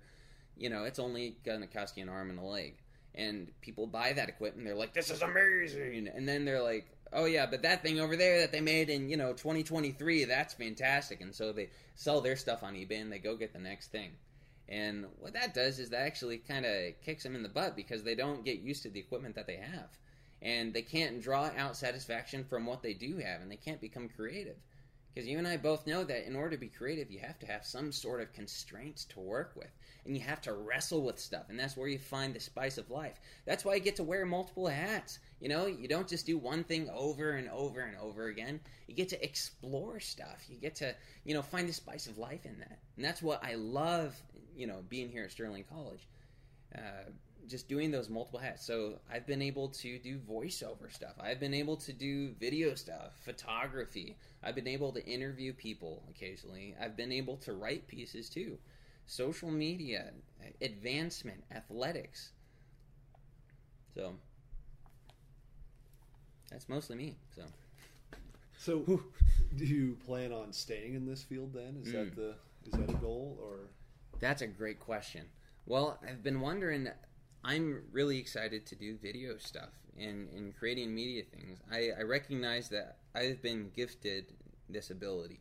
You 0.57 0.70
know, 0.70 0.85
it's 0.85 0.98
only 0.98 1.37
going 1.44 1.61
to 1.61 1.66
cost 1.66 1.96
you 1.96 2.03
an 2.05 2.09
arm 2.09 2.31
and 2.31 2.38
a 2.38 2.44
leg. 2.44 2.74
And 3.14 3.48
people 3.61 3.87
buy 3.87 4.12
that 4.12 4.29
equipment, 4.29 4.64
they're 4.64 4.77
like, 4.77 4.94
this 4.94 5.11
is 5.11 5.22
amazing. 5.22 6.09
And 6.09 6.29
then 6.29 6.44
they're 6.44 6.62
like, 6.62 6.87
oh 7.12 7.24
yeah, 7.24 7.46
but 7.46 7.62
that 7.62 7.83
thing 7.83 8.01
over 8.01 8.16
there 8.16 8.40
that 8.40 8.53
they 8.53 8.61
made 8.61 8.90
in 8.90 9.09
you 9.09 9.16
know 9.16 9.33
2023, 9.33 10.24
that's 10.24 10.55
fantastic. 10.55 11.20
And 11.20 11.35
so 11.35 11.53
they 11.53 11.70
sell 11.96 12.20
their 12.20 12.37
stuff 12.37 12.62
on 12.62 12.74
eBay 12.74 13.01
and 13.01 13.11
they 13.11 13.18
go 13.18 13.37
get 13.37 13.53
the 13.53 13.59
next 13.59 13.88
thing. 13.88 14.12
And 14.68 15.07
what 15.18 15.33
that 15.33 15.55
does 15.55 15.79
is 15.79 15.90
that 15.90 16.03
actually 16.03 16.38
kind 16.38 16.66
of 16.66 16.92
kicks 17.05 17.22
them 17.22 17.35
in 17.35 17.42
the 17.42 17.48
butt 17.48 17.74
because 17.74 18.05
they 18.05 18.14
don't 18.14 18.44
get 18.44 18.59
used 18.59 18.83
to 18.83 18.90
the 18.90 19.01
equipment 19.01 19.35
that 19.37 19.46
they 19.46 19.57
have. 19.57 19.88
And 20.40 20.72
they 20.72 20.83
can't 20.83 21.20
draw 21.20 21.51
out 21.57 21.77
satisfaction 21.77 22.44
from 22.44 22.66
what 22.66 22.83
they 22.83 22.94
do 22.94 23.16
have, 23.18 23.40
and 23.40 23.51
they 23.51 23.57
can't 23.57 23.81
become 23.81 24.09
creative. 24.09 24.57
Because 25.18 25.29
you 25.29 25.38
and 25.38 25.48
I 25.48 25.57
both 25.57 25.87
know 25.87 26.05
that 26.05 26.29
in 26.29 26.37
order 26.37 26.51
to 26.51 26.57
be 26.57 26.68
creative, 26.68 27.11
you 27.11 27.18
have 27.18 27.40
to 27.40 27.46
have 27.46 27.66
some 27.66 27.90
sort 27.90 28.20
of 28.20 28.33
constraints 28.33 29.05
to 29.07 29.18
work 29.18 29.53
with. 29.57 29.70
And 30.05 30.16
you 30.16 30.22
have 30.22 30.40
to 30.42 30.53
wrestle 30.53 31.03
with 31.03 31.18
stuff. 31.18 31.46
And 31.48 31.59
that's 31.59 31.77
where 31.77 31.88
you 31.88 31.98
find 31.98 32.33
the 32.33 32.38
spice 32.38 32.79
of 32.79 32.88
life. 32.88 33.18
That's 33.44 33.64
why 33.64 33.74
you 33.74 33.81
get 33.81 33.96
to 33.96 34.05
wear 34.05 34.24
multiple 34.24 34.68
hats. 34.68 35.18
You 35.40 35.48
know, 35.48 35.66
you 35.66 35.88
don't 35.88 36.07
just 36.07 36.24
do 36.24 36.38
one 36.38 36.62
thing 36.62 36.88
over 36.90 37.33
and 37.33 37.48
over 37.51 37.81
and 37.81 37.96
over 37.98 38.29
again. 38.29 38.61
You 38.87 38.94
get 38.94 39.09
to 39.09 39.24
explore 39.24 39.98
stuff. 39.98 40.44
You 40.48 40.57
get 40.57 40.77
to, 40.77 40.94
you 41.24 41.35
know, 41.35 41.42
find 41.42 41.68
the 41.68 41.72
spice 41.72 42.07
of 42.07 42.16
life 42.16 42.46
in 42.46 42.57
that. 42.61 42.79
And 42.94 43.05
that's 43.05 43.20
what 43.20 43.42
I 43.44 43.55
love, 43.55 44.14
you 44.55 44.68
know, 44.68 44.85
being 44.88 45.09
here 45.09 45.24
at 45.24 45.33
Sterling 45.33 45.64
College. 45.68 46.07
Uh, 46.72 47.11
just 47.49 47.69
doing 47.69 47.91
those 47.91 48.09
multiple 48.09 48.39
hats. 48.39 48.65
So 48.65 49.01
I've 49.11 49.27
been 49.27 49.43
able 49.43 49.69
to 49.71 49.99
do 49.99 50.19
voiceover 50.19 50.93
stuff. 50.93 51.15
I've 51.21 51.41
been 51.41 51.55
able 51.55 51.77
to 51.79 51.93
do 51.93 52.33
video 52.39 52.75
stuff, 52.75 53.13
photography. 53.25 54.17
I've 54.43 54.55
been 54.55 54.69
able 54.69 54.93
to 54.93 55.05
interview 55.07 55.53
people 55.53 56.03
occasionally. 56.11 56.75
I've 56.81 56.97
been 56.97 57.13
able 57.13 57.37
to 57.39 57.55
write 57.55 57.89
pieces 57.89 58.29
too. 58.29 58.59
Social 59.07 59.51
media, 59.51 60.11
advancement, 60.61 61.43
athletics. 61.51 62.33
So 63.95 64.15
that's 66.51 66.69
mostly 66.69 66.97
me. 66.97 67.17
So 67.35 67.43
So, 68.59 69.03
do 69.57 69.65
you 69.65 69.97
plan 70.05 70.33
on 70.33 70.53
staying 70.53 70.95
in 70.95 71.07
this 71.07 71.23
field 71.23 71.53
then? 71.55 71.81
Is 71.83 71.93
that 71.93 72.13
Mm. 72.13 72.17
the 72.17 72.35
is 72.67 72.73
that 72.73 72.91
a 72.91 72.99
goal 72.99 73.39
or? 73.41 73.69
That's 74.21 74.43
a 74.43 74.47
great 74.47 74.81
question. 74.81 75.27
Well, 75.65 75.99
I've 76.07 76.23
been 76.23 76.41
wondering. 76.41 76.89
I'm 77.44 77.83
really 77.92 78.18
excited 78.18 78.66
to 78.66 78.74
do 78.74 78.96
video 78.96 79.38
stuff 79.38 79.70
and, 79.98 80.29
and 80.31 80.57
creating 80.57 80.94
media 80.94 81.22
things. 81.24 81.59
I, 81.70 81.90
I 81.98 82.03
recognize 82.03 82.68
that 82.70 82.98
I've 83.14 83.42
been 83.42 83.70
gifted 83.74 84.27
this 84.68 84.90
ability. 84.90 85.40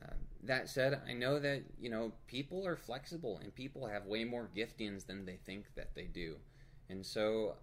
Uh, 0.00 0.14
that 0.44 0.68
said, 0.68 1.00
I 1.08 1.12
know 1.12 1.38
that 1.38 1.62
you 1.78 1.90
know 1.90 2.12
people 2.26 2.66
are 2.66 2.76
flexible 2.76 3.38
and 3.42 3.54
people 3.54 3.86
have 3.86 4.06
way 4.06 4.24
more 4.24 4.48
giftings 4.56 5.06
than 5.06 5.26
they 5.26 5.36
think 5.44 5.66
that 5.76 5.94
they 5.94 6.04
do, 6.04 6.36
and 6.88 7.04
so 7.04 7.56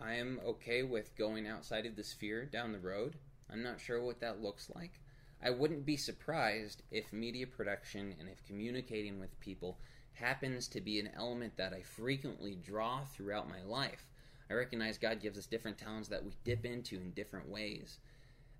I 0.00 0.14
am 0.14 0.40
okay 0.44 0.82
with 0.82 1.16
going 1.16 1.46
outside 1.46 1.86
of 1.86 1.96
the 1.96 2.04
sphere 2.04 2.44
down 2.44 2.72
the 2.72 2.78
road. 2.80 3.16
I'm 3.50 3.62
not 3.62 3.80
sure 3.80 4.02
what 4.02 4.20
that 4.20 4.42
looks 4.42 4.70
like. 4.74 5.00
I 5.42 5.50
wouldn't 5.50 5.86
be 5.86 5.96
surprised 5.96 6.82
if 6.90 7.12
media 7.12 7.46
production 7.46 8.14
and 8.18 8.28
if 8.28 8.44
communicating 8.44 9.20
with 9.20 9.38
people 9.40 9.78
happens 10.14 10.68
to 10.68 10.80
be 10.80 11.00
an 11.00 11.10
element 11.16 11.56
that 11.56 11.72
I 11.72 11.82
frequently 11.82 12.56
draw 12.56 13.00
throughout 13.04 13.48
my 13.48 13.62
life. 13.62 14.06
I 14.50 14.54
recognize 14.54 14.98
God 14.98 15.20
gives 15.20 15.38
us 15.38 15.46
different 15.46 15.78
talents 15.78 16.08
that 16.08 16.24
we 16.24 16.32
dip 16.44 16.64
into 16.64 16.96
in 16.96 17.10
different 17.12 17.48
ways. 17.48 17.98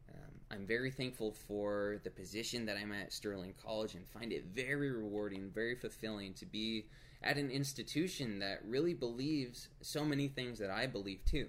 Um, 0.08 0.40
I'm 0.50 0.66
very 0.66 0.90
thankful 0.90 1.32
for 1.32 2.00
the 2.04 2.10
position 2.10 2.66
that 2.66 2.76
I'm 2.76 2.92
at 2.92 3.12
Sterling 3.12 3.54
College 3.62 3.94
and 3.94 4.06
find 4.06 4.32
it 4.32 4.46
very 4.54 4.90
rewarding, 4.90 5.50
very 5.50 5.74
fulfilling 5.74 6.34
to 6.34 6.46
be 6.46 6.86
at 7.22 7.38
an 7.38 7.50
institution 7.50 8.38
that 8.40 8.60
really 8.66 8.94
believes 8.94 9.68
so 9.80 10.04
many 10.04 10.28
things 10.28 10.58
that 10.58 10.70
I 10.70 10.86
believe 10.86 11.24
too. 11.24 11.48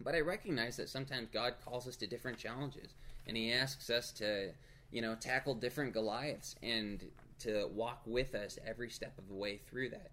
But 0.00 0.14
I 0.14 0.20
recognize 0.20 0.76
that 0.76 0.88
sometimes 0.88 1.28
God 1.30 1.54
calls 1.62 1.86
us 1.86 1.96
to 1.96 2.06
different 2.06 2.38
challenges 2.38 2.94
and 3.26 3.36
he 3.36 3.52
asks 3.52 3.90
us 3.90 4.12
to, 4.12 4.52
you 4.90 5.02
know, 5.02 5.14
tackle 5.14 5.54
different 5.54 5.92
Goliaths 5.92 6.54
and 6.62 7.04
to 7.40 7.68
walk 7.72 8.02
with 8.06 8.34
us 8.34 8.58
every 8.66 8.90
step 8.90 9.18
of 9.18 9.28
the 9.28 9.34
way 9.34 9.58
through 9.68 9.90
that. 9.90 10.10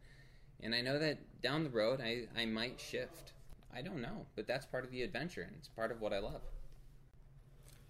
And 0.62 0.74
I 0.74 0.82
know 0.82 1.00
that 1.00 1.42
down 1.42 1.64
the 1.64 1.70
road 1.70 2.02
I, 2.02 2.28
I 2.40 2.46
might 2.46 2.80
shift. 2.80 3.34
I 3.74 3.82
don't 3.82 4.02
know, 4.02 4.26
but 4.36 4.48
that's 4.48 4.66
part 4.66 4.86
of 4.86 4.92
the 4.92 5.04
adventure 5.04 5.42
and 5.42 5.56
it's 5.58 5.68
part 5.68 5.92
of 5.92 6.02
what 6.02 6.14
I 6.14 6.20
love. 6.20 6.42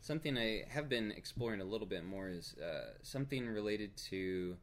Something 0.02 0.38
I 0.38 0.63
have 0.69 0.89
been 0.89 1.12
exploring 1.12 1.60
a 1.62 1.65
little 1.65 1.88
bit 1.88 2.06
more 2.06 2.30
is 2.30 2.56
uh, 2.58 2.93
something 3.02 3.47
related 3.47 3.97
to 4.10 4.58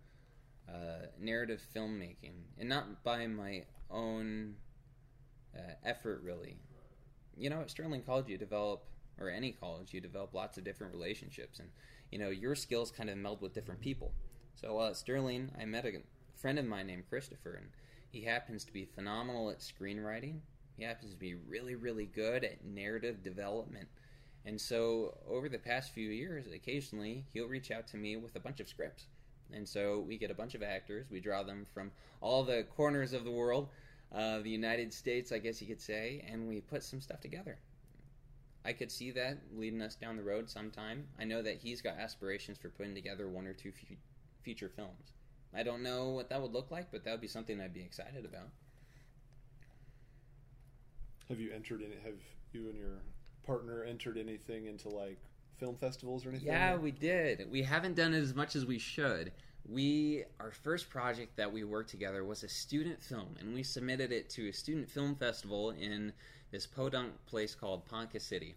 uh, 0.69 1.07
narrative 1.21 1.63
filmmaking, 1.75 2.45
and 2.59 2.69
not 2.69 3.05
by 3.05 3.27
my 3.27 3.65
own 3.91 4.55
uh, 5.57 5.73
effort, 5.85 6.23
really. 6.23 6.57
You 7.37 7.51
know, 7.51 7.61
at 7.61 7.71
Sterling 7.71 8.03
College, 8.03 8.29
you 8.29 8.39
develop, 8.39 8.85
or 9.21 9.29
any 9.29 9.53
college, 9.53 9.93
you 9.93 10.01
develop 10.01 10.35
lots 10.35 10.57
of 10.57 10.65
different 10.65 10.95
relationships, 10.95 11.59
and 11.59 11.69
you 12.11 12.19
know 12.19 12.31
your 12.31 12.55
skills 12.55 12.91
kind 12.91 13.11
of 13.11 13.19
meld 13.19 13.41
with 13.41 13.53
different 13.53 13.81
people. 13.81 14.13
So 14.55 14.75
while 14.75 14.89
at 14.89 14.97
Sterling, 14.97 15.51
I 15.61 15.65
met 15.65 15.85
a 15.85 16.03
friend 16.37 16.59
of 16.59 16.65
mine 16.65 16.87
named 16.87 17.09
Christopher, 17.09 17.55
and 17.55 17.71
he 18.11 18.23
happens 18.23 18.65
to 18.65 18.73
be 18.73 18.85
phenomenal 18.85 19.51
at 19.51 19.59
screenwriting. 19.59 20.41
He 20.77 20.85
happens 20.85 21.11
to 21.11 21.19
be 21.19 21.35
really, 21.35 21.75
really 21.75 22.07
good 22.07 22.45
at 22.45 22.65
narrative 22.65 23.23
development. 23.23 23.89
And 24.47 24.61
so, 24.61 25.19
over 25.29 25.49
the 25.49 25.59
past 25.59 25.93
few 25.93 26.11
years, 26.11 26.47
occasionally 26.47 27.25
he'll 27.33 27.49
reach 27.49 27.71
out 27.71 27.89
to 27.89 27.97
me 27.97 28.17
with 28.17 28.37
a 28.37 28.41
bunch 28.41 28.61
of 28.61 28.69
scripts. 28.69 29.07
And 29.53 29.69
so, 29.69 30.01
we 30.01 30.19
get 30.19 30.31
a 30.31 30.35
bunch 30.35 30.55
of 30.55 30.63
actors, 30.63 31.07
we 31.11 31.21
draw 31.21 31.43
them 31.43 31.67
from 31.73 31.91
all 32.21 32.45
the 32.45 32.65
corners 32.77 33.13
of 33.13 33.25
the 33.25 33.31
world, 33.31 33.69
uh, 34.13 34.39
the 34.39 34.51
United 34.51 34.93
States, 34.93 35.33
I 35.33 35.39
guess 35.39 35.61
you 35.61 35.67
could 35.67 35.81
say, 35.81 36.25
and 36.31 36.49
we 36.49 36.61
put 36.61 36.83
some 36.83 37.01
stuff 37.01 37.21
together. 37.21 37.59
I 38.65 38.73
could 38.73 38.91
see 38.91 39.11
that 39.11 39.39
leading 39.55 39.83
us 39.83 39.95
down 39.95 40.17
the 40.17 40.23
road 40.23 40.49
sometime. 40.49 41.09
I 41.19 41.25
know 41.25 41.43
that 41.43 41.59
he's 41.59 41.83
got 41.83 41.99
aspirations 41.99 42.57
for 42.57 42.71
putting 42.71 42.95
together 42.95 43.29
one 43.29 43.47
or 43.47 43.53
two 43.53 43.73
feature 44.45 44.69
films. 44.69 45.13
I 45.55 45.63
don't 45.63 45.83
know 45.83 46.11
what 46.11 46.29
that 46.31 46.41
would 46.43 46.53
look 46.53 46.71
like, 46.71 46.91
but 46.91 47.05
that 47.05 47.11
would 47.13 47.21
be 47.21 47.29
something 47.29 47.61
I'd 47.61 47.73
be 47.73 47.81
excited 47.81 48.25
about. 48.25 48.49
Have 51.29 51.41
you 51.41 51.53
entered 51.53 51.81
in? 51.81 51.93
Have 52.05 52.21
you 52.53 52.69
and 52.69 52.77
your 52.77 52.99
partner 53.47 53.85
entered 53.85 54.19
anything 54.19 54.67
into 54.67 54.89
like 54.89 55.19
film 55.57 55.77
festivals 55.77 56.27
or 56.27 56.31
anything? 56.31 56.49
Yeah, 56.49 56.77
we 56.77 56.91
did. 56.91 57.51
We 57.51 57.63
haven't 57.63 57.95
done 57.95 58.15
it 58.15 58.21
as 58.21 58.35
much 58.35 58.57
as 58.57 58.67
we 58.67 58.79
should. 58.79 59.33
We 59.67 60.25
our 60.41 60.51
first 60.51 60.91
project 60.91 61.37
that 61.37 61.51
we 61.51 61.65
worked 61.65 61.91
together 61.91 62.25
was 62.25 62.43
a 62.43 62.49
student 62.49 63.03
film, 63.03 63.37
and 63.41 63.55
we 63.55 63.63
submitted 63.63 64.13
it 64.13 64.29
to 64.31 64.49
a 64.49 64.53
student 64.53 64.91
film 64.91 65.15
festival 65.15 65.71
in 65.71 66.13
this 66.51 66.67
podunk 66.67 67.13
place 67.27 67.55
called 67.55 67.87
Ponca 67.87 68.21
City, 68.21 68.55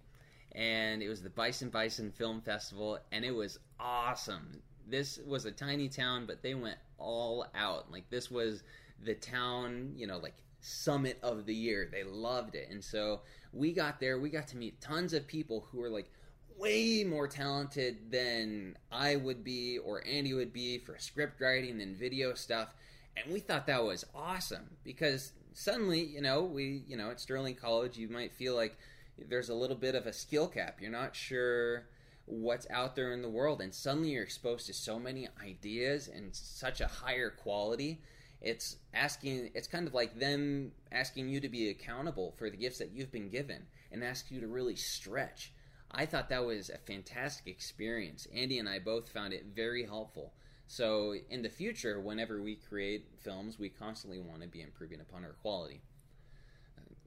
and 0.51 1.01
it 1.01 1.07
was 1.07 1.21
the 1.21 1.29
Bison 1.29 1.69
Bison 1.69 2.11
Film 2.11 2.41
Festival, 2.41 2.99
and 3.11 3.23
it 3.23 3.31
was 3.31 3.59
awesome. 3.79 4.61
This 4.89 5.19
was 5.25 5.45
a 5.45 5.51
tiny 5.51 5.89
town, 5.89 6.25
but 6.25 6.41
they 6.41 6.53
went 6.53 6.77
all 6.97 7.45
out. 7.55 7.91
Like 7.91 8.09
this 8.09 8.31
was 8.31 8.63
the 9.03 9.15
town, 9.15 9.93
you 9.95 10.07
know, 10.07 10.17
like 10.17 10.35
summit 10.61 11.19
of 11.21 11.45
the 11.45 11.53
year. 11.53 11.87
They 11.91 12.03
loved 12.03 12.55
it, 12.55 12.69
and 12.69 12.83
so 12.83 13.21
we 13.53 13.73
got 13.73 13.99
there. 13.99 14.19
We 14.19 14.29
got 14.29 14.47
to 14.49 14.57
meet 14.57 14.81
tons 14.81 15.13
of 15.13 15.27
people 15.27 15.67
who 15.71 15.79
were 15.79 15.89
like 15.89 16.09
way 16.57 17.03
more 17.03 17.27
talented 17.27 18.11
than 18.11 18.77
I 18.91 19.15
would 19.15 19.43
be 19.43 19.77
or 19.77 20.05
Andy 20.07 20.33
would 20.33 20.53
be 20.53 20.79
for 20.79 20.97
script 20.97 21.39
writing 21.39 21.81
and 21.81 21.95
video 21.95 22.33
stuff. 22.33 22.73
And 23.15 23.33
we 23.33 23.39
thought 23.39 23.67
that 23.67 23.83
was 23.83 24.05
awesome 24.13 24.77
because 24.83 25.33
suddenly, 25.53 26.03
you 26.03 26.21
know, 26.21 26.43
we, 26.43 26.83
you 26.87 26.97
know, 26.97 27.09
at 27.09 27.19
Sterling 27.19 27.55
College, 27.55 27.97
you 27.97 28.09
might 28.09 28.33
feel 28.33 28.55
like 28.55 28.77
there's 29.17 29.49
a 29.49 29.55
little 29.55 29.75
bit 29.75 29.95
of 29.95 30.05
a 30.05 30.13
skill 30.13 30.47
cap. 30.47 30.77
You're 30.81 30.91
not 30.91 31.15
sure 31.15 31.85
what's 32.27 32.67
out 32.69 32.95
there 32.95 33.13
in 33.13 33.21
the 33.21 33.29
world. 33.29 33.61
And 33.61 33.73
suddenly 33.73 34.09
you're 34.09 34.23
exposed 34.23 34.67
to 34.67 34.73
so 34.73 34.99
many 34.99 35.27
ideas 35.43 36.07
and 36.07 36.35
such 36.35 36.81
a 36.81 36.87
higher 36.87 37.29
quality. 37.31 38.01
It's 38.41 38.77
asking, 38.93 39.49
it's 39.55 39.67
kind 39.67 39.87
of 39.87 39.93
like 39.93 40.19
them 40.19 40.73
asking 40.91 41.29
you 41.29 41.39
to 41.39 41.49
be 41.49 41.69
accountable 41.69 42.35
for 42.37 42.49
the 42.49 42.57
gifts 42.57 42.77
that 42.77 42.91
you've 42.91 43.11
been 43.11 43.29
given 43.29 43.65
and 43.91 44.03
ask 44.03 44.29
you 44.29 44.39
to 44.41 44.47
really 44.47 44.75
stretch. 44.75 45.53
I 45.89 46.05
thought 46.05 46.29
that 46.29 46.45
was 46.45 46.69
a 46.69 46.77
fantastic 46.77 47.47
experience. 47.47 48.27
Andy 48.35 48.59
and 48.59 48.67
I 48.67 48.79
both 48.79 49.09
found 49.09 49.33
it 49.33 49.45
very 49.55 49.85
helpful. 49.85 50.33
So, 50.67 51.15
in 51.29 51.43
the 51.43 51.49
future, 51.49 52.01
whenever 52.01 52.41
we 52.41 52.55
create 52.55 53.07
films, 53.21 53.57
we 53.57 53.69
constantly 53.69 54.19
want 54.19 54.41
to 54.41 54.49
be 54.49 54.61
improving 54.61 54.99
upon 54.99 55.23
our 55.23 55.37
quality. 55.41 55.81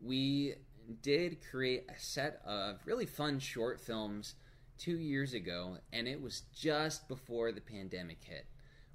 We 0.03 0.55
did 1.03 1.39
create 1.51 1.85
a 1.95 2.01
set 2.01 2.41
of 2.47 2.79
really 2.87 3.05
fun 3.05 3.39
short 3.39 3.79
films 3.79 4.35
two 4.81 4.99
years 4.99 5.35
ago, 5.35 5.77
and 5.93 6.09
it 6.09 6.21
was 6.21 6.43
just 6.55 7.07
before 7.07 7.53
the 7.53 7.61
pandemic 7.61 8.19
hit, 8.25 8.47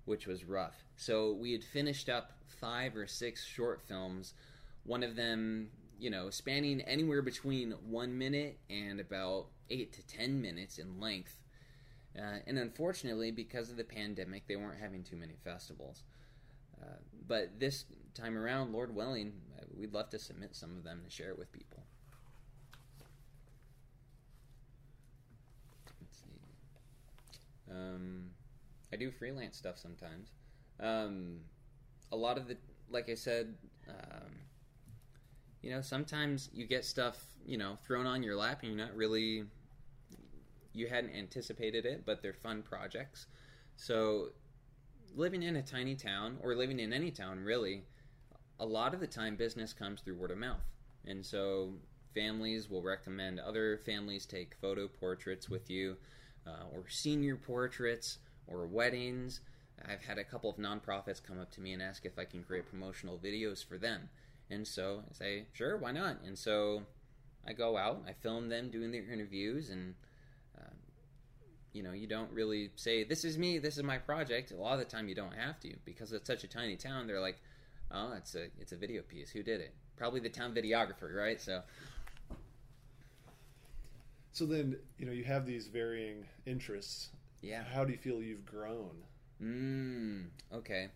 which 0.06 0.26
was 0.28 0.43
rough. 0.43 0.84
So, 0.98 1.32
we 1.32 1.52
had 1.52 1.63
finished 1.63 2.10
up 2.10 2.32
five 2.48 2.95
or 2.98 3.08
six 3.08 3.45
short 3.45 3.82
films, 3.82 4.34
one 4.84 5.04
of 5.04 5.15
them, 5.15 5.69
you 6.00 6.10
know, 6.10 6.30
spanning 6.30 6.82
anywhere 6.82 7.21
between 7.21 7.71
one 7.88 8.17
minute 8.17 8.58
and 8.69 9.00
about 9.00 9.48
eight 9.69 9.93
to 9.93 10.06
ten 10.06 10.41
minutes 10.41 10.78
in 10.78 11.00
length. 11.00 11.38
Uh, 12.17 12.39
and 12.48 12.58
unfortunately, 12.58 13.32
because 13.32 13.69
of 13.69 13.78
the 13.78 13.84
pandemic, 13.84 14.48
they 14.48 14.56
weren't 14.56 14.80
having 14.80 15.04
too 15.04 15.17
many 15.17 15.36
festivals. 15.43 16.04
Uh, 16.82 16.98
but 17.28 17.60
this 17.60 17.86
time 18.13 18.38
around, 18.38 18.71
Lord 18.71 18.95
willing, 18.95 19.34
uh, 19.58 19.65
we'd 19.78 19.93
love 19.93 20.10
to 20.12 20.19
submit 20.19 20.56
some 20.56 20.78
of 20.78 20.84
them 20.84 21.02
to 21.04 21.10
share 21.10 21.30
it 21.30 21.38
with 21.38 21.52
people. 21.52 21.84
Let's 26.02 26.17
see. 26.17 26.39
Um, 27.69 28.32
I 28.93 28.97
do 28.97 29.12
freelance 29.12 29.58
stuff 29.58 29.78
sometimes. 29.78 30.32
Um, 30.80 31.39
a 32.12 32.15
lot 32.15 32.38
of 32.38 32.47
the, 32.47 32.58
like 32.89 33.10
I 33.10 33.15
said, 33.15 33.56
um, 33.89 34.32
you 35.62 35.71
know, 35.71 35.82
sometimes 35.82 36.49
you 36.54 36.67
get 36.67 36.86
stuff, 36.86 37.23
you 37.45 37.58
know, 37.58 37.78
thrown 37.86 38.06
on 38.06 38.23
your 38.23 38.36
lap 38.36 38.60
and 38.62 38.71
you're 38.71 38.86
not 38.86 38.95
really 38.95 39.45
you 40.75 40.88
hadn't 40.88 41.15
anticipated 41.15 41.86
it, 41.86 42.06
but 42.06 42.21
they're 42.21 42.34
fun 42.34 42.62
projects. 42.62 43.28
So, 43.78 44.30
living 45.15 45.43
in 45.43 45.56
a 45.56 45.62
tiny 45.62 45.95
town, 45.95 46.38
or 46.41 46.56
living 46.56 46.80
in 46.80 46.91
any 46.91 47.12
town 47.12 47.39
really, 47.39 47.84
a 48.60 48.65
lot 48.65 48.93
of 48.93 48.99
the 48.99 49.08
time 49.08 49.36
business 49.36 49.73
comes 49.73 50.01
through 50.01 50.15
word 50.15 50.32
of 50.32 50.38
mouth. 50.38 50.63
And 51.06 51.25
so, 51.25 51.73
families 52.13 52.69
will 52.69 52.82
recommend 52.82 53.39
other 53.39 53.80
families 53.86 54.25
take 54.25 54.56
photo 54.62 54.88
portraits 54.88 55.49
with 55.49 55.69
you, 55.69 55.95
uh, 56.45 56.73
or 56.73 56.88
senior 56.89 57.36
portraits, 57.36 58.19
or 58.47 58.65
weddings. 58.65 59.41
I've 59.88 60.03
had 60.03 60.17
a 60.17 60.23
couple 60.23 60.49
of 60.49 60.58
nonprofits 60.58 61.21
come 61.21 61.39
up 61.39 61.51
to 61.51 61.62
me 61.62 61.73
and 61.73 61.81
ask 61.81 62.05
if 62.05 62.17
I 62.17 62.25
can 62.25 62.43
create 62.43 62.69
promotional 62.69 63.19
videos 63.21 63.65
for 63.65 63.77
them. 63.77 64.10
And 64.49 64.65
so 64.65 65.03
I 65.10 65.13
say, 65.13 65.45
sure, 65.53 65.77
why 65.77 65.91
not? 65.91 66.17
And 66.25 66.38
so 66.38 66.84
I 67.47 67.53
go 67.53 67.77
out, 67.77 68.03
I 68.08 68.13
film 68.13 68.49
them 68.49 68.69
doing 68.69 68.91
their 68.91 69.10
interviews, 69.12 69.69
and 69.69 69.93
uh, 70.58 70.73
you 71.73 71.84
know, 71.84 71.91
you 71.91 72.08
don't 72.08 72.31
really 72.31 72.71
say, 72.75 73.03
"This 73.03 73.23
is 73.23 73.38
me, 73.38 73.60
this 73.60 73.77
is 73.77 73.84
my 73.84 73.97
project." 73.97 74.51
A 74.51 74.55
lot 74.55 74.73
of 74.73 74.79
the 74.79 74.86
time, 74.86 75.08
you 75.08 75.15
don't 75.15 75.34
have 75.34 75.60
to 75.62 75.73
because 75.86 76.12
it's 76.12 76.27
such 76.27 76.43
a 76.43 76.47
tiny 76.47 76.75
town. 76.75 77.05
They're 77.05 77.21
like, 77.21 77.39
"Oh, 77.91 78.13
it's 78.17 78.36
a 78.36 78.47
it's 78.60 78.71
a 78.71 78.77
video 78.77 79.03
piece. 79.03 79.29
Who 79.29 79.43
did 79.43 79.62
it? 79.62 79.73
Probably 79.95 80.19
the 80.19 80.29
town 80.29 80.55
videographer, 80.55 81.13
right?" 81.15 81.39
So 81.39 81.62
So 84.36 84.45
then, 84.45 84.76
you 85.00 85.06
know, 85.06 85.13
you 85.13 85.24
have 85.24 85.45
these 85.45 85.67
varying 85.67 86.26
interests. 86.45 87.08
yeah. 87.41 87.63
How 87.63 87.86
do 87.86 87.93
you 87.93 87.98
feel 87.98 88.21
you've 88.21 88.45
grown? 88.45 88.91
Mm, 89.41 90.26
okay. 90.54 90.89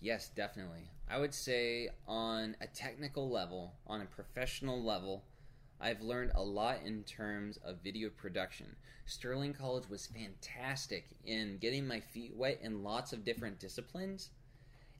Yes, 0.00 0.28
definitely. 0.28 0.88
I 1.10 1.18
would 1.18 1.34
say 1.34 1.88
on 2.06 2.54
a 2.60 2.68
technical 2.68 3.28
level, 3.28 3.72
on 3.88 4.02
a 4.02 4.04
professional 4.04 4.80
level, 4.80 5.24
I've 5.80 6.00
learned 6.00 6.30
a 6.36 6.44
lot 6.44 6.78
in 6.84 7.02
terms 7.02 7.58
of 7.64 7.82
video 7.82 8.08
production. 8.08 8.76
Sterling 9.04 9.54
College 9.54 9.88
was 9.90 10.06
fantastic 10.06 11.08
in 11.24 11.58
getting 11.58 11.88
my 11.88 11.98
feet 11.98 12.36
wet 12.36 12.60
in 12.62 12.84
lots 12.84 13.12
of 13.12 13.24
different 13.24 13.58
disciplines. 13.58 14.30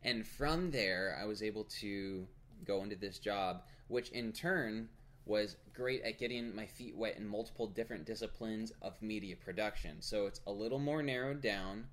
And 0.02 0.26
from 0.26 0.72
there, 0.72 1.16
I 1.22 1.24
was 1.24 1.40
able 1.40 1.64
to 1.80 2.26
go 2.64 2.82
into 2.82 2.96
this 2.96 3.20
job, 3.20 3.62
which 3.86 4.08
in 4.08 4.32
turn 4.32 4.88
was 5.26 5.56
great 5.74 6.02
at 6.02 6.18
getting 6.18 6.54
my 6.54 6.66
feet 6.66 6.96
wet 6.96 7.16
in 7.16 7.26
multiple 7.26 7.66
different 7.66 8.06
disciplines 8.06 8.72
of 8.80 9.00
media 9.02 9.34
production. 9.36 9.96
So 10.00 10.26
it's 10.26 10.40
a 10.46 10.52
little 10.52 10.78
more 10.78 11.02
narrowed 11.02 11.42
down. 11.42 11.86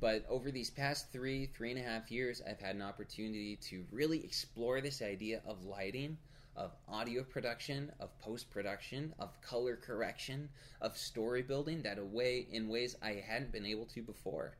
But 0.00 0.26
over 0.28 0.50
these 0.50 0.68
past 0.68 1.12
three, 1.12 1.46
three 1.46 1.70
and 1.70 1.78
a 1.78 1.82
half 1.82 2.10
years, 2.10 2.42
I've 2.46 2.60
had 2.60 2.74
an 2.74 2.82
opportunity 2.82 3.56
to 3.68 3.84
really 3.92 4.22
explore 4.22 4.80
this 4.80 5.00
idea 5.00 5.40
of 5.46 5.64
lighting, 5.64 6.18
of 6.56 6.72
audio 6.88 7.22
production, 7.22 7.90
of 8.00 8.18
post 8.18 8.50
production, 8.50 9.14
of 9.18 9.40
color 9.40 9.76
correction, 9.76 10.48
of 10.80 10.98
story 10.98 11.42
building 11.42 11.82
that 11.82 11.98
a 11.98 12.04
way 12.04 12.46
in 12.50 12.68
ways 12.68 12.96
I 13.00 13.22
hadn't 13.26 13.52
been 13.52 13.64
able 13.64 13.86
to 13.86 14.02
before. 14.02 14.56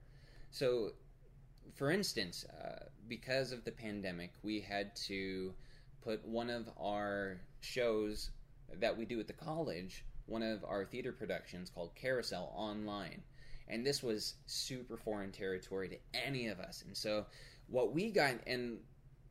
So, 0.51 0.93
for 1.75 1.91
instance, 1.91 2.45
uh, 2.45 2.85
because 3.09 3.51
of 3.51 3.65
the 3.65 3.73
pandemic, 3.73 4.33
we 4.45 4.61
had 4.61 4.95
to 5.09 5.53
put 6.05 6.25
one 6.27 6.51
of 6.51 6.69
our 6.79 7.41
shows 7.61 8.31
that 8.81 8.97
we 8.97 9.05
do 9.05 9.19
at 9.21 9.27
the 9.27 9.33
college, 9.33 10.05
one 10.27 10.43
of 10.43 10.65
our 10.65 10.85
theater 10.85 11.13
productions 11.13 11.71
called 11.71 11.95
Carousel, 11.95 12.53
online. 12.55 13.23
And 13.69 13.85
this 13.85 14.03
was 14.03 14.35
super 14.47 14.97
foreign 14.97 15.33
territory 15.33 15.89
to 15.89 15.97
any 16.27 16.49
of 16.49 16.61
us. 16.61 16.85
And 16.87 16.97
so, 16.97 17.27
what 17.67 17.95
we 17.95 18.11
got, 18.11 18.35
and 18.47 18.79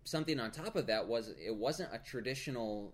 something 0.06 0.40
on 0.40 0.52
top 0.52 0.76
of 0.76 0.88
that 0.88 1.08
was 1.08 1.30
it 1.44 1.56
wasn't 1.56 1.90
a 1.94 2.00
traditional 2.00 2.94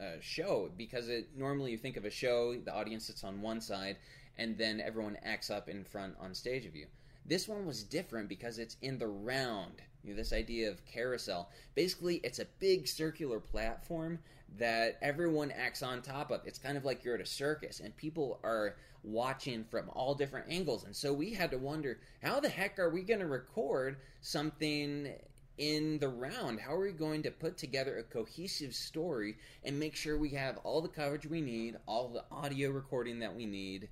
uh, 0.00 0.16
show 0.20 0.70
because 0.76 1.08
it 1.08 1.28
normally 1.36 1.70
you 1.70 1.78
think 1.78 1.96
of 1.96 2.04
a 2.04 2.10
show, 2.10 2.56
the 2.56 2.74
audience 2.74 3.06
sits 3.06 3.22
on 3.22 3.40
one 3.40 3.60
side, 3.60 3.96
and 4.36 4.58
then 4.58 4.80
everyone 4.80 5.16
acts 5.22 5.50
up 5.50 5.68
in 5.68 5.84
front 5.84 6.14
on 6.20 6.34
stage 6.34 6.66
of 6.66 6.74
you. 6.74 6.86
This 7.24 7.46
one 7.46 7.66
was 7.66 7.84
different 7.84 8.28
because 8.28 8.58
it's 8.58 8.76
in 8.82 8.98
the 8.98 9.06
round. 9.06 9.80
You 10.04 10.10
know, 10.10 10.16
this 10.16 10.32
idea 10.32 10.70
of 10.70 10.84
carousel. 10.84 11.50
Basically, 11.74 12.16
it's 12.16 12.38
a 12.38 12.46
big 12.58 12.88
circular 12.88 13.38
platform 13.38 14.18
that 14.58 14.98
everyone 15.00 15.50
acts 15.50 15.82
on 15.82 16.02
top 16.02 16.30
of. 16.30 16.40
It's 16.44 16.58
kind 16.58 16.76
of 16.76 16.84
like 16.84 17.04
you're 17.04 17.14
at 17.14 17.20
a 17.20 17.26
circus 17.26 17.80
and 17.80 17.96
people 17.96 18.40
are 18.42 18.76
watching 19.04 19.64
from 19.64 19.88
all 19.90 20.14
different 20.14 20.46
angles. 20.48 20.84
And 20.84 20.94
so 20.94 21.12
we 21.12 21.32
had 21.32 21.50
to 21.50 21.58
wonder 21.58 22.00
how 22.22 22.40
the 22.40 22.48
heck 22.48 22.78
are 22.78 22.90
we 22.90 23.02
going 23.02 23.20
to 23.20 23.26
record 23.26 23.96
something 24.20 25.12
in 25.58 25.98
the 25.98 26.08
round? 26.08 26.60
How 26.60 26.74
are 26.74 26.80
we 26.80 26.92
going 26.92 27.22
to 27.24 27.30
put 27.30 27.56
together 27.56 27.98
a 27.98 28.02
cohesive 28.02 28.74
story 28.74 29.36
and 29.64 29.78
make 29.78 29.94
sure 29.94 30.18
we 30.18 30.30
have 30.30 30.58
all 30.64 30.80
the 30.80 30.88
coverage 30.88 31.26
we 31.26 31.40
need, 31.40 31.76
all 31.86 32.08
the 32.08 32.24
audio 32.30 32.70
recording 32.70 33.18
that 33.20 33.34
we 33.34 33.46
need 33.46 33.88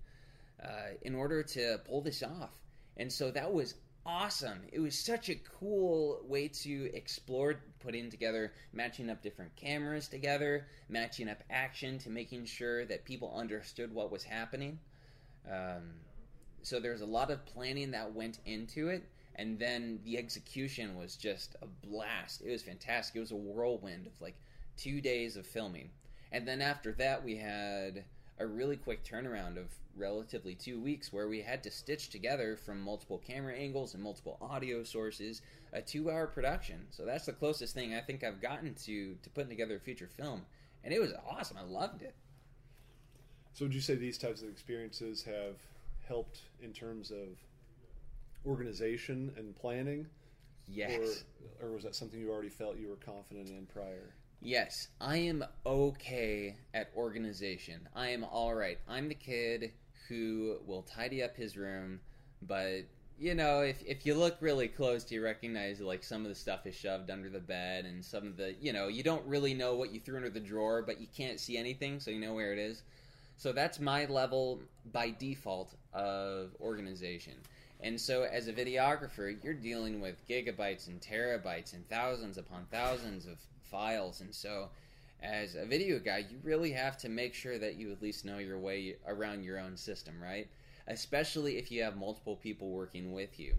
uh, 0.63 0.95
in 1.03 1.15
order 1.15 1.43
to 1.43 1.79
pull 1.87 2.01
this 2.01 2.23
off? 2.23 2.51
And 2.97 3.13
so 3.13 3.31
that 3.31 3.53
was 3.53 3.75
awesome. 4.05 4.61
It 4.73 4.81
was 4.81 4.99
such 4.99 5.29
a 5.29 5.35
cool 5.35 6.21
way 6.25 6.49
to 6.49 6.91
explore 6.95 7.57
putting 7.81 8.11
together, 8.11 8.53
matching 8.73 9.11
up 9.11 9.23
different 9.23 9.55
cameras 9.57 10.09
together, 10.09 10.67
matching 10.89 11.29
up 11.29 11.43
action 11.51 11.99
to 12.01 12.11
making 12.11 12.47
sure 12.47 12.85
that 12.87 13.05
people 13.05 13.33
understood 13.37 13.93
what 13.93 14.11
was 14.11 14.25
happening. 14.25 14.79
Um, 15.51 15.93
so 16.63 16.81
there's 16.81 17.01
a 17.01 17.07
lot 17.07 17.31
of 17.31 17.45
planning 17.47 17.91
that 17.93 18.15
went 18.15 18.39
into 18.45 18.89
it, 18.89 19.05
and 19.37 19.59
then 19.59 20.01
the 20.05 20.19
execution 20.19 20.97
was 20.97 21.17
just 21.17 21.57
a 21.63 21.67
blast. 21.87 22.43
It 22.43 22.51
was 22.51 22.63
fantastic. 22.63 23.17
It 23.17 23.21
was 23.21 23.33
a 23.33 23.37
whirlwind 23.37 24.07
of 24.07 24.13
like 24.21 24.37
two 24.77 25.01
days 25.01 25.37
of 25.37 25.47
filming, 25.47 25.91
and 26.33 26.47
then 26.47 26.61
after 26.61 26.93
that 26.93 27.25
we 27.25 27.37
had 27.37 28.05
a 28.41 28.47
really 28.47 28.77
quick 28.77 29.05
turnaround 29.05 29.57
of 29.57 29.69
relatively 29.97 30.55
two 30.55 30.81
weeks 30.81 31.13
where 31.13 31.29
we 31.29 31.43
had 31.43 31.63
to 31.63 31.71
stitch 31.71 32.09
together 32.09 32.57
from 32.57 32.81
multiple 32.81 33.19
camera 33.19 33.55
angles 33.55 33.95
and 33.95 34.03
multiple 34.03 34.39
audio 34.41 34.83
sources 34.83 35.43
a 35.73 35.81
two 35.81 36.11
hour 36.11 36.27
production. 36.27 36.87
So 36.91 37.05
that's 37.05 37.27
the 37.27 37.33
closest 37.33 37.75
thing 37.75 37.95
I 37.95 38.01
think 38.01 38.25
I've 38.25 38.41
gotten 38.41 38.75
to 38.87 39.15
to 39.23 39.31
putting 39.31 39.51
together 39.51 39.77
a 39.77 39.81
feature 39.81 40.09
film. 40.09 40.43
And 40.83 40.93
it 40.93 41.01
was 41.01 41.13
awesome. 41.29 41.59
I 41.59 41.63
loved 41.63 42.03
it. 42.03 42.15
So, 43.53 43.67
would 43.67 43.75
you 43.75 43.81
say 43.81 43.95
these 43.97 44.17
types 44.17 44.43
of 44.43 44.49
experiences 44.49 45.23
have 45.25 45.57
helped 46.09 46.41
in 46.63 46.73
terms 46.73 47.11
of 47.11 47.29
organization 48.47 49.33
and 49.37 49.55
planning? 49.55 50.07
Yes. 50.67 51.25
Or, 51.61 51.69
or 51.69 51.73
was 51.73 51.83
that 51.85 51.95
something 51.95 52.19
you 52.19 52.31
already 52.31 52.49
felt 52.49 52.79
you 52.79 52.89
were 52.89 52.97
confident 52.97 53.49
in 53.49 53.67
prior? 53.67 54.15
Yes, 54.43 54.89
I 55.01 55.19
am 55.19 55.45
okay 55.67 56.57
at 56.73 56.91
organization. 56.97 57.87
I 57.95 58.09
am 58.09 58.25
all 58.25 58.55
right. 58.55 58.79
I'm 58.89 59.09
the 59.09 59.15
kid 59.15 59.73
who 60.09 60.57
will 60.67 60.83
tidy 60.83 61.23
up 61.23 61.37
his 61.37 61.59
room, 61.59 62.01
but 62.41 62.87
you 63.19 63.35
know, 63.35 63.61
if 63.61 63.83
if 63.85 64.07
you 64.07 64.15
look 64.15 64.39
really 64.41 64.67
close, 64.67 65.13
you 65.13 65.23
recognize 65.23 65.81
like 65.81 66.03
some 66.03 66.23
of 66.23 66.31
the 66.31 66.35
stuff 66.35 66.67
is 66.67 66.75
shoved 66.75 67.11
under 67.11 67.29
the 67.29 67.39
bed, 67.39 67.85
and 67.85 68.03
some 68.03 68.27
of 68.27 68.39
the 68.39 68.55
you 68.63 68.73
know 68.73 68.89
you 68.89 69.03
don't 69.03 69.27
really 69.27 69.53
know 69.53 69.75
what 69.75 69.93
you 69.93 70.01
threw 70.01 70.17
under 70.17 70.31
the 70.31 70.41
drawer, 70.41 70.81
but 70.81 71.03
you 71.03 71.07
can't 71.15 71.39
see 71.39 71.59
anything, 71.59 72.01
so 72.01 72.11
you 72.11 72.19
know 72.19 72.33
where 72.33 72.55
it 72.55 72.59
is. 72.59 72.83
So 73.37 73.53
that's 73.53 73.79
my 73.79 74.07
level 74.07 74.61
by 74.91 75.11
default 75.11 75.75
of 75.93 76.57
organization. 76.63 77.35
And 77.83 78.01
so, 78.01 78.25
as 78.25 78.49
a 78.49 78.53
videographer, 78.53 79.37
you're 79.43 79.55
dealing 79.55 80.01
with 80.01 80.27
gigabytes 80.29 80.89
and 80.89 81.01
terabytes 81.01 81.73
and 81.73 81.89
thousands 81.89 82.37
upon 82.37 82.67
thousands 82.71 83.27
of 83.27 83.39
files. 83.71 84.21
And 84.21 84.35
so, 84.35 84.69
as 85.23 85.55
a 85.55 85.67
video 85.67 85.99
guy, 85.99 86.25
you 86.31 86.39
really 86.43 86.73
have 86.73 86.97
to 86.99 87.09
make 87.09 87.35
sure 87.35 87.59
that 87.59 87.77
you 87.77 87.93
at 87.93 88.03
least 88.03 88.25
know 88.25 88.39
your 88.39 88.59
way 88.59 88.97
around 89.07 89.45
your 89.45 89.59
own 89.59 89.77
system, 89.77 90.15
right? 90.23 90.49
Especially 90.87 91.59
if 91.59 91.71
you 91.71 91.83
have 91.83 91.97
multiple 91.97 92.37
people 92.37 92.71
working 92.71 93.13
with 93.13 93.39
you. 93.39 93.55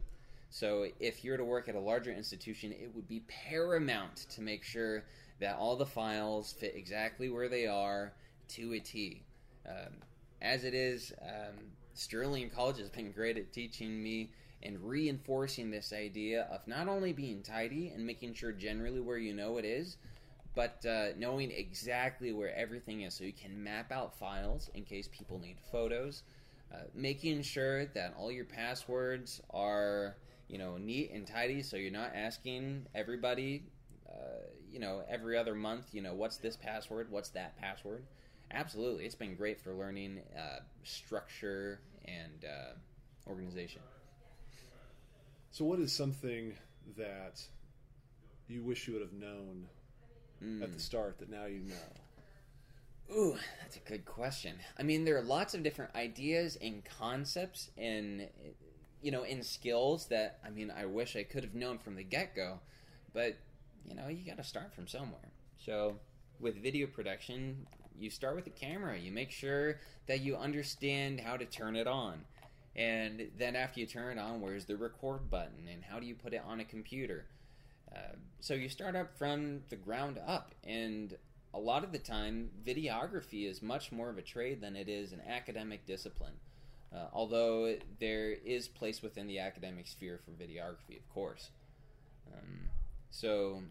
So, 0.50 0.88
if 1.00 1.24
you're 1.24 1.38
to 1.38 1.46
work 1.46 1.70
at 1.70 1.76
a 1.76 1.80
larger 1.80 2.12
institution, 2.12 2.72
it 2.72 2.94
would 2.94 3.08
be 3.08 3.24
paramount 3.28 4.18
to 4.32 4.42
make 4.42 4.64
sure 4.64 5.06
that 5.40 5.56
all 5.56 5.76
the 5.76 5.86
files 5.86 6.54
fit 6.54 6.74
exactly 6.76 7.30
where 7.30 7.50
they 7.50 7.68
are 7.68 8.14
to 8.50 8.74
a 8.74 8.80
T. 8.80 9.24
Um, 9.68 9.94
as 10.42 10.64
it 10.64 10.74
is, 10.74 11.14
um, 11.22 11.56
Sterling 11.94 12.50
College 12.50 12.80
has 12.80 12.90
been 12.90 13.12
great 13.12 13.38
at 13.38 13.52
teaching 13.54 14.02
me 14.02 14.32
and 14.64 14.80
reinforcing 14.82 15.72
this 15.72 15.94
idea 15.94 16.48
of 16.52 16.68
not 16.68 16.88
only 16.88 17.14
being 17.14 17.42
tidy 17.42 17.90
and 17.90 18.06
making 18.06 18.34
sure 18.34 18.52
generally 18.52 19.00
where 19.02 19.18
you 19.18 19.34
know 19.34 19.58
it 19.58 19.66
is, 19.66 19.98
but 20.56 20.86
uh, 20.86 21.08
knowing 21.18 21.52
exactly 21.52 22.34
where 22.34 22.54
everything 22.56 23.02
is. 23.02 23.14
So 23.14 23.24
you 23.24 23.34
can 23.34 23.64
map 23.64 23.92
out 23.92 24.18
files 24.18 24.70
in 24.74 24.84
case 24.84 25.08
people 25.12 25.40
need 25.40 25.58
photos. 25.72 26.24
Uh, 26.74 26.84
making 26.94 27.42
sure 27.42 27.86
that 27.88 28.14
all 28.18 28.32
your 28.32 28.46
passwords 28.46 29.42
are 29.54 30.16
you 30.48 30.58
know 30.58 30.78
neat 30.78 31.12
and 31.12 31.28
tidy. 31.28 31.62
So 31.62 31.78
you're 31.78 31.92
not 31.92 32.12
asking 32.16 32.86
everybody 32.96 33.64
uh, 34.10 34.46
you 34.70 34.80
know 34.80 35.04
every 35.10 35.38
other 35.38 35.56
month 35.56 35.88
you 35.94 36.02
know 36.02 36.14
what's 36.14 36.38
this 36.38 36.56
password 36.56 37.08
what's 37.10 37.30
that 37.30 37.60
password. 37.60 38.04
Absolutely. 38.54 39.06
It's 39.06 39.16
been 39.16 39.36
great 39.36 39.62
for 39.62 39.74
learning 39.74 40.20
uh, 40.38 40.60
structure 40.84 41.80
and 42.06 42.46
uh, 42.46 43.30
organization 43.30 43.82
So, 45.52 45.66
what 45.66 45.80
is 45.80 45.92
something 45.92 46.54
that 46.98 47.42
you 48.48 48.64
wish 48.64 48.88
you 48.88 48.94
would 48.94 49.02
have 49.02 49.14
known 49.14 49.68
Mm. 50.42 50.64
at 50.64 50.74
the 50.74 50.80
start 50.80 51.20
that 51.20 51.30
now 51.30 51.46
you 51.46 51.60
know? 51.60 53.16
Ooh, 53.16 53.38
that's 53.62 53.76
a 53.76 53.80
good 53.82 54.06
question. 54.06 54.56
I 54.78 54.84
mean, 54.84 55.04
there 55.04 55.18
are 55.18 55.22
lots 55.22 55.54
of 55.54 55.62
different 55.62 55.94
ideas 55.96 56.58
and 56.62 56.84
concepts 56.86 57.70
and 57.78 58.30
you 59.04 59.12
know, 59.12 59.24
in 59.24 59.44
skills 59.44 60.06
that 60.08 60.40
I 60.46 60.50
mean, 60.52 60.72
I 60.72 60.86
wish 60.86 61.16
I 61.16 61.24
could 61.24 61.44
have 61.44 61.56
known 61.56 61.80
from 61.80 61.96
the 61.96 62.04
get-go, 62.04 62.60
but 63.14 63.36
you 63.86 63.96
know, 63.96 64.08
you 64.08 64.26
got 64.26 64.38
to 64.38 64.44
start 64.44 64.74
from 64.74 64.88
somewhere. 64.88 65.32
So, 65.58 66.00
with 66.40 66.62
video 66.62 66.88
production, 66.88 67.68
you 68.00 68.10
start 68.10 68.36
with 68.36 68.46
the 68.46 68.52
camera. 68.52 68.98
You 68.98 69.12
make 69.12 69.32
sure 69.32 69.80
that 70.08 70.22
you 70.22 70.38
understand 70.38 71.20
how 71.20 71.36
to 71.36 71.46
turn 71.46 71.76
it 71.76 71.88
on. 71.88 72.26
And 72.76 73.30
then 73.38 73.56
after 73.56 73.80
you 73.80 73.86
turn 73.86 74.18
it 74.18 74.22
on, 74.22 74.40
where's 74.42 74.66
the 74.66 74.78
record 74.78 75.30
button 75.30 75.68
and 75.72 75.84
how 75.84 76.00
do 76.00 76.06
you 76.06 76.16
put 76.16 76.34
it 76.34 76.42
on 76.46 76.60
a 76.60 76.66
computer? 76.66 77.26
Uh, 77.94 78.16
so 78.40 78.54
you 78.54 78.70
start 78.70 78.96
up 78.96 79.18
from 79.18 79.62
the 79.70 79.76
ground 79.76 80.18
up, 80.26 80.56
and 80.64 81.18
a 81.54 81.60
lot 81.60 81.84
of 81.84 81.92
the 81.92 82.00
time, 82.00 82.50
videography 82.66 83.50
is 83.50 83.62
much 83.62 83.92
more 83.92 84.10
of 84.10 84.18
a 84.18 84.22
trade 84.22 84.62
than 84.62 84.76
it 84.76 84.88
is 84.88 85.12
an 85.12 85.22
academic 85.28 85.86
discipline. 85.86 86.36
Uh, 86.94 87.08
although 87.14 87.76
there 88.00 88.32
is 88.32 88.68
place 88.68 89.02
within 89.02 89.28
the 89.28 89.40
academic 89.40 89.88
sphere 89.88 90.20
for 90.24 90.32
videography, 90.32 90.98
of 90.98 91.10
course. 91.14 91.50
Um, 92.34 92.70
so 93.10 93.62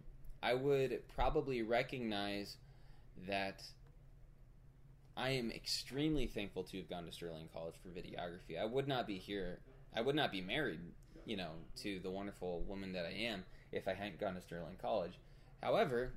I 0.43 0.55
would 0.55 1.03
probably 1.15 1.63
recognize 1.63 2.57
that 3.27 3.63
I 5.17 5.31
am 5.31 5.51
extremely 5.51 6.27
thankful 6.27 6.65
to 6.65 6.79
have 6.79 6.89
gone 6.89 7.07
to 7.07 7.13
Sterling 7.13 7.49
College 7.53 7.75
for 7.83 7.89
videography. 7.89 8.61
I 8.61 8.65
would 8.65 8.89
not 8.89 9.07
be 9.07 9.19
here. 9.19 9.61
I 9.95 10.01
would 10.01 10.15
not 10.15 10.33
be 10.33 10.41
married, 10.41 10.81
you 11.27 11.37
know, 11.37 11.51
to 11.83 12.01
the 12.01 12.11
wonderful 12.11 12.61
woman 12.63 12.93
that 12.93 13.07
I 13.07 13.13
am 13.13 13.45
if 13.73 13.89
I 13.89 13.95
hadn't 13.95 14.21
gone 14.21 14.35
to 14.35 14.41
Sterling 14.41 14.77
College. 14.81 15.19
However, 15.63 16.15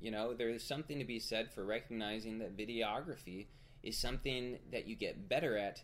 you 0.00 0.10
know, 0.10 0.34
there's 0.34 0.62
something 0.62 0.98
to 0.98 1.04
be 1.04 1.18
said 1.18 1.50
for 1.52 1.64
recognizing 1.64 2.38
that 2.38 2.56
videography 2.56 3.46
is 3.82 3.96
something 3.96 4.58
that 4.70 4.86
you 4.86 4.96
get 4.96 5.28
better 5.28 5.56
at 5.56 5.82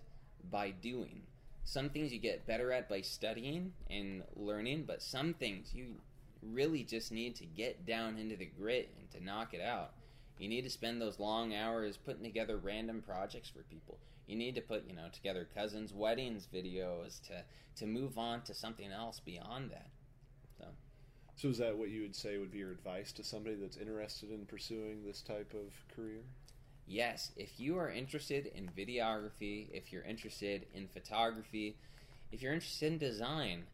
by 0.50 0.70
doing. 0.70 1.22
Some 1.64 1.90
things 1.90 2.12
you 2.12 2.18
get 2.18 2.46
better 2.46 2.72
at 2.72 2.88
by 2.88 3.00
studying 3.00 3.72
and 3.90 4.22
learning, 4.34 4.84
but 4.86 5.02
some 5.02 5.34
things 5.34 5.74
you 5.74 5.96
really 6.42 6.82
just 6.82 7.12
need 7.12 7.36
to 7.36 7.44
get 7.44 7.86
down 7.86 8.18
into 8.18 8.36
the 8.36 8.46
grit 8.46 8.90
and 8.98 9.10
to 9.10 9.24
knock 9.24 9.54
it 9.54 9.60
out. 9.60 9.92
You 10.38 10.48
need 10.48 10.62
to 10.62 10.70
spend 10.70 11.00
those 11.00 11.18
long 11.18 11.54
hours 11.54 11.96
putting 11.96 12.22
together 12.22 12.56
random 12.56 13.02
projects 13.02 13.48
for 13.48 13.62
people. 13.62 13.98
You 14.26 14.36
need 14.36 14.54
to 14.54 14.60
put, 14.60 14.86
you 14.86 14.94
know, 14.94 15.08
together 15.12 15.48
cousins' 15.54 15.92
weddings 15.92 16.46
videos 16.52 17.20
to 17.28 17.42
to 17.76 17.86
move 17.86 18.18
on 18.18 18.42
to 18.42 18.54
something 18.54 18.90
else 18.90 19.20
beyond 19.20 19.70
that. 19.70 19.88
So, 20.58 20.64
so 21.36 21.48
is 21.48 21.58
that 21.58 21.76
what 21.76 21.90
you 21.90 22.02
would 22.02 22.16
say 22.16 22.38
would 22.38 22.50
be 22.50 22.58
your 22.58 22.72
advice 22.72 23.12
to 23.12 23.24
somebody 23.24 23.54
that's 23.54 23.76
interested 23.76 24.30
in 24.30 24.46
pursuing 24.46 25.04
this 25.04 25.22
type 25.22 25.54
of 25.54 25.72
career? 25.94 26.22
Yes, 26.86 27.32
if 27.36 27.60
you 27.60 27.78
are 27.78 27.90
interested 27.90 28.46
in 28.54 28.70
videography, 28.76 29.68
if 29.72 29.92
you're 29.92 30.02
interested 30.02 30.66
in 30.74 30.88
photography, 30.88 31.76
if 32.32 32.42
you're 32.42 32.52
interested 32.52 32.92
in 32.92 32.98
design, 32.98 33.64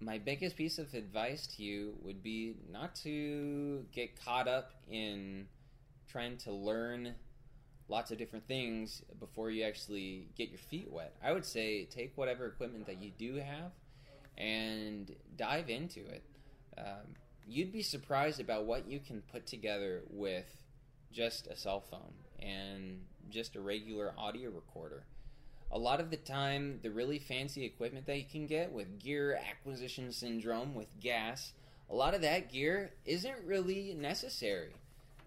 my 0.00 0.18
biggest 0.18 0.56
piece 0.56 0.78
of 0.78 0.92
advice 0.94 1.46
to 1.46 1.62
you 1.62 1.94
would 2.02 2.22
be 2.22 2.56
not 2.70 2.94
to 2.96 3.84
get 3.92 4.22
caught 4.22 4.48
up 4.48 4.72
in 4.90 5.46
trying 6.16 6.38
to 6.38 6.50
learn 6.50 7.14
lots 7.88 8.10
of 8.10 8.16
different 8.16 8.48
things 8.48 9.02
before 9.20 9.50
you 9.50 9.64
actually 9.64 10.26
get 10.34 10.48
your 10.48 10.58
feet 10.58 10.88
wet. 10.90 11.14
I 11.22 11.30
would 11.30 11.44
say 11.44 11.84
take 11.84 12.16
whatever 12.16 12.46
equipment 12.46 12.86
that 12.86 13.02
you 13.02 13.10
do 13.18 13.34
have 13.34 13.72
and 14.38 15.14
dive 15.36 15.68
into 15.68 16.00
it. 16.06 16.24
Um, 16.78 17.16
you'd 17.46 17.70
be 17.70 17.82
surprised 17.82 18.40
about 18.40 18.64
what 18.64 18.88
you 18.88 18.98
can 18.98 19.20
put 19.30 19.46
together 19.46 20.04
with 20.08 20.46
just 21.12 21.48
a 21.48 21.56
cell 21.56 21.82
phone 21.82 22.14
and 22.38 23.02
just 23.28 23.54
a 23.54 23.60
regular 23.60 24.14
audio 24.16 24.48
recorder. 24.48 25.04
A 25.70 25.78
lot 25.78 26.00
of 26.00 26.10
the 26.10 26.16
time, 26.16 26.80
the 26.82 26.90
really 26.90 27.18
fancy 27.18 27.66
equipment 27.66 28.06
that 28.06 28.16
you 28.16 28.24
can 28.24 28.46
get 28.46 28.72
with 28.72 28.98
gear 28.98 29.38
acquisition 29.50 30.10
syndrome 30.12 30.74
with 30.74 30.88
gas, 30.98 31.52
a 31.90 31.94
lot 31.94 32.14
of 32.14 32.22
that 32.22 32.50
gear 32.50 32.94
isn't 33.04 33.44
really 33.44 33.94
necessary. 33.94 34.72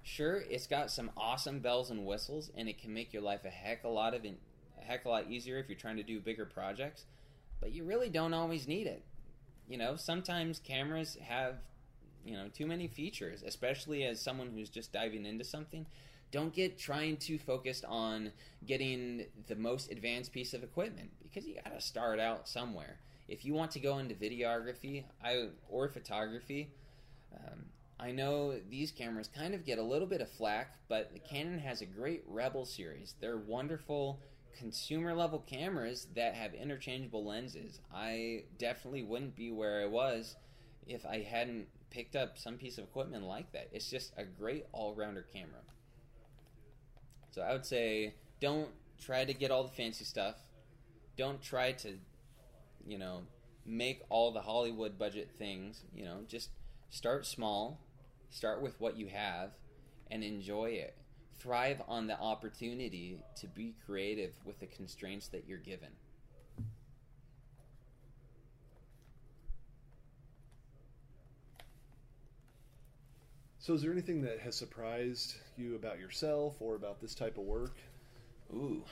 Sure, 0.03 0.43
it's 0.49 0.67
got 0.67 0.91
some 0.91 1.11
awesome 1.15 1.59
bells 1.59 1.91
and 1.91 2.05
whistles, 2.05 2.49
and 2.55 2.67
it 2.67 2.77
can 2.81 2.93
make 2.93 3.13
your 3.13 3.21
life 3.21 3.45
a 3.45 3.49
heck 3.49 3.83
a 3.83 3.89
lot 3.89 4.13
of 4.13 4.25
in, 4.25 4.37
a 4.81 4.83
heck 4.83 5.05
a 5.05 5.09
lot 5.09 5.29
easier 5.29 5.57
if 5.57 5.67
you're 5.69 5.77
trying 5.77 5.97
to 5.97 6.03
do 6.03 6.19
bigger 6.19 6.45
projects. 6.45 7.05
But 7.59 7.73
you 7.73 7.83
really 7.83 8.09
don't 8.09 8.33
always 8.33 8.67
need 8.67 8.87
it. 8.87 9.03
You 9.67 9.77
know, 9.77 9.95
sometimes 9.95 10.59
cameras 10.59 11.17
have 11.21 11.55
you 12.25 12.33
know 12.33 12.47
too 12.53 12.65
many 12.65 12.87
features, 12.87 13.43
especially 13.45 14.03
as 14.03 14.21
someone 14.21 14.49
who's 14.53 14.69
just 14.69 14.91
diving 14.91 15.25
into 15.25 15.43
something. 15.43 15.85
Don't 16.31 16.53
get 16.53 16.77
trying 16.77 17.17
too 17.17 17.39
focused 17.39 17.85
on 17.85 18.31
getting 18.65 19.25
the 19.47 19.55
most 19.55 19.91
advanced 19.91 20.31
piece 20.31 20.53
of 20.53 20.63
equipment 20.63 21.09
because 21.23 21.47
you 21.47 21.55
got 21.55 21.73
to 21.73 21.81
start 21.81 22.19
out 22.19 22.47
somewhere. 22.47 22.99
If 23.27 23.45
you 23.45 23.53
want 23.53 23.71
to 23.71 23.79
go 23.79 23.97
into 23.97 24.15
videography 24.15 25.05
I, 25.23 25.47
or 25.69 25.87
photography, 25.87 26.71
um, 27.33 27.65
I 27.99 28.11
know 28.11 28.57
these 28.69 28.91
cameras 28.91 29.27
kind 29.27 29.53
of 29.53 29.65
get 29.65 29.77
a 29.77 29.83
little 29.83 30.07
bit 30.07 30.21
of 30.21 30.29
flack, 30.31 30.77
but 30.87 31.11
the 31.13 31.19
Canon 31.19 31.59
has 31.59 31.81
a 31.81 31.85
great 31.85 32.23
Rebel 32.27 32.65
series. 32.65 33.15
They're 33.19 33.37
wonderful 33.37 34.21
consumer 34.57 35.13
level 35.13 35.39
cameras 35.39 36.07
that 36.15 36.33
have 36.33 36.53
interchangeable 36.53 37.25
lenses. 37.25 37.79
I 37.93 38.43
definitely 38.57 39.03
wouldn't 39.03 39.35
be 39.35 39.51
where 39.51 39.81
I 39.81 39.85
was 39.85 40.37
if 40.87 41.05
I 41.05 41.21
hadn't 41.21 41.67
picked 41.89 42.15
up 42.15 42.37
some 42.37 42.57
piece 42.57 42.77
of 42.77 42.85
equipment 42.85 43.23
like 43.23 43.51
that. 43.51 43.69
It's 43.73 43.89
just 43.89 44.13
a 44.17 44.23
great 44.23 44.65
all 44.71 44.93
rounder 44.95 45.25
camera. 45.33 45.61
So 47.31 47.41
I 47.41 47.51
would 47.51 47.65
say 47.65 48.15
don't 48.39 48.69
try 48.99 49.25
to 49.25 49.33
get 49.33 49.51
all 49.51 49.63
the 49.63 49.69
fancy 49.69 50.05
stuff. 50.05 50.35
Don't 51.17 51.41
try 51.41 51.73
to, 51.73 51.97
you 52.87 52.97
know, 52.97 53.23
make 53.65 54.01
all 54.09 54.31
the 54.31 54.41
Hollywood 54.41 54.97
budget 54.97 55.31
things. 55.37 55.83
You 55.93 56.05
know, 56.05 56.19
just 56.27 56.49
start 56.89 57.25
small, 57.25 57.79
start 58.29 58.61
with 58.61 58.79
what 58.79 58.97
you 58.97 59.07
have, 59.07 59.51
and 60.11 60.23
enjoy 60.23 60.69
it. 60.69 60.95
Thrive 61.39 61.81
on 61.87 62.07
the 62.07 62.19
opportunity 62.19 63.19
to 63.37 63.47
be 63.47 63.73
creative 63.85 64.33
with 64.45 64.59
the 64.59 64.65
constraints 64.67 65.27
that 65.29 65.47
you're 65.47 65.57
given. 65.57 65.89
So, 73.59 73.73
is 73.73 73.81
there 73.83 73.91
anything 73.91 74.21
that 74.23 74.39
has 74.39 74.55
surprised 74.55 75.35
you 75.55 75.75
about 75.75 75.99
yourself 75.99 76.55
or 76.59 76.75
about 76.75 76.99
this 76.99 77.13
type 77.13 77.37
of 77.37 77.43
work? 77.43 77.75
Ooh, 78.51 78.83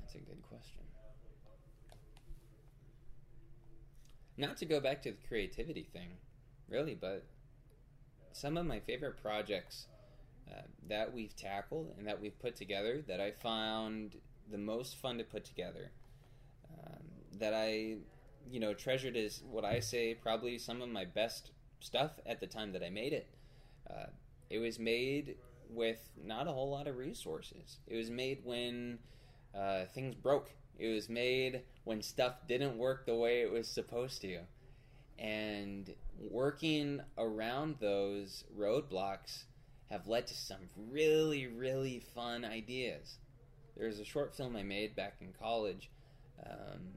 that's 0.00 0.14
a 0.16 0.18
good 0.18 0.42
question. 0.42 0.82
Not 4.36 4.58
to 4.58 4.66
go 4.66 4.80
back 4.80 5.02
to 5.02 5.12
the 5.12 5.16
creativity 5.26 5.88
thing, 5.92 6.10
really, 6.68 6.94
but 6.94 7.24
some 8.32 8.56
of 8.56 8.66
my 8.66 8.80
favorite 8.80 9.20
projects 9.20 9.86
uh, 10.50 10.62
that 10.88 11.12
we've 11.12 11.34
tackled 11.36 11.92
and 11.98 12.06
that 12.06 12.20
we've 12.20 12.38
put 12.38 12.56
together 12.56 13.02
that 13.08 13.20
I 13.20 13.32
found 13.32 14.16
the 14.50 14.58
most 14.58 14.96
fun 14.96 15.18
to 15.18 15.24
put 15.24 15.44
together, 15.44 15.90
um, 16.72 17.02
that 17.38 17.52
I, 17.52 17.96
you 18.50 18.60
know, 18.60 18.74
treasured 18.74 19.16
is 19.16 19.42
what 19.50 19.64
I 19.64 19.80
say 19.80 20.14
probably 20.14 20.58
some 20.58 20.80
of 20.80 20.88
my 20.88 21.04
best 21.04 21.50
stuff 21.80 22.12
at 22.26 22.40
the 22.40 22.46
time 22.46 22.72
that 22.72 22.82
I 22.82 22.90
made 22.90 23.12
it. 23.12 23.28
Uh, 23.88 24.06
it 24.50 24.58
was 24.58 24.78
made 24.78 25.36
with 25.68 26.08
not 26.24 26.46
a 26.46 26.52
whole 26.52 26.70
lot 26.70 26.86
of 26.86 26.96
resources. 26.96 27.78
It 27.86 27.96
was 27.96 28.10
made 28.10 28.40
when 28.44 28.98
uh, 29.54 29.84
things 29.94 30.14
broke. 30.14 30.50
It 30.78 30.88
was 30.88 31.08
made 31.08 31.62
when 31.84 32.02
stuff 32.02 32.46
didn't 32.46 32.78
work 32.78 33.04
the 33.04 33.14
way 33.14 33.42
it 33.42 33.50
was 33.50 33.68
supposed 33.68 34.20
to. 34.22 34.40
And 35.18 35.92
working 36.30 37.00
around 37.16 37.76
those 37.80 38.44
roadblocks 38.56 39.44
have 39.90 40.06
led 40.06 40.26
to 40.28 40.34
some 40.34 40.68
really, 40.90 41.46
really 41.46 42.00
fun 42.14 42.44
ideas. 42.44 43.18
There's 43.76 43.98
a 43.98 44.04
short 44.04 44.34
film 44.34 44.56
I 44.56 44.62
made 44.62 44.94
back 44.94 45.16
in 45.20 45.32
college, 45.38 45.90
um, 46.44 46.94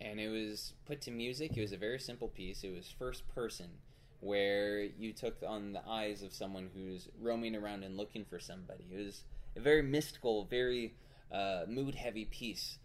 and 0.00 0.20
it 0.20 0.28
was 0.28 0.72
put 0.86 1.00
to 1.02 1.10
music. 1.10 1.56
It 1.56 1.60
was 1.60 1.72
a 1.72 1.76
very 1.76 1.98
simple 1.98 2.28
piece. 2.28 2.64
It 2.64 2.74
was 2.74 2.92
first 2.98 3.28
person 3.34 3.68
where 4.20 4.82
you 4.82 5.12
took 5.12 5.36
on 5.46 5.72
the 5.72 5.82
eyes 5.88 6.22
of 6.22 6.32
someone 6.32 6.70
who's 6.74 7.08
roaming 7.20 7.54
around 7.54 7.84
and 7.84 7.96
looking 7.96 8.24
for 8.24 8.38
somebody. 8.38 8.84
It 8.92 9.04
was 9.04 9.24
a 9.56 9.60
very 9.60 9.82
mystical, 9.82 10.44
very 10.44 10.94
uh, 11.32 11.62
mood 11.68 11.94
heavy 11.94 12.24
piece, 12.24 12.78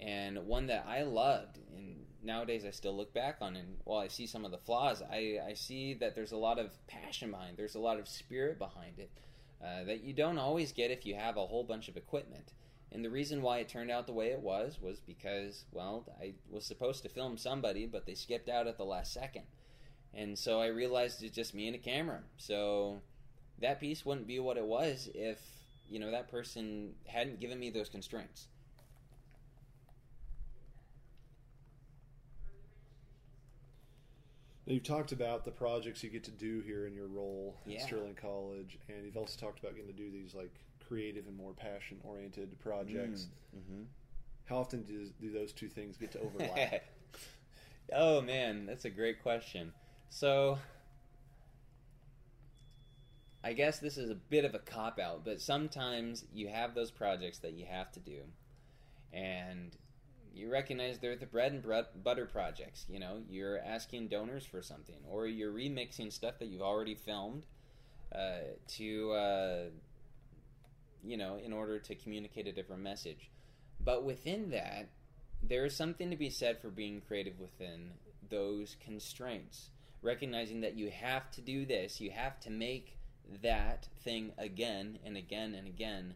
and 0.00 0.38
one 0.46 0.66
that 0.66 0.86
I 0.88 1.02
loved. 1.02 1.58
And 1.76 2.04
nowadays 2.22 2.64
I 2.66 2.70
still 2.70 2.96
look 2.96 3.12
back 3.12 3.38
on, 3.40 3.56
and 3.56 3.76
while 3.84 4.00
I 4.00 4.08
see 4.08 4.26
some 4.26 4.44
of 4.44 4.50
the 4.50 4.58
flaws, 4.58 5.02
I, 5.02 5.38
I 5.46 5.54
see 5.54 5.94
that 5.94 6.14
there's 6.14 6.32
a 6.32 6.36
lot 6.36 6.58
of 6.58 6.72
passion 6.86 7.30
behind. 7.30 7.56
There's 7.56 7.74
a 7.74 7.80
lot 7.80 7.98
of 7.98 8.08
spirit 8.08 8.58
behind 8.58 8.98
it 8.98 9.10
uh, 9.62 9.84
that 9.84 10.02
you 10.02 10.12
don't 10.12 10.38
always 10.38 10.72
get 10.72 10.90
if 10.90 11.04
you 11.04 11.14
have 11.14 11.36
a 11.36 11.46
whole 11.46 11.64
bunch 11.64 11.88
of 11.88 11.96
equipment. 11.96 12.52
And 12.92 13.04
the 13.04 13.10
reason 13.10 13.42
why 13.42 13.58
it 13.58 13.68
turned 13.68 13.90
out 13.90 14.06
the 14.06 14.12
way 14.12 14.28
it 14.28 14.40
was 14.40 14.80
was 14.80 14.98
because, 15.00 15.64
well, 15.70 16.04
I 16.20 16.34
was 16.50 16.64
supposed 16.64 17.02
to 17.04 17.08
film 17.08 17.36
somebody, 17.36 17.86
but 17.86 18.04
they 18.04 18.14
skipped 18.14 18.48
out 18.48 18.66
at 18.66 18.78
the 18.78 18.84
last 18.84 19.12
second. 19.12 19.44
And 20.12 20.36
so 20.36 20.60
I 20.60 20.66
realized 20.66 21.22
it's 21.22 21.34
just 21.34 21.54
me 21.54 21.68
and 21.68 21.76
a 21.76 21.78
camera. 21.78 22.22
So 22.36 23.00
that 23.60 23.78
piece 23.78 24.04
wouldn't 24.04 24.26
be 24.26 24.40
what 24.40 24.56
it 24.56 24.64
was 24.64 25.08
if, 25.14 25.38
you 25.88 26.00
know, 26.00 26.10
that 26.10 26.30
person 26.30 26.94
hadn't 27.06 27.38
given 27.38 27.60
me 27.60 27.70
those 27.70 27.88
constraints. 27.88 28.48
You've 34.66 34.82
talked 34.84 35.10
about 35.12 35.44
the 35.44 35.50
projects 35.50 36.02
you 36.04 36.10
get 36.10 36.24
to 36.24 36.30
do 36.30 36.60
here 36.60 36.86
in 36.86 36.94
your 36.94 37.08
role 37.08 37.56
Yeah. 37.66 37.80
at 37.80 37.86
Sterling 37.86 38.14
College, 38.14 38.78
and 38.88 39.04
you've 39.04 39.16
also 39.16 39.38
talked 39.40 39.58
about 39.58 39.74
getting 39.74 39.90
to 39.90 39.96
do 39.96 40.10
these 40.10 40.34
like 40.34 40.54
creative 40.86 41.26
and 41.26 41.36
more 41.36 41.52
passion 41.52 41.98
oriented 42.04 42.58
projects. 42.60 43.28
Mm-hmm. 43.56 43.82
How 44.44 44.58
often 44.58 44.82
do, 44.82 45.06
do 45.20 45.32
those 45.32 45.52
two 45.52 45.68
things 45.68 45.96
get 45.96 46.12
to 46.12 46.20
overlap? 46.22 46.84
Oh 47.92 48.20
man, 48.20 48.66
that's 48.66 48.84
a 48.84 48.90
great 48.90 49.22
question. 49.22 49.72
So, 50.08 50.58
I 53.42 53.52
guess 53.54 53.78
this 53.78 53.96
is 53.96 54.10
a 54.10 54.14
bit 54.14 54.44
of 54.44 54.54
a 54.54 54.58
cop 54.58 54.98
out, 54.98 55.24
but 55.24 55.40
sometimes 55.40 56.24
you 56.32 56.48
have 56.48 56.74
those 56.74 56.90
projects 56.90 57.38
that 57.38 57.52
you 57.54 57.64
have 57.64 57.90
to 57.92 58.00
do, 58.00 58.18
and 59.12 59.76
you 60.34 60.50
recognize 60.50 60.98
they're 60.98 61.16
the 61.16 61.26
bread 61.26 61.52
and 61.52 62.02
butter 62.02 62.26
projects. 62.26 62.86
You 62.88 63.00
know, 63.00 63.22
you're 63.28 63.58
asking 63.58 64.08
donors 64.08 64.44
for 64.44 64.62
something, 64.62 64.96
or 65.08 65.26
you're 65.26 65.52
remixing 65.52 66.12
stuff 66.12 66.38
that 66.38 66.46
you've 66.46 66.62
already 66.62 66.94
filmed 66.94 67.42
uh, 68.14 68.54
to, 68.76 69.12
uh, 69.12 69.62
you 71.02 71.16
know, 71.16 71.36
in 71.36 71.52
order 71.52 71.78
to 71.78 71.94
communicate 71.94 72.46
a 72.46 72.52
different 72.52 72.82
message. 72.82 73.30
But 73.82 74.04
within 74.04 74.50
that, 74.50 74.88
there 75.42 75.64
is 75.64 75.76
something 75.76 76.10
to 76.10 76.16
be 76.16 76.30
said 76.30 76.60
for 76.60 76.68
being 76.68 77.00
creative 77.06 77.40
within 77.40 77.92
those 78.28 78.76
constraints. 78.84 79.70
Recognizing 80.02 80.60
that 80.62 80.76
you 80.76 80.90
have 80.90 81.30
to 81.32 81.40
do 81.40 81.66
this, 81.66 82.00
you 82.00 82.10
have 82.10 82.40
to 82.40 82.50
make 82.50 82.96
that 83.42 83.88
thing 84.02 84.32
again 84.38 84.98
and 85.04 85.16
again 85.16 85.54
and 85.54 85.66
again. 85.66 86.14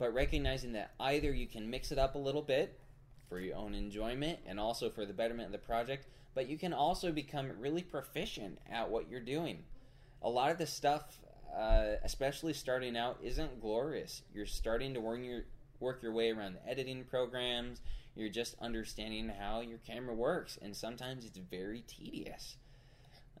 But 0.00 0.14
recognizing 0.14 0.72
that 0.72 0.94
either 0.98 1.30
you 1.30 1.46
can 1.46 1.68
mix 1.68 1.92
it 1.92 1.98
up 1.98 2.14
a 2.14 2.18
little 2.18 2.40
bit 2.40 2.80
for 3.28 3.38
your 3.38 3.54
own 3.54 3.74
enjoyment 3.74 4.38
and 4.46 4.58
also 4.58 4.88
for 4.88 5.04
the 5.04 5.12
betterment 5.12 5.46
of 5.46 5.52
the 5.52 5.58
project, 5.58 6.06
but 6.34 6.48
you 6.48 6.56
can 6.56 6.72
also 6.72 7.12
become 7.12 7.52
really 7.60 7.82
proficient 7.82 8.58
at 8.72 8.88
what 8.88 9.10
you're 9.10 9.20
doing. 9.20 9.62
A 10.22 10.30
lot 10.30 10.50
of 10.50 10.56
the 10.56 10.66
stuff, 10.66 11.18
uh, 11.54 11.96
especially 12.02 12.54
starting 12.54 12.96
out, 12.96 13.18
isn't 13.22 13.60
glorious. 13.60 14.22
You're 14.32 14.46
starting 14.46 14.94
to 14.94 15.00
work 15.00 15.20
your 15.22 15.42
work 15.80 16.02
your 16.02 16.12
way 16.12 16.30
around 16.30 16.54
the 16.54 16.70
editing 16.70 17.04
programs. 17.04 17.82
You're 18.16 18.30
just 18.30 18.56
understanding 18.58 19.30
how 19.38 19.60
your 19.60 19.78
camera 19.86 20.14
works, 20.14 20.58
and 20.62 20.74
sometimes 20.74 21.26
it's 21.26 21.38
very 21.38 21.84
tedious. 21.86 22.56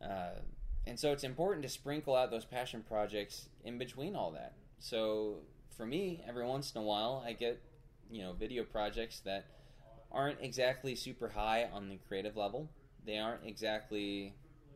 Uh, 0.02 0.40
and 0.86 1.00
so 1.00 1.12
it's 1.12 1.24
important 1.24 1.62
to 1.62 1.70
sprinkle 1.70 2.14
out 2.14 2.30
those 2.30 2.44
passion 2.44 2.84
projects 2.86 3.48
in 3.64 3.78
between 3.78 4.14
all 4.14 4.30
that. 4.32 4.52
So 4.78 5.38
for 5.80 5.86
me, 5.86 6.22
every 6.28 6.44
once 6.44 6.72
in 6.74 6.82
a 6.82 6.84
while, 6.84 7.24
I 7.26 7.32
get 7.32 7.58
you 8.10 8.22
know 8.22 8.34
video 8.34 8.64
projects 8.64 9.20
that 9.20 9.46
aren't 10.12 10.36
exactly 10.42 10.94
super 10.94 11.30
high 11.30 11.70
on 11.72 11.88
the 11.88 11.98
creative 12.06 12.36
level. 12.36 12.68
They 13.06 13.16
aren't 13.16 13.46
exactly 13.46 14.34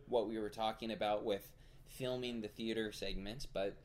what 0.09 0.31
we 0.31 0.39
were 0.39 0.49
talking 0.49 0.93
about 0.93 1.23
with 1.23 1.47
filming 1.87 2.41
the 2.41 2.49
theater 2.49 2.91
segments, 2.91 3.45
but 3.45 3.77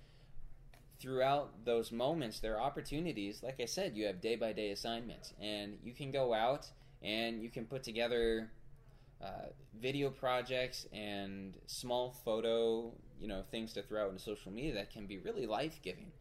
throughout 1.02 1.66
those 1.66 1.92
moments, 1.92 2.40
there 2.40 2.56
are 2.58 2.62
opportunities. 2.62 3.44
Like 3.44 3.60
I 3.60 3.66
said, 3.66 3.98
you 3.98 4.06
have 4.06 4.22
day 4.22 4.38
by 4.38 4.54
day 4.54 4.72
assignments, 4.72 5.34
and 5.42 5.78
you 5.84 5.94
can 5.94 6.12
go 6.12 6.34
out 6.34 6.72
and 7.02 7.44
you 7.44 7.50
can 7.50 7.66
put 7.66 7.84
together 7.84 8.50
uh, 9.22 9.48
video 9.78 10.10
projects 10.10 10.88
and 10.94 11.56
small 11.66 12.16
photo, 12.24 12.94
you 13.20 13.28
know, 13.28 13.44
things 13.52 13.74
to 13.74 13.82
throw 13.84 14.06
out 14.06 14.12
into 14.12 14.24
social 14.24 14.54
media 14.54 14.74
that 14.76 14.90
can 14.90 15.06
be 15.06 15.18
really 15.18 15.46
life 15.46 15.82
giving. 15.84 16.14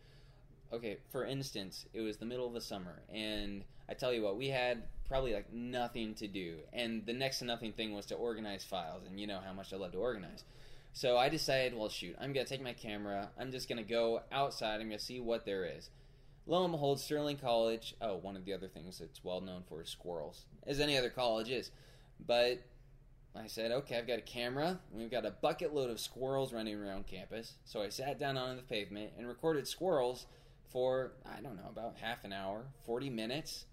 Okay, 0.72 0.98
for 1.10 1.24
instance, 1.24 1.86
it 1.94 2.02
was 2.02 2.18
the 2.18 2.26
middle 2.26 2.46
of 2.46 2.52
the 2.52 2.60
summer, 2.60 3.02
and 3.12 3.64
I 3.88 3.94
tell 3.94 4.12
you 4.12 4.22
what, 4.22 4.36
we 4.36 4.48
had 4.48 4.82
probably 5.08 5.32
like 5.32 5.50
nothing 5.50 6.14
to 6.16 6.26
do, 6.26 6.58
and 6.74 7.06
the 7.06 7.14
next 7.14 7.38
to 7.38 7.46
nothing 7.46 7.72
thing 7.72 7.94
was 7.94 8.04
to 8.06 8.14
organize 8.14 8.64
files, 8.64 9.04
and 9.06 9.18
you 9.18 9.26
know 9.26 9.40
how 9.44 9.54
much 9.54 9.72
I 9.72 9.76
love 9.76 9.92
to 9.92 9.98
organize. 9.98 10.44
So 10.92 11.16
I 11.16 11.30
decided, 11.30 11.74
well, 11.74 11.88
shoot, 11.88 12.16
I'm 12.20 12.34
gonna 12.34 12.44
take 12.44 12.62
my 12.62 12.74
camera. 12.74 13.30
I'm 13.38 13.50
just 13.50 13.68
gonna 13.68 13.82
go 13.82 14.22
outside. 14.30 14.80
I'm 14.80 14.88
gonna 14.88 14.98
see 14.98 15.20
what 15.20 15.46
there 15.46 15.64
is. 15.64 15.90
Lo 16.46 16.64
and 16.64 16.72
behold, 16.72 17.00
Sterling 17.00 17.36
College. 17.38 17.94
Oh, 18.00 18.16
one 18.16 18.36
of 18.36 18.44
the 18.44 18.52
other 18.52 18.68
things 18.68 19.00
it's 19.00 19.24
well 19.24 19.40
known 19.40 19.62
for 19.68 19.82
is 19.82 19.88
squirrels, 19.88 20.44
as 20.66 20.80
any 20.80 20.98
other 20.98 21.10
college 21.10 21.48
is. 21.50 21.70
But 22.26 22.62
I 23.34 23.46
said, 23.46 23.70
okay, 23.70 23.96
I've 23.96 24.06
got 24.06 24.18
a 24.18 24.22
camera. 24.22 24.80
We've 24.92 25.10
got 25.10 25.24
a 25.24 25.30
bucket 25.30 25.74
load 25.74 25.90
of 25.90 26.00
squirrels 26.00 26.52
running 26.52 26.74
around 26.74 27.06
campus. 27.06 27.54
So 27.64 27.82
I 27.82 27.88
sat 27.90 28.18
down 28.18 28.36
on 28.36 28.56
the 28.56 28.62
pavement 28.62 29.12
and 29.16 29.28
recorded 29.28 29.68
squirrels 29.68 30.26
for 30.70 31.12
I 31.26 31.40
don't 31.40 31.56
know 31.56 31.68
about 31.68 31.96
half 32.00 32.24
an 32.24 32.32
hour, 32.32 32.64
40 32.86 33.10
minutes. 33.10 33.64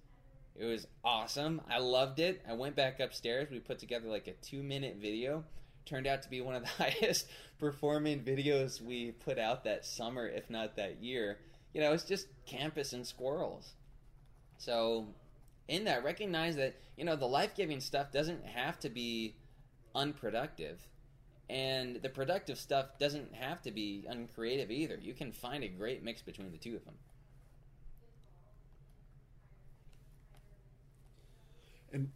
It 0.56 0.66
was 0.66 0.88
awesome. 1.04 1.62
I 1.70 1.80
loved 1.80 2.20
it. 2.20 2.41
I 2.48 2.54
went 2.54 2.76
back 2.76 3.00
upstairs. 3.00 3.50
We 3.52 3.60
put 3.60 3.80
together 3.80 4.08
like 4.08 4.28
a 4.28 4.34
two 4.34 4.64
minute 4.64 4.98
video 5.02 5.43
turned 5.86 6.08
out 6.08 6.24
to 6.24 6.30
be 6.30 6.41
one 6.41 6.56
of 6.56 6.64
the 6.64 6.68
highest 6.84 7.28
performing 7.60 8.22
videos 8.22 8.82
we 8.82 9.12
put 9.12 9.38
out 9.39 9.64
that 9.64 9.86
summer, 9.86 10.28
if 10.28 10.50
not 10.50 10.76
that 10.76 11.02
year. 11.02 11.39
You 11.74 11.82
know, 11.82 11.93
it's 11.93 12.04
just 12.04 12.28
campus 12.46 12.93
and 12.93 13.06
squirrels. 13.06 13.74
So, 14.58 15.08
in 15.68 15.84
that, 15.86 16.04
recognize 16.04 16.56
that, 16.56 16.76
you 16.96 17.04
know, 17.06 17.16
the 17.16 17.26
life 17.26 17.56
giving 17.56 17.80
stuff 17.80 18.12
doesn't 18.12 18.46
have 18.46 18.80
to 18.80 18.89
be 18.89 19.36
unproductive. 19.93 20.80
And 21.50 22.02
the 22.02 22.10
productive 22.10 22.58
stuff 22.58 22.98
doesn't 23.00 23.34
have 23.36 23.62
to 23.64 23.72
be 23.72 24.06
uncreative 24.10 24.72
either. 24.72 24.98
You 25.00 25.14
can 25.14 25.32
find 25.32 25.64
a 25.64 25.68
great 25.68 26.04
mix 26.04 26.22
between 26.22 26.52
the 26.52 26.58
two 26.58 26.76
of 26.76 26.86
them. 26.86 26.96
And 31.93 32.10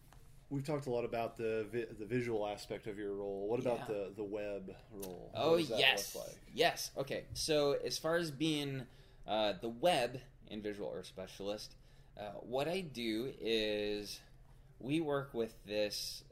We've 0.52 0.66
talked 0.66 0.88
a 0.88 0.90
lot 0.90 1.06
about 1.06 1.38
the 1.38 1.68
vi- 1.72 1.86
the 2.00 2.06
visual 2.06 2.48
aspect 2.48 2.88
of 2.88 2.98
your 2.98 3.14
role. 3.14 3.48
What 3.48 3.60
about 3.60 3.82
yeah. 3.82 3.86
the 3.94 4.14
the 4.16 4.24
web 4.24 4.76
role? 4.92 5.32
Oh 5.36 5.58
yes, 5.58 6.16
like? 6.16 6.38
yes. 6.54 6.90
Okay, 6.98 7.26
so 7.36 7.78
as 7.86 8.00
far 8.00 8.16
as 8.16 8.32
being 8.32 8.88
uh, 9.28 9.54
the 9.62 9.70
web 9.70 10.20
and 10.50 10.64
visual 10.64 10.92
art 10.92 11.06
specialist, 11.06 11.76
uh, 12.20 12.32
what 12.42 12.68
I 12.68 12.82
do 12.82 13.32
is 13.40 14.20
we 14.80 15.02
work 15.02 15.36
with 15.36 15.54
this. 15.68 16.24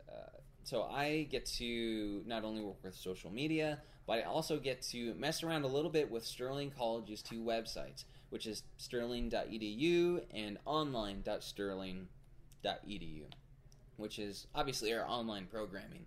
So 0.68 0.84
I 0.84 1.28
get 1.32 1.46
to 1.58 2.22
not 2.26 2.44
only 2.44 2.62
work 2.62 2.84
with 2.84 2.94
social 2.94 3.32
media, 3.32 3.80
but 4.06 4.20
I 4.20 4.24
also 4.24 4.60
get 4.60 4.82
to 4.90 5.14
mess 5.14 5.42
around 5.42 5.64
a 5.64 5.68
little 5.68 5.90
bit 5.90 6.12
with 6.12 6.26
Sterling 6.26 6.74
College's 6.78 7.22
two 7.22 7.42
websites, 7.42 8.04
which 8.32 8.46
is 8.46 8.64
sterling.edu 8.78 10.26
and 10.34 10.58
online.sterling.edu 10.66 13.24
which 13.98 14.20
is 14.20 14.48
obviously 14.56 14.94
our 14.94 15.06
online 15.06 15.48
programming. 15.48 16.06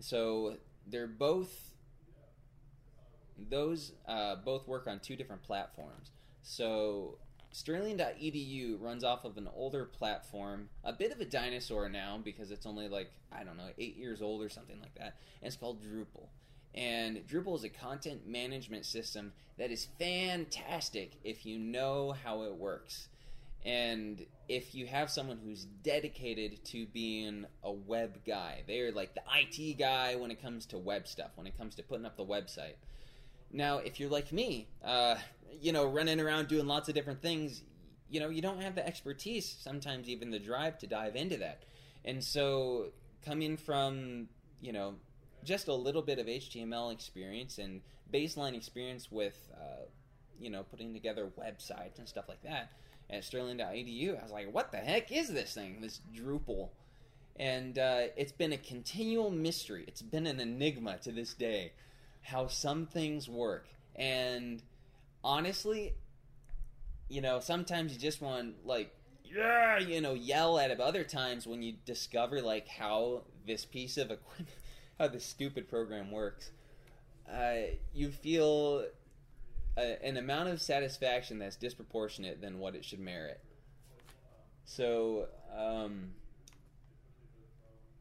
So 0.00 0.56
they're 0.86 1.06
both 1.06 1.70
those 3.50 3.92
uh, 4.08 4.36
both 4.36 4.66
work 4.66 4.86
on 4.86 5.00
two 5.00 5.16
different 5.16 5.42
platforms. 5.42 6.10
So 6.42 7.18
Sterling.edu 7.56 8.76
runs 8.82 9.02
off 9.02 9.24
of 9.24 9.38
an 9.38 9.48
older 9.56 9.86
platform, 9.86 10.68
a 10.84 10.92
bit 10.92 11.10
of 11.10 11.22
a 11.22 11.24
dinosaur 11.24 11.88
now 11.88 12.20
because 12.22 12.50
it's 12.50 12.66
only 12.66 12.86
like 12.86 13.10
I 13.32 13.44
don't 13.44 13.56
know 13.56 13.70
eight 13.78 13.96
years 13.96 14.20
old 14.20 14.42
or 14.42 14.50
something 14.50 14.78
like 14.78 14.94
that, 14.96 15.16
and 15.40 15.46
it's 15.46 15.56
called 15.56 15.82
Drupal. 15.82 16.26
And 16.74 17.26
Drupal 17.26 17.56
is 17.56 17.64
a 17.64 17.70
content 17.70 18.28
management 18.28 18.84
system 18.84 19.32
that 19.56 19.70
is 19.70 19.88
fantastic 19.98 21.12
if 21.24 21.46
you 21.46 21.58
know 21.58 22.14
how 22.22 22.42
it 22.42 22.54
works. 22.54 23.08
And 23.64 24.26
if 24.50 24.74
you 24.74 24.86
have 24.88 25.08
someone 25.08 25.38
who's 25.42 25.64
dedicated 25.82 26.62
to 26.66 26.84
being 26.84 27.46
a 27.64 27.72
web 27.72 28.18
guy, 28.26 28.64
they're 28.66 28.92
like 28.92 29.14
the 29.14 29.22
IT 29.34 29.78
guy 29.78 30.14
when 30.16 30.30
it 30.30 30.42
comes 30.42 30.66
to 30.66 30.78
web 30.78 31.08
stuff, 31.08 31.30
when 31.36 31.46
it 31.46 31.56
comes 31.56 31.74
to 31.76 31.82
putting 31.82 32.04
up 32.04 32.18
the 32.18 32.24
website. 32.24 32.74
Now, 33.56 33.78
if 33.78 33.98
you're 33.98 34.10
like 34.10 34.32
me, 34.32 34.68
uh, 34.84 35.16
you 35.62 35.72
know, 35.72 35.86
running 35.86 36.20
around 36.20 36.48
doing 36.48 36.66
lots 36.66 36.90
of 36.90 36.94
different 36.94 37.22
things, 37.22 37.62
you 38.10 38.20
know, 38.20 38.28
you 38.28 38.42
don't 38.42 38.60
have 38.60 38.74
the 38.74 38.86
expertise, 38.86 39.56
sometimes 39.58 40.10
even 40.10 40.30
the 40.30 40.38
drive 40.38 40.78
to 40.80 40.86
dive 40.86 41.16
into 41.16 41.38
that. 41.38 41.62
And 42.04 42.22
so, 42.22 42.88
coming 43.24 43.56
from, 43.56 44.28
you 44.60 44.74
know, 44.74 44.96
just 45.42 45.68
a 45.68 45.74
little 45.74 46.02
bit 46.02 46.18
of 46.18 46.26
HTML 46.26 46.92
experience 46.92 47.56
and 47.56 47.80
baseline 48.12 48.54
experience 48.54 49.10
with, 49.10 49.48
uh, 49.54 49.86
you 50.38 50.50
know, 50.50 50.62
putting 50.62 50.92
together 50.92 51.30
websites 51.40 51.98
and 51.98 52.06
stuff 52.06 52.28
like 52.28 52.42
that, 52.42 52.72
at 53.08 53.24
sterling.edu. 53.24 54.20
I 54.20 54.22
was 54.22 54.32
like, 54.32 54.52
what 54.52 54.70
the 54.70 54.78
heck 54.78 55.10
is 55.10 55.32
this 55.32 55.54
thing, 55.54 55.80
this 55.80 56.02
Drupal? 56.14 56.68
And 57.36 57.78
uh, 57.78 58.08
it's 58.18 58.32
been 58.32 58.52
a 58.52 58.58
continual 58.58 59.30
mystery. 59.30 59.84
It's 59.88 60.02
been 60.02 60.26
an 60.26 60.40
enigma 60.40 60.98
to 61.04 61.10
this 61.10 61.32
day 61.32 61.72
how 62.26 62.48
some 62.48 62.86
things 62.86 63.28
work. 63.28 63.68
And 63.94 64.62
honestly, 65.22 65.94
you 67.08 67.20
know, 67.20 67.38
sometimes 67.40 67.92
you 67.92 67.98
just 68.00 68.20
want, 68.20 68.66
like, 68.66 68.92
yeah, 69.24 69.78
you 69.78 70.00
know, 70.00 70.14
yell 70.14 70.58
at 70.58 70.70
it. 70.70 70.80
Other 70.80 71.04
times 71.04 71.46
when 71.46 71.62
you 71.62 71.74
discover, 71.84 72.42
like, 72.42 72.66
how 72.66 73.22
this 73.46 73.64
piece 73.64 73.96
of 73.96 74.10
equipment, 74.10 74.48
how 74.98 75.08
this 75.08 75.24
stupid 75.24 75.68
program 75.68 76.10
works, 76.10 76.50
uh, 77.32 77.74
you 77.94 78.10
feel 78.10 78.84
a, 79.76 80.04
an 80.04 80.16
amount 80.16 80.48
of 80.48 80.60
satisfaction 80.60 81.38
that's 81.38 81.56
disproportionate 81.56 82.40
than 82.40 82.58
what 82.58 82.74
it 82.74 82.84
should 82.84 83.00
merit. 83.00 83.40
So, 84.64 85.28
um, 85.56 86.10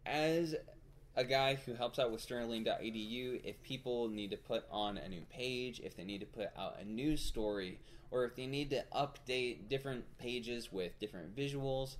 as 0.05 0.55
a 1.16 1.24
guy 1.24 1.55
who 1.55 1.74
helps 1.74 1.97
out 1.97 2.11
with 2.11 2.22
Sterling.edu, 2.22 3.41
if 3.43 3.61
people 3.63 4.09
need 4.09 4.32
to 4.32 4.38
put 4.38 4.66
on 4.70 4.97
a 4.97 5.07
new 5.07 5.22
page, 5.30 5.80
if 5.84 5.95
they 5.95 6.03
need 6.03 6.20
to 6.20 6.26
put 6.26 6.49
out 6.57 6.78
a 6.80 6.86
news 6.86 7.22
story, 7.22 7.80
or 8.11 8.26
if 8.26 8.36
they 8.36 8.47
need 8.47 8.70
to 8.72 8.84
update 8.93 9.70
different 9.70 10.03
pages 10.18 10.72
with 10.72 10.97
different 10.99 11.36
visuals, 11.36 11.95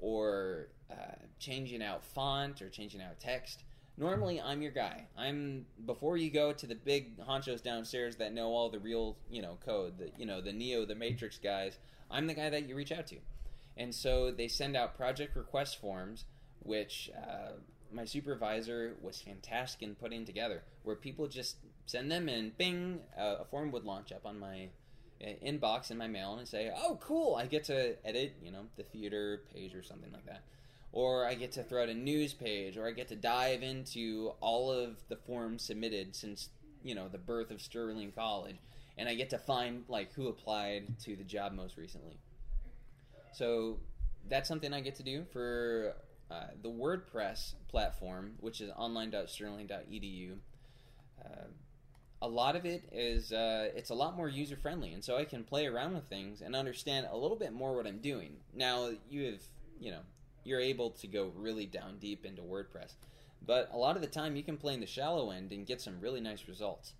or 0.00 0.68
uh, 0.90 1.14
changing 1.38 1.82
out 1.82 2.04
font 2.04 2.62
or 2.62 2.68
changing 2.68 3.02
out 3.02 3.18
text, 3.18 3.64
normally 3.98 4.40
I'm 4.40 4.62
your 4.62 4.72
guy. 4.72 5.06
I'm 5.16 5.66
before 5.84 6.16
you 6.16 6.30
go 6.30 6.52
to 6.52 6.66
the 6.66 6.74
big 6.74 7.18
honchos 7.18 7.62
downstairs 7.62 8.16
that 8.16 8.32
know 8.32 8.48
all 8.48 8.70
the 8.70 8.78
real, 8.78 9.16
you 9.30 9.42
know, 9.42 9.58
code, 9.64 9.98
the 9.98 10.10
you 10.16 10.26
know, 10.26 10.40
the 10.40 10.52
Neo, 10.52 10.84
the 10.86 10.94
Matrix 10.94 11.38
guys. 11.38 11.78
I'm 12.10 12.26
the 12.26 12.34
guy 12.34 12.50
that 12.50 12.68
you 12.68 12.74
reach 12.74 12.92
out 12.92 13.06
to. 13.08 13.16
And 13.76 13.94
so 13.94 14.30
they 14.30 14.48
send 14.48 14.76
out 14.76 14.96
project 14.96 15.36
request 15.36 15.80
forms, 15.80 16.24
which 16.60 17.10
uh, 17.16 17.52
my 17.92 18.04
supervisor 18.04 18.94
was 19.00 19.20
fantastic 19.20 19.82
in 19.82 19.94
putting 19.94 20.24
together, 20.24 20.62
where 20.82 20.96
people 20.96 21.26
just 21.26 21.56
send 21.86 22.10
them 22.10 22.28
in, 22.28 22.52
bing, 22.56 23.00
a 23.16 23.44
form 23.44 23.72
would 23.72 23.84
launch 23.84 24.12
up 24.12 24.26
on 24.26 24.38
my 24.38 24.68
uh, 25.22 25.28
inbox 25.44 25.90
in 25.90 25.98
my 25.98 26.06
mail 26.06 26.36
and 26.36 26.46
say, 26.46 26.72
"Oh, 26.74 26.98
cool! 27.00 27.34
I 27.34 27.46
get 27.46 27.64
to 27.64 27.96
edit, 28.06 28.36
you 28.42 28.52
know, 28.52 28.66
the 28.76 28.84
theater 28.84 29.42
page 29.52 29.74
or 29.74 29.82
something 29.82 30.12
like 30.12 30.26
that." 30.26 30.42
or 30.92 31.26
I 31.26 31.34
get 31.34 31.52
to 31.52 31.62
throw 31.62 31.82
out 31.82 31.88
a 31.88 31.94
news 31.94 32.34
page, 32.34 32.76
or 32.76 32.86
I 32.86 32.92
get 32.92 33.08
to 33.08 33.16
dive 33.16 33.62
into 33.62 34.32
all 34.40 34.70
of 34.70 34.96
the 35.08 35.16
forms 35.16 35.62
submitted 35.62 36.16
since 36.16 36.48
you 36.82 36.94
know 36.94 37.08
the 37.08 37.18
birth 37.18 37.50
of 37.50 37.60
Sterling 37.60 38.12
College, 38.12 38.56
and 38.98 39.08
I 39.08 39.14
get 39.14 39.30
to 39.30 39.38
find 39.38 39.84
like 39.88 40.12
who 40.14 40.28
applied 40.28 40.98
to 41.04 41.16
the 41.16 41.24
job 41.24 41.52
most 41.52 41.76
recently. 41.76 42.18
So 43.32 43.78
that's 44.28 44.48
something 44.48 44.72
I 44.72 44.80
get 44.80 44.96
to 44.96 45.02
do 45.02 45.24
for 45.32 45.94
uh, 46.30 46.48
the 46.62 46.70
WordPress 46.70 47.54
platform, 47.68 48.32
which 48.40 48.60
is 48.60 48.70
online.sterling.edu. 48.76 50.36
Uh, 51.24 51.44
a 52.22 52.28
lot 52.28 52.54
of 52.54 52.66
it 52.66 52.84
is 52.92 53.32
uh, 53.32 53.70
it's 53.74 53.90
a 53.90 53.94
lot 53.94 54.16
more 54.16 54.28
user 54.28 54.56
friendly, 54.56 54.92
and 54.92 55.02
so 55.02 55.16
I 55.16 55.24
can 55.24 55.42
play 55.42 55.66
around 55.66 55.94
with 55.94 56.04
things 56.04 56.42
and 56.42 56.54
understand 56.54 57.08
a 57.10 57.16
little 57.16 57.36
bit 57.36 57.52
more 57.52 57.74
what 57.74 57.86
I'm 57.86 57.98
doing. 57.98 58.36
Now 58.54 58.90
you 59.08 59.26
have 59.26 59.42
you 59.80 59.90
know 59.90 60.00
you're 60.44 60.60
able 60.60 60.90
to 60.90 61.06
go 61.06 61.32
really 61.36 61.66
down 61.66 61.98
deep 61.98 62.24
into 62.24 62.42
WordPress. 62.42 62.94
But 63.46 63.70
a 63.72 63.78
lot 63.78 63.96
of 63.96 64.02
the 64.02 64.08
time, 64.08 64.36
you 64.36 64.42
can 64.42 64.56
play 64.56 64.74
in 64.74 64.80
the 64.80 64.86
shallow 64.86 65.30
end 65.30 65.52
and 65.52 65.66
get 65.66 65.80
some 65.80 66.00
really 66.00 66.20
nice 66.20 66.46
results. 66.46 66.92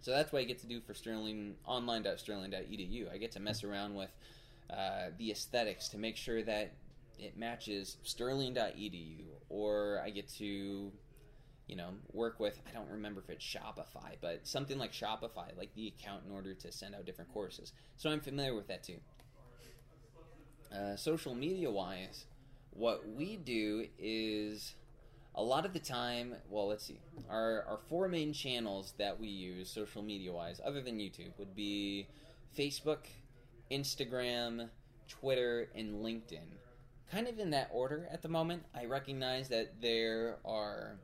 So 0.00 0.10
that's 0.10 0.32
what 0.32 0.40
I 0.40 0.44
get 0.44 0.58
to 0.60 0.66
do 0.66 0.80
for 0.80 0.94
Sterling 0.94 1.54
online.sterling.edu. 1.64 3.12
I 3.12 3.18
get 3.18 3.30
to 3.32 3.40
mess 3.40 3.62
around 3.62 3.94
with 3.94 4.10
uh, 4.68 5.10
the 5.16 5.30
aesthetics 5.30 5.88
to 5.90 5.98
make 5.98 6.16
sure 6.16 6.42
that 6.42 6.72
it 7.18 7.36
matches 7.36 7.96
sterling.edu, 8.02 9.24
or 9.48 10.00
I 10.04 10.10
get 10.10 10.28
to, 10.38 10.92
you 11.66 11.76
know, 11.76 11.90
work 12.12 12.40
with 12.40 12.60
I 12.68 12.72
don't 12.72 12.90
remember 12.90 13.20
if 13.20 13.30
it's 13.30 13.44
Shopify, 13.44 14.16
but 14.20 14.46
something 14.46 14.78
like 14.78 14.92
Shopify, 14.92 15.56
like 15.56 15.74
the 15.74 15.88
account 15.88 16.22
in 16.26 16.32
order 16.32 16.54
to 16.54 16.72
send 16.72 16.94
out 16.94 17.06
different 17.06 17.32
courses. 17.32 17.72
So 17.96 18.10
I'm 18.10 18.20
familiar 18.20 18.54
with 18.54 18.68
that 18.68 18.82
too. 18.82 18.98
Uh, 20.74 20.96
social 20.96 21.34
media 21.34 21.70
wise, 21.70 22.24
what 22.70 23.06
we 23.14 23.36
do 23.36 23.86
is 23.98 24.74
a 25.34 25.42
lot 25.42 25.64
of 25.64 25.72
the 25.72 25.78
time, 25.78 26.34
well, 26.50 26.68
let's 26.68 26.84
see. 26.84 27.00
Our, 27.30 27.64
our 27.68 27.78
four 27.88 28.08
main 28.08 28.32
channels 28.32 28.94
that 28.98 29.18
we 29.18 29.28
use, 29.28 29.70
social 29.70 30.02
media 30.02 30.32
wise, 30.32 30.60
other 30.64 30.82
than 30.82 30.98
YouTube, 30.98 31.32
would 31.38 31.54
be 31.54 32.06
Facebook, 32.56 33.06
Instagram, 33.70 34.68
Twitter, 35.08 35.68
and 35.74 35.96
LinkedIn. 36.04 36.58
Kind 37.12 37.28
of 37.28 37.38
in 37.38 37.50
that 37.50 37.68
order 37.70 38.08
at 38.10 38.22
the 38.22 38.28
moment. 38.28 38.62
I 38.74 38.86
recognize 38.86 39.50
that 39.50 39.82
there 39.82 40.38
are 40.46 40.96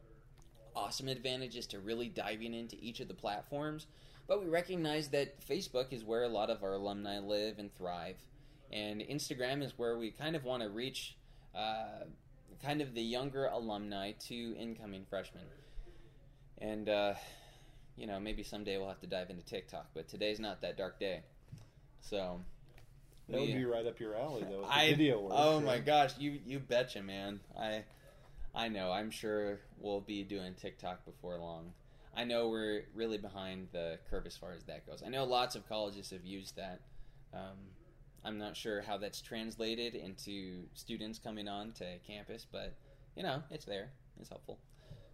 awesome 0.74 1.06
advantages 1.06 1.66
to 1.66 1.80
really 1.80 2.08
diving 2.08 2.54
into 2.54 2.76
each 2.80 3.00
of 3.00 3.08
the 3.08 3.14
platforms, 3.14 3.86
but 4.26 4.42
we 4.42 4.48
recognize 4.48 5.08
that 5.08 5.38
Facebook 5.46 5.92
is 5.92 6.04
where 6.04 6.22
a 6.22 6.28
lot 6.28 6.48
of 6.48 6.62
our 6.62 6.72
alumni 6.72 7.18
live 7.18 7.58
and 7.58 7.74
thrive, 7.74 8.16
and 8.72 9.02
Instagram 9.02 9.62
is 9.62 9.74
where 9.76 9.98
we 9.98 10.10
kind 10.10 10.34
of 10.34 10.44
want 10.44 10.62
to 10.62 10.70
reach 10.70 11.14
uh, 11.54 12.04
kind 12.62 12.80
of 12.80 12.94
the 12.94 13.02
younger 13.02 13.44
alumni 13.44 14.12
to 14.28 14.56
incoming 14.58 15.04
freshmen. 15.10 15.44
And, 16.56 16.88
uh, 16.88 17.14
you 17.98 18.06
know, 18.06 18.18
maybe 18.18 18.42
someday 18.42 18.78
we'll 18.78 18.88
have 18.88 19.00
to 19.00 19.06
dive 19.06 19.28
into 19.28 19.44
TikTok, 19.44 19.88
but 19.92 20.08
today's 20.08 20.40
not 20.40 20.62
that 20.62 20.78
dark 20.78 20.98
day. 20.98 21.20
So. 22.00 22.40
That 23.28 23.40
would 23.40 23.46
be 23.46 23.64
right 23.64 23.86
up 23.86 24.00
your 24.00 24.16
alley, 24.16 24.44
though. 24.48 24.64
I, 24.64 24.90
video 24.90 25.20
work, 25.20 25.32
oh 25.34 25.56
right? 25.56 25.64
my 25.64 25.78
gosh, 25.80 26.12
you 26.18 26.38
you 26.46 26.58
betcha, 26.58 27.02
man. 27.02 27.40
I 27.58 27.84
I 28.54 28.68
know. 28.68 28.90
I'm 28.90 29.10
sure 29.10 29.60
we'll 29.78 30.00
be 30.00 30.22
doing 30.22 30.54
TikTok 30.54 31.04
before 31.04 31.36
long. 31.38 31.72
I 32.16 32.24
know 32.24 32.48
we're 32.48 32.84
really 32.94 33.18
behind 33.18 33.68
the 33.72 33.98
curve 34.10 34.26
as 34.26 34.36
far 34.36 34.52
as 34.52 34.64
that 34.64 34.86
goes. 34.86 35.02
I 35.06 35.08
know 35.10 35.24
lots 35.24 35.54
of 35.54 35.68
colleges 35.68 36.10
have 36.10 36.24
used 36.24 36.56
that. 36.56 36.80
Um, 37.32 37.58
I'm 38.24 38.38
not 38.38 38.56
sure 38.56 38.82
how 38.82 38.98
that's 38.98 39.20
translated 39.20 39.94
into 39.94 40.64
students 40.74 41.18
coming 41.18 41.48
on 41.48 41.72
to 41.72 41.84
campus, 42.06 42.46
but 42.50 42.74
you 43.14 43.22
know, 43.22 43.42
it's 43.50 43.64
there. 43.64 43.90
It's 44.18 44.28
helpful. 44.28 44.58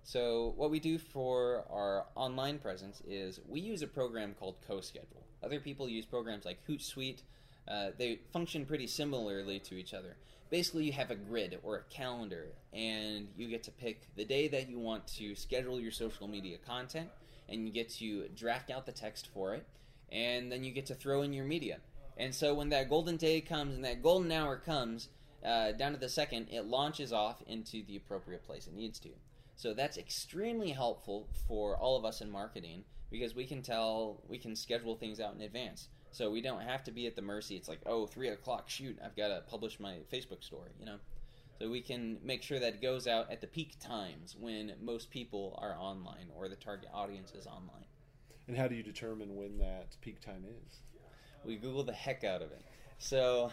So, 0.03 0.53
what 0.57 0.71
we 0.71 0.81
do 0.81 0.99
for 0.99 1.65
our 1.71 2.07
online 2.15 2.59
presence 2.59 3.03
is 3.07 3.41
we 3.49 3.61
use 3.61 3.83
a 3.83 3.87
program 3.87 4.35
called 4.39 4.57
CoSchedule. 4.69 5.23
Other 5.43 5.61
people 5.61 5.89
use 5.89 6.05
programs 6.05 6.45
like 6.45 6.59
Hootsuite. 6.69 7.23
Uh, 7.67 7.91
they 7.99 8.21
function 8.33 8.67
pretty 8.67 8.87
similarly 8.87 9.59
to 9.59 9.75
each 9.75 9.95
other. 9.95 10.17
Basically, 10.51 10.85
you 10.85 10.93
have 10.93 11.11
a 11.11 11.15
grid 11.15 11.59
or 11.63 11.77
a 11.77 11.83
calendar, 11.95 12.49
and 12.73 13.29
you 13.37 13.49
get 13.49 13.63
to 13.65 13.71
pick 13.71 14.15
the 14.17 14.25
day 14.25 14.49
that 14.49 14.69
you 14.69 14.79
want 14.79 15.07
to 15.09 15.35
schedule 15.35 15.81
your 15.81 15.91
social 15.91 16.29
media 16.29 16.59
content, 16.59 17.09
and 17.49 17.67
you 17.67 17.73
get 17.73 17.91
to 17.95 18.29
draft 18.37 18.71
out 18.71 18.87
the 18.87 18.93
text 18.93 19.29
for 19.33 19.55
it, 19.55 19.67
and 20.13 20.53
then 20.53 20.63
you 20.63 20.71
get 20.71 20.87
to 20.87 20.95
throw 20.95 21.23
in 21.23 21.33
your 21.33 21.45
media. 21.45 21.79
And 22.17 22.35
so 22.35 22.55
when 22.55 22.69
that 22.69 22.89
golden 22.89 23.17
day 23.17 23.41
comes 23.41 23.75
and 23.75 23.85
that 23.85 24.03
golden 24.03 24.31
hour 24.31 24.57
comes, 24.57 25.09
uh, 25.45 25.73
down 25.73 25.93
to 25.93 25.99
the 25.99 26.09
second, 26.09 26.49
it 26.51 26.67
launches 26.67 27.13
off 27.13 27.43
into 27.47 27.85
the 27.87 27.97
appropriate 27.97 28.45
place 28.45 28.67
it 28.67 28.75
needs 28.75 28.99
to. 29.01 29.11
So 29.57 29.75
that's 29.75 29.99
extremely 29.99 30.71
helpful 30.71 31.29
for 31.49 31.77
all 31.77 31.97
of 31.97 32.05
us 32.05 32.21
in 32.21 32.31
marketing 32.31 32.85
because 33.11 33.35
we 33.35 33.47
can 33.47 33.63
tell, 33.63 34.23
we 34.29 34.39
can 34.39 34.57
schedule 34.57 34.97
things 34.97 35.21
out 35.21 35.35
in 35.35 35.43
advance. 35.43 35.89
So 36.15 36.31
we 36.31 36.41
don't 36.41 36.63
have 36.63 36.85
to 36.85 36.93
be 36.93 37.09
at 37.09 37.17
the 37.17 37.23
mercy. 37.23 37.57
It's 37.57 37.69
like, 37.69 37.81
oh, 37.87 38.07
three 38.07 38.29
o'clock, 38.29 38.71
shoot, 38.71 38.97
I've 39.05 39.17
got 39.17 39.29
to 39.29 39.43
publish 39.51 39.81
my 39.81 39.97
Facebook 40.13 40.45
story, 40.45 40.71
you 40.79 40.87
know? 40.87 40.99
So 41.59 41.69
we 41.69 41.81
can 41.81 42.19
make 42.23 42.45
sure 42.45 42.61
that 42.61 42.75
it 42.75 42.81
goes 42.81 43.09
out 43.09 43.33
at 43.33 43.41
the 43.41 43.49
peak 43.49 43.81
times 43.81 44.37
when 44.39 44.75
most 44.81 45.11
people 45.11 45.59
are 45.61 45.77
online 45.77 46.29
or 46.37 46.49
the 46.49 46.55
target 46.55 46.89
audience 46.95 47.33
is 47.33 47.49
online. 47.49 47.87
And 48.47 48.57
how 48.57 48.69
do 48.69 48.77
you 48.77 48.85
determine 48.85 49.35
when 49.35 49.59
that 49.59 49.97
peak 50.03 50.21
time 50.21 50.45
is? 50.47 50.79
We 51.45 51.57
Google 51.57 51.83
the 51.83 51.93
heck 51.93 52.23
out 52.23 52.43
of 52.43 52.53
it. 52.53 52.63
So 52.99 53.51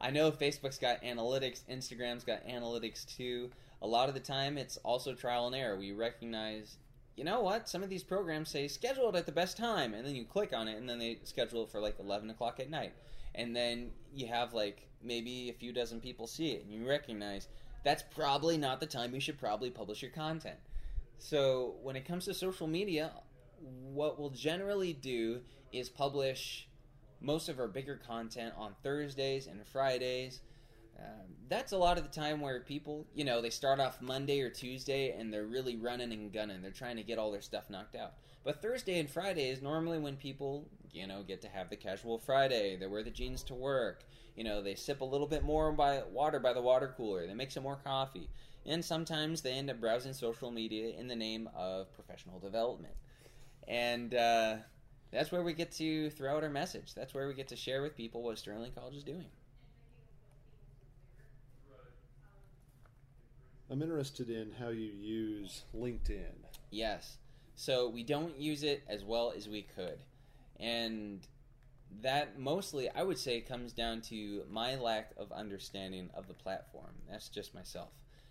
I 0.00 0.12
know 0.12 0.30
Facebook's 0.30 0.78
got 0.78 1.02
analytics, 1.02 1.62
Instagram's 1.68 2.22
got 2.22 2.46
analytics 2.46 3.04
too. 3.04 3.50
A 3.82 3.86
lot 3.86 4.08
of 4.08 4.14
the 4.14 4.20
time, 4.20 4.58
it's 4.58 4.76
also 4.78 5.12
trial 5.12 5.48
and 5.48 5.56
error. 5.56 5.76
We 5.76 5.90
recognize, 5.90 6.76
you 7.16 7.24
know 7.24 7.40
what, 7.40 7.68
some 7.68 7.82
of 7.82 7.88
these 7.88 8.04
programs 8.04 8.50
say 8.50 8.68
schedule 8.68 9.08
it 9.08 9.16
at 9.16 9.26
the 9.26 9.32
best 9.32 9.56
time, 9.56 9.94
and 9.94 10.06
then 10.06 10.14
you 10.14 10.24
click 10.24 10.52
on 10.52 10.68
it, 10.68 10.76
and 10.76 10.88
then 10.88 10.98
they 10.98 11.18
schedule 11.24 11.64
it 11.64 11.70
for 11.70 11.80
like 11.80 11.98
11 11.98 12.28
o'clock 12.30 12.60
at 12.60 12.70
night. 12.70 12.92
And 13.34 13.54
then 13.56 13.90
you 14.14 14.26
have 14.28 14.52
like 14.54 14.88
maybe 15.02 15.48
a 15.50 15.54
few 15.54 15.72
dozen 15.72 16.00
people 16.00 16.26
see 16.26 16.52
it, 16.52 16.64
and 16.64 16.72
you 16.72 16.86
recognize 16.86 17.48
that's 17.84 18.04
probably 18.14 18.58
not 18.58 18.80
the 18.80 18.86
time 18.86 19.14
you 19.14 19.20
should 19.20 19.38
probably 19.38 19.70
publish 19.70 20.02
your 20.02 20.10
content. 20.10 20.58
So 21.18 21.76
when 21.82 21.96
it 21.96 22.04
comes 22.04 22.26
to 22.26 22.34
social 22.34 22.66
media, 22.66 23.12
what 23.60 24.18
we'll 24.18 24.30
generally 24.30 24.92
do 24.92 25.40
is 25.72 25.88
publish 25.88 26.68
most 27.20 27.48
of 27.48 27.58
our 27.58 27.68
bigger 27.68 27.96
content 28.06 28.52
on 28.56 28.74
Thursdays 28.82 29.46
and 29.46 29.66
Fridays. 29.66 30.40
Um, 30.98 31.26
that's 31.48 31.72
a 31.72 31.76
lot 31.76 31.98
of 31.98 32.04
the 32.04 32.20
time 32.20 32.40
where 32.40 32.60
people, 32.60 33.06
you 33.14 33.24
know, 33.24 33.40
they 33.40 33.50
start 33.50 33.80
off 33.80 34.00
Monday 34.00 34.40
or 34.40 34.50
Tuesday 34.50 35.10
and 35.10 35.32
they're 35.32 35.46
really 35.46 35.76
running 35.76 36.12
and 36.12 36.32
gunning. 36.32 36.62
They're 36.62 36.70
trying 36.70 36.96
to 36.96 37.02
get 37.02 37.18
all 37.18 37.30
their 37.30 37.42
stuff 37.42 37.68
knocked 37.70 37.96
out. 37.96 38.14
But 38.44 38.62
Thursday 38.62 38.98
and 38.98 39.10
Friday 39.10 39.50
is 39.50 39.60
normally 39.60 39.98
when 39.98 40.16
people, 40.16 40.68
you 40.92 41.06
know, 41.06 41.22
get 41.22 41.42
to 41.42 41.48
have 41.48 41.68
the 41.68 41.76
casual 41.76 42.18
Friday. 42.18 42.76
They 42.76 42.86
wear 42.86 43.02
the 43.02 43.10
jeans 43.10 43.42
to 43.44 43.54
work. 43.54 44.04
You 44.36 44.44
know, 44.44 44.62
they 44.62 44.74
sip 44.74 45.00
a 45.00 45.04
little 45.04 45.26
bit 45.26 45.44
more 45.44 45.72
by 45.72 46.02
water 46.10 46.38
by 46.38 46.52
the 46.52 46.62
water 46.62 46.94
cooler. 46.96 47.26
They 47.26 47.34
make 47.34 47.50
some 47.50 47.62
more 47.62 47.76
coffee. 47.76 48.28
And 48.64 48.84
sometimes 48.84 49.42
they 49.42 49.52
end 49.52 49.70
up 49.70 49.80
browsing 49.80 50.12
social 50.12 50.50
media 50.50 50.98
in 50.98 51.08
the 51.08 51.16
name 51.16 51.48
of 51.54 51.92
professional 51.92 52.38
development. 52.38 52.94
And, 53.68 54.14
uh, 54.14 54.56
that's 55.12 55.30
where 55.30 55.42
we 55.42 55.52
get 55.52 55.72
to 55.72 56.10
throw 56.10 56.36
out 56.36 56.42
our 56.42 56.50
message. 56.50 56.94
That's 56.94 57.14
where 57.14 57.28
we 57.28 57.34
get 57.34 57.48
to 57.48 57.56
share 57.56 57.80
with 57.82 57.96
people 57.96 58.22
what 58.22 58.38
Sterling 58.38 58.72
College 58.72 58.96
is 58.96 59.04
doing. 59.04 59.26
I'm 63.76 63.82
interested 63.82 64.30
in 64.30 64.52
how 64.58 64.70
you 64.70 64.90
use 64.98 65.64
LinkedIn. 65.76 66.32
Yes. 66.70 67.18
So 67.56 67.90
we 67.90 68.04
don't 68.04 68.40
use 68.40 68.62
it 68.62 68.82
as 68.88 69.04
well 69.04 69.34
as 69.36 69.50
we 69.50 69.66
could. 69.76 69.98
And 70.58 71.20
that 72.00 72.38
mostly, 72.38 72.88
I 72.88 73.02
would 73.02 73.18
say, 73.18 73.42
comes 73.42 73.74
down 73.74 74.00
to 74.02 74.44
my 74.50 74.76
lack 74.76 75.10
of 75.18 75.30
understanding 75.30 76.08
of 76.14 76.26
the 76.26 76.32
platform. 76.32 76.94
That's 77.10 77.28
just 77.28 77.54
myself. 77.54 77.90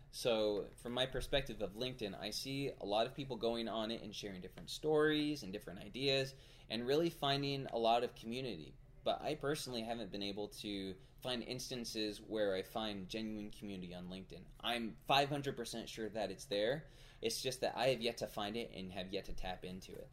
So, 0.09 0.65
from 0.81 0.93
my 0.93 1.05
perspective 1.05 1.61
of 1.61 1.75
LinkedIn, 1.75 2.19
I 2.19 2.31
see 2.31 2.71
a 2.81 2.85
lot 2.85 3.05
of 3.05 3.13
people 3.13 3.37
going 3.37 3.67
on 3.67 3.91
it 3.91 4.01
and 4.01 4.15
sharing 4.15 4.41
different 4.41 4.71
stories 4.71 5.43
and 5.43 5.53
different 5.53 5.79
ideas 5.79 6.33
and 6.71 6.87
really 6.87 7.11
finding 7.11 7.67
a 7.71 7.77
lot 7.77 8.03
of 8.03 8.15
community. 8.15 8.73
But 9.03 9.21
I 9.21 9.35
personally 9.35 9.83
haven't 9.83 10.11
been 10.11 10.23
able 10.23 10.47
to 10.61 10.95
find 11.25 11.43
instances 11.43 12.21
where 12.27 12.55
I 12.55 12.61
find 12.61 13.09
genuine 13.09 13.51
community 13.57 13.95
on 13.95 14.05
LinkedIn. 14.05 14.41
I'm 14.61 14.93
500% 15.09 15.87
sure 15.87 16.09
that 16.09 16.29
it's 16.29 16.45
there. 16.45 16.85
It's 17.21 17.41
just 17.41 17.61
that 17.61 17.73
I 17.75 17.87
have 17.87 18.01
yet 18.01 18.17
to 18.17 18.27
find 18.27 18.55
it 18.55 18.71
and 18.77 18.91
have 18.91 19.11
yet 19.11 19.25
to 19.25 19.33
tap 19.33 19.65
into 19.65 19.91
it. 19.91 20.07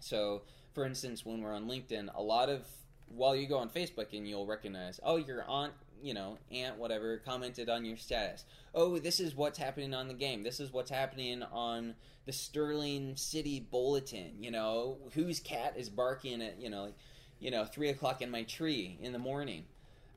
So, 0.00 0.42
for 0.74 0.84
instance, 0.84 1.24
when 1.24 1.40
we're 1.40 1.54
on 1.54 1.68
LinkedIn, 1.68 2.14
a 2.14 2.22
lot 2.22 2.48
of 2.48 2.66
while 3.08 3.36
you 3.36 3.46
go 3.46 3.58
on 3.58 3.68
Facebook 3.68 4.12
and 4.12 4.28
you'll 4.28 4.46
recognize, 4.46 4.98
oh, 5.04 5.16
your 5.16 5.44
aunt, 5.48 5.72
you 6.02 6.14
know, 6.14 6.38
aunt, 6.50 6.78
whatever, 6.78 7.18
commented 7.18 7.68
on 7.68 7.84
your 7.84 7.96
status. 7.96 8.44
Oh, 8.74 8.98
this 8.98 9.20
is 9.20 9.36
what's 9.36 9.58
happening 9.58 9.94
on 9.94 10.08
the 10.08 10.14
game. 10.14 10.42
This 10.42 10.58
is 10.58 10.72
what's 10.72 10.90
happening 10.90 11.42
on 11.44 11.94
the 12.26 12.32
Sterling 12.32 13.14
City 13.16 13.60
Bulletin. 13.70 14.32
You 14.40 14.50
know, 14.50 14.98
whose 15.12 15.38
cat 15.38 15.74
is 15.76 15.88
barking 15.88 16.42
at, 16.42 16.60
you 16.60 16.70
know, 16.70 16.84
like, 16.84 16.96
you 17.38 17.50
know, 17.50 17.64
three 17.64 17.90
o'clock 17.90 18.22
in 18.22 18.30
my 18.30 18.42
tree 18.42 18.98
in 19.00 19.12
the 19.12 19.18
morning. 19.18 19.64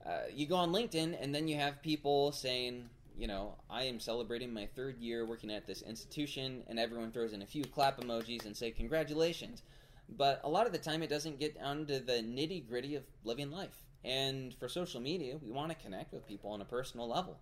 Uh, 0.07 0.19
you 0.33 0.45
go 0.45 0.55
on 0.55 0.71
LinkedIn 0.71 1.21
and 1.21 1.35
then 1.35 1.47
you 1.47 1.57
have 1.57 1.81
people 1.81 2.31
saying, 2.31 2.89
you 3.17 3.27
know, 3.27 3.55
I 3.69 3.83
am 3.83 3.99
celebrating 3.99 4.53
my 4.53 4.67
third 4.75 4.99
year 4.99 5.25
working 5.25 5.51
at 5.51 5.65
this 5.65 5.81
institution, 5.81 6.63
and 6.67 6.79
everyone 6.79 7.11
throws 7.11 7.33
in 7.33 7.41
a 7.41 7.47
few 7.47 7.63
clap 7.63 7.99
emojis 7.99 8.45
and 8.45 8.55
say 8.55 8.71
congratulations. 8.71 9.63
But 10.07 10.39
a 10.43 10.49
lot 10.49 10.67
of 10.67 10.71
the 10.71 10.77
time, 10.77 11.03
it 11.03 11.09
doesn't 11.09 11.39
get 11.39 11.55
down 11.55 11.87
to 11.87 11.99
the 11.99 12.13
nitty 12.13 12.67
gritty 12.69 12.95
of 12.95 13.03
living 13.25 13.51
life. 13.51 13.83
And 14.05 14.53
for 14.53 14.69
social 14.69 15.01
media, 15.01 15.37
we 15.41 15.51
want 15.51 15.69
to 15.69 15.83
connect 15.83 16.13
with 16.13 16.27
people 16.27 16.51
on 16.51 16.61
a 16.61 16.65
personal 16.65 17.09
level. 17.09 17.39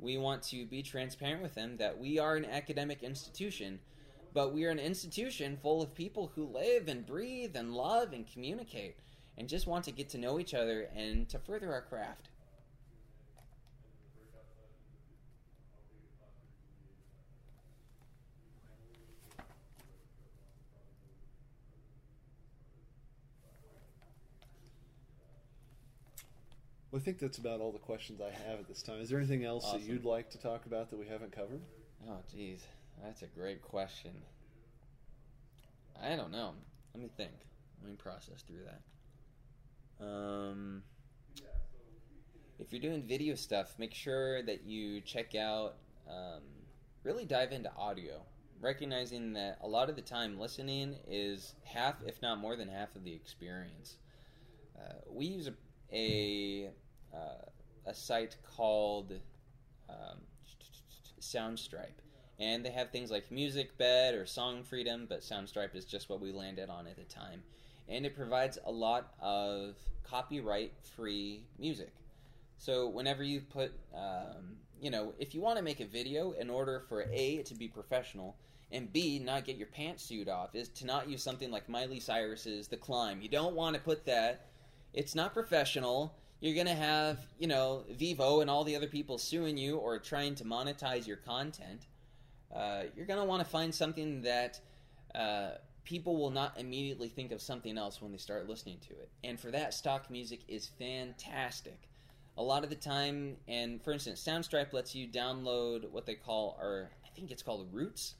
We 0.00 0.16
want 0.16 0.42
to 0.44 0.66
be 0.66 0.82
transparent 0.82 1.42
with 1.42 1.54
them 1.54 1.76
that 1.76 1.98
we 1.98 2.18
are 2.18 2.34
an 2.34 2.46
academic 2.46 3.02
institution, 3.02 3.78
but 4.32 4.52
we 4.52 4.64
are 4.64 4.70
an 4.70 4.78
institution 4.78 5.58
full 5.62 5.82
of 5.82 5.94
people 5.94 6.32
who 6.34 6.46
live 6.46 6.88
and 6.88 7.06
breathe 7.06 7.54
and 7.54 7.74
love 7.74 8.12
and 8.12 8.26
communicate 8.32 8.96
and 9.38 9.48
just 9.48 9.68
want 9.68 9.84
to 9.84 9.92
get 9.92 10.08
to 10.10 10.18
know 10.18 10.40
each 10.40 10.52
other 10.52 10.88
and 10.96 11.28
to 11.28 11.38
further 11.38 11.72
our 11.72 11.80
craft. 11.80 12.28
Well, 26.90 27.00
I 27.00 27.04
think 27.04 27.18
that's 27.18 27.38
about 27.38 27.60
all 27.60 27.70
the 27.70 27.78
questions 27.78 28.20
I 28.20 28.30
have 28.48 28.58
at 28.60 28.66
this 28.66 28.82
time. 28.82 29.00
Is 29.00 29.10
there 29.10 29.18
anything 29.18 29.44
else 29.44 29.64
Awesome. 29.66 29.80
that 29.80 29.86
you'd 29.86 30.04
like 30.04 30.30
to 30.30 30.38
talk 30.38 30.66
about 30.66 30.90
that 30.90 30.98
we 30.98 31.06
haven't 31.06 31.32
covered? 31.32 31.60
Oh, 32.08 32.16
geez, 32.32 32.64
that's 33.02 33.22
a 33.22 33.26
great 33.26 33.60
question. 33.62 34.12
I 36.02 36.16
don't 36.16 36.32
know. 36.32 36.54
Let 36.94 37.02
me 37.02 37.10
think. 37.16 37.32
Let 37.82 37.90
me 37.90 37.96
process 37.96 38.42
through 38.42 38.64
that. 38.64 38.80
Um, 40.00 40.82
if 42.58 42.72
you're 42.72 42.80
doing 42.82 43.02
video 43.02 43.34
stuff, 43.34 43.74
make 43.78 43.94
sure 43.94 44.42
that 44.42 44.64
you 44.64 45.00
check 45.00 45.34
out. 45.34 45.76
Um, 46.08 46.42
really 47.04 47.24
dive 47.24 47.52
into 47.52 47.70
audio, 47.76 48.22
recognizing 48.60 49.32
that 49.34 49.58
a 49.62 49.68
lot 49.68 49.88
of 49.88 49.96
the 49.96 50.02
time 50.02 50.38
listening 50.38 50.96
is 51.06 51.54
half, 51.64 51.96
if 52.06 52.20
not 52.22 52.38
more 52.38 52.56
than 52.56 52.68
half, 52.68 52.96
of 52.96 53.04
the 53.04 53.12
experience. 53.12 53.96
Uh, 54.78 54.94
we 55.10 55.26
use 55.26 55.46
a 55.48 55.52
a, 55.92 56.70
uh, 57.14 57.46
a 57.86 57.94
site 57.94 58.36
called 58.56 59.14
um, 59.88 60.18
Soundstripe, 61.20 62.00
and 62.38 62.64
they 62.64 62.70
have 62.70 62.90
things 62.90 63.10
like 63.10 63.30
Music 63.30 63.76
Bed 63.78 64.14
or 64.14 64.26
Song 64.26 64.62
Freedom, 64.62 65.06
but 65.08 65.20
Soundstripe 65.20 65.74
is 65.74 65.84
just 65.84 66.08
what 66.08 66.20
we 66.20 66.32
landed 66.32 66.68
on 66.68 66.86
at 66.86 66.96
the 66.96 67.04
time, 67.04 67.42
and 67.88 68.04
it 68.04 68.14
provides 68.14 68.58
a 68.66 68.70
lot 68.70 69.14
of 69.20 69.76
copyright-free 70.04 71.44
music. 71.58 71.92
So 72.56 72.88
whenever 72.88 73.22
you 73.22 73.40
put, 73.40 73.72
um, 73.94 74.56
you 74.80 74.90
know, 74.90 75.14
if 75.18 75.34
you 75.34 75.40
want 75.40 75.58
to 75.58 75.64
make 75.64 75.80
a 75.80 75.86
video 75.86 76.32
in 76.32 76.50
order 76.50 76.82
for 76.88 77.06
A, 77.12 77.42
to 77.44 77.54
be 77.54 77.68
professional, 77.68 78.36
and 78.70 78.92
B, 78.92 79.18
not 79.18 79.44
get 79.44 79.56
your 79.56 79.68
pants 79.68 80.06
pantsuit 80.10 80.28
off, 80.28 80.54
is 80.54 80.68
to 80.70 80.86
not 80.86 81.08
use 81.08 81.22
something 81.22 81.50
like 81.50 81.68
Miley 81.68 82.00
Cyrus's 82.00 82.68
The 82.68 82.76
Climb. 82.76 83.22
You 83.22 83.28
don't 83.28 83.54
want 83.54 83.74
to 83.76 83.80
put 83.80 84.04
that. 84.06 84.48
It's 84.92 85.14
not 85.14 85.32
professional. 85.32 86.14
You're 86.40 86.54
going 86.54 86.66
to 86.66 86.74
have, 86.74 87.18
you 87.38 87.48
know, 87.48 87.84
Vevo 87.98 88.42
and 88.42 88.50
all 88.50 88.64
the 88.64 88.76
other 88.76 88.86
people 88.86 89.18
suing 89.18 89.56
you 89.56 89.76
or 89.76 89.98
trying 89.98 90.34
to 90.36 90.44
monetize 90.44 91.06
your 91.06 91.16
content. 91.16 91.86
Uh, 92.54 92.82
you're 92.94 93.06
going 93.06 93.20
to 93.20 93.24
want 93.24 93.42
to 93.42 93.48
find 93.48 93.74
something 93.74 94.22
that 94.22 94.60
uh, 95.14 95.52
people 95.88 96.18
will 96.18 96.30
not 96.30 96.60
immediately 96.60 97.08
think 97.08 97.32
of 97.32 97.40
something 97.40 97.78
else 97.78 98.02
when 98.02 98.12
they 98.12 98.18
start 98.18 98.46
listening 98.46 98.76
to 98.86 98.92
it. 98.92 99.08
And 99.24 99.40
for 99.40 99.50
that, 99.52 99.72
stock 99.72 100.10
music 100.10 100.40
is 100.46 100.68
fantastic. 100.78 101.88
A 102.36 102.42
lot 102.42 102.62
of 102.62 102.68
the 102.68 102.76
time 102.76 103.38
and 103.48 103.82
for 103.82 103.92
instance 103.92 104.22
soundstripe 104.22 104.74
lets 104.74 104.94
you 104.94 105.08
download 105.08 105.90
what 105.90 106.04
they 106.04 106.14
call 106.14 106.58
or 106.60 106.90
i 107.04 107.08
think 107.16 107.30
it's 107.30 107.42
called 107.42 107.68
roots. 107.72 108.16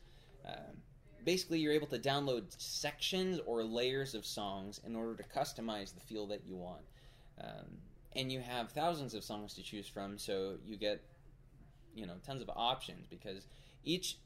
Um, 0.46 0.78
basically 1.26 1.58
you're 1.58 1.74
able 1.74 1.86
to 1.88 1.98
download 1.98 2.44
sections 2.56 3.38
or 3.44 3.62
layers 3.62 4.14
of 4.14 4.24
songs 4.24 4.80
in 4.86 4.96
order 4.96 5.14
to 5.14 5.22
customize 5.22 5.94
the 5.94 6.00
feel 6.00 6.26
that 6.28 6.46
you 6.46 6.56
want. 6.56 6.84
Um, 7.38 7.66
and 8.16 8.32
you 8.32 8.40
have 8.40 8.70
thousands 8.70 9.12
of 9.12 9.22
songs 9.22 9.52
to 9.54 9.62
choose 9.62 9.86
from 9.86 10.16
so 10.16 10.54
you 10.64 10.78
get 10.78 11.02
you 11.94 12.06
know 12.06 12.14
tons 12.24 12.40
of 12.40 12.50
options 12.56 13.06
because 13.06 13.46
each 13.84 14.16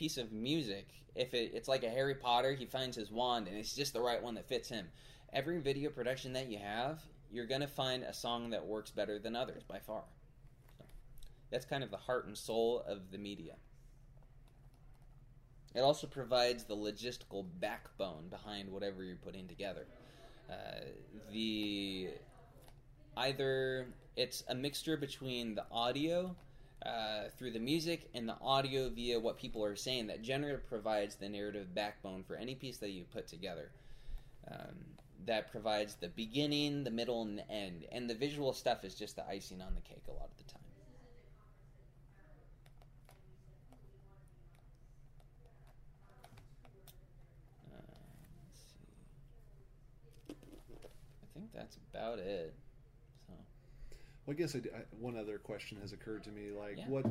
piece 0.00 0.16
of 0.16 0.32
music 0.32 0.88
if 1.14 1.34
it, 1.34 1.52
it's 1.54 1.68
like 1.68 1.84
a 1.84 1.90
harry 1.90 2.14
potter 2.14 2.54
he 2.54 2.66
finds 2.66 2.96
his 2.96 3.10
wand 3.10 3.46
and 3.46 3.56
it's 3.56 3.74
just 3.74 3.92
the 3.92 4.00
right 4.00 4.22
one 4.22 4.34
that 4.34 4.48
fits 4.48 4.68
him 4.68 4.86
every 5.32 5.60
video 5.60 5.90
production 5.90 6.32
that 6.32 6.50
you 6.50 6.58
have 6.58 7.00
you're 7.32 7.46
going 7.46 7.60
to 7.60 7.66
find 7.66 8.02
a 8.02 8.12
song 8.12 8.50
that 8.50 8.66
works 8.66 8.90
better 8.90 9.18
than 9.18 9.36
others 9.36 9.62
by 9.62 9.78
far. 9.78 10.02
So 10.78 10.84
that's 11.50 11.64
kind 11.64 11.84
of 11.84 11.90
the 11.90 11.96
heart 11.96 12.26
and 12.26 12.36
soul 12.36 12.84
of 12.86 13.10
the 13.10 13.18
media. 13.18 13.54
It 15.74 15.80
also 15.80 16.06
provides 16.08 16.64
the 16.64 16.76
logistical 16.76 17.46
backbone 17.60 18.28
behind 18.28 18.70
whatever 18.70 19.04
you're 19.04 19.16
putting 19.16 19.46
together. 19.46 19.86
Uh, 20.50 20.80
the 21.32 22.08
either 23.16 23.86
it's 24.16 24.42
a 24.48 24.54
mixture 24.54 24.96
between 24.96 25.54
the 25.54 25.64
audio 25.70 26.34
uh, 26.84 27.24
through 27.36 27.50
the 27.50 27.58
music 27.58 28.08
and 28.14 28.28
the 28.28 28.36
audio 28.40 28.88
via 28.88 29.18
what 29.20 29.38
people 29.38 29.62
are 29.64 29.76
saying 29.76 30.06
that 30.06 30.22
generally 30.22 30.58
provides 30.68 31.16
the 31.16 31.28
narrative 31.28 31.74
backbone 31.74 32.22
for 32.22 32.36
any 32.36 32.54
piece 32.54 32.78
that 32.78 32.90
you 32.90 33.04
put 33.12 33.26
together. 33.26 33.70
Um, 34.50 34.74
that 35.26 35.50
provides 35.50 35.96
the 35.96 36.08
beginning, 36.08 36.82
the 36.84 36.90
middle, 36.90 37.20
and 37.22 37.38
the 37.38 37.50
end. 37.50 37.84
And 37.92 38.08
the 38.08 38.14
visual 38.14 38.52
stuff 38.54 38.84
is 38.84 38.94
just 38.94 39.16
the 39.16 39.28
icing 39.28 39.60
on 39.60 39.74
the 39.74 39.82
cake 39.82 40.04
a 40.08 40.12
lot 40.12 40.30
of 40.30 40.36
the 40.38 40.44
time. 40.50 40.62
Uh. 47.70 47.94
I 50.30 51.26
think 51.34 51.52
that's 51.52 51.76
about 51.92 52.18
it. 52.18 52.54
So, 54.30 54.36
Well, 54.36 54.36
I 54.36 54.38
guess 54.38 54.56
I, 54.56 54.78
I- 54.78 54.84
one 54.98 55.16
other 55.16 55.38
question 55.38 55.78
has 55.80 55.92
occurred 55.92 56.24
to 56.24 56.30
me. 56.30 56.50
Like, 56.50 56.78
Yeah. 56.78 56.88
what? 56.88 57.06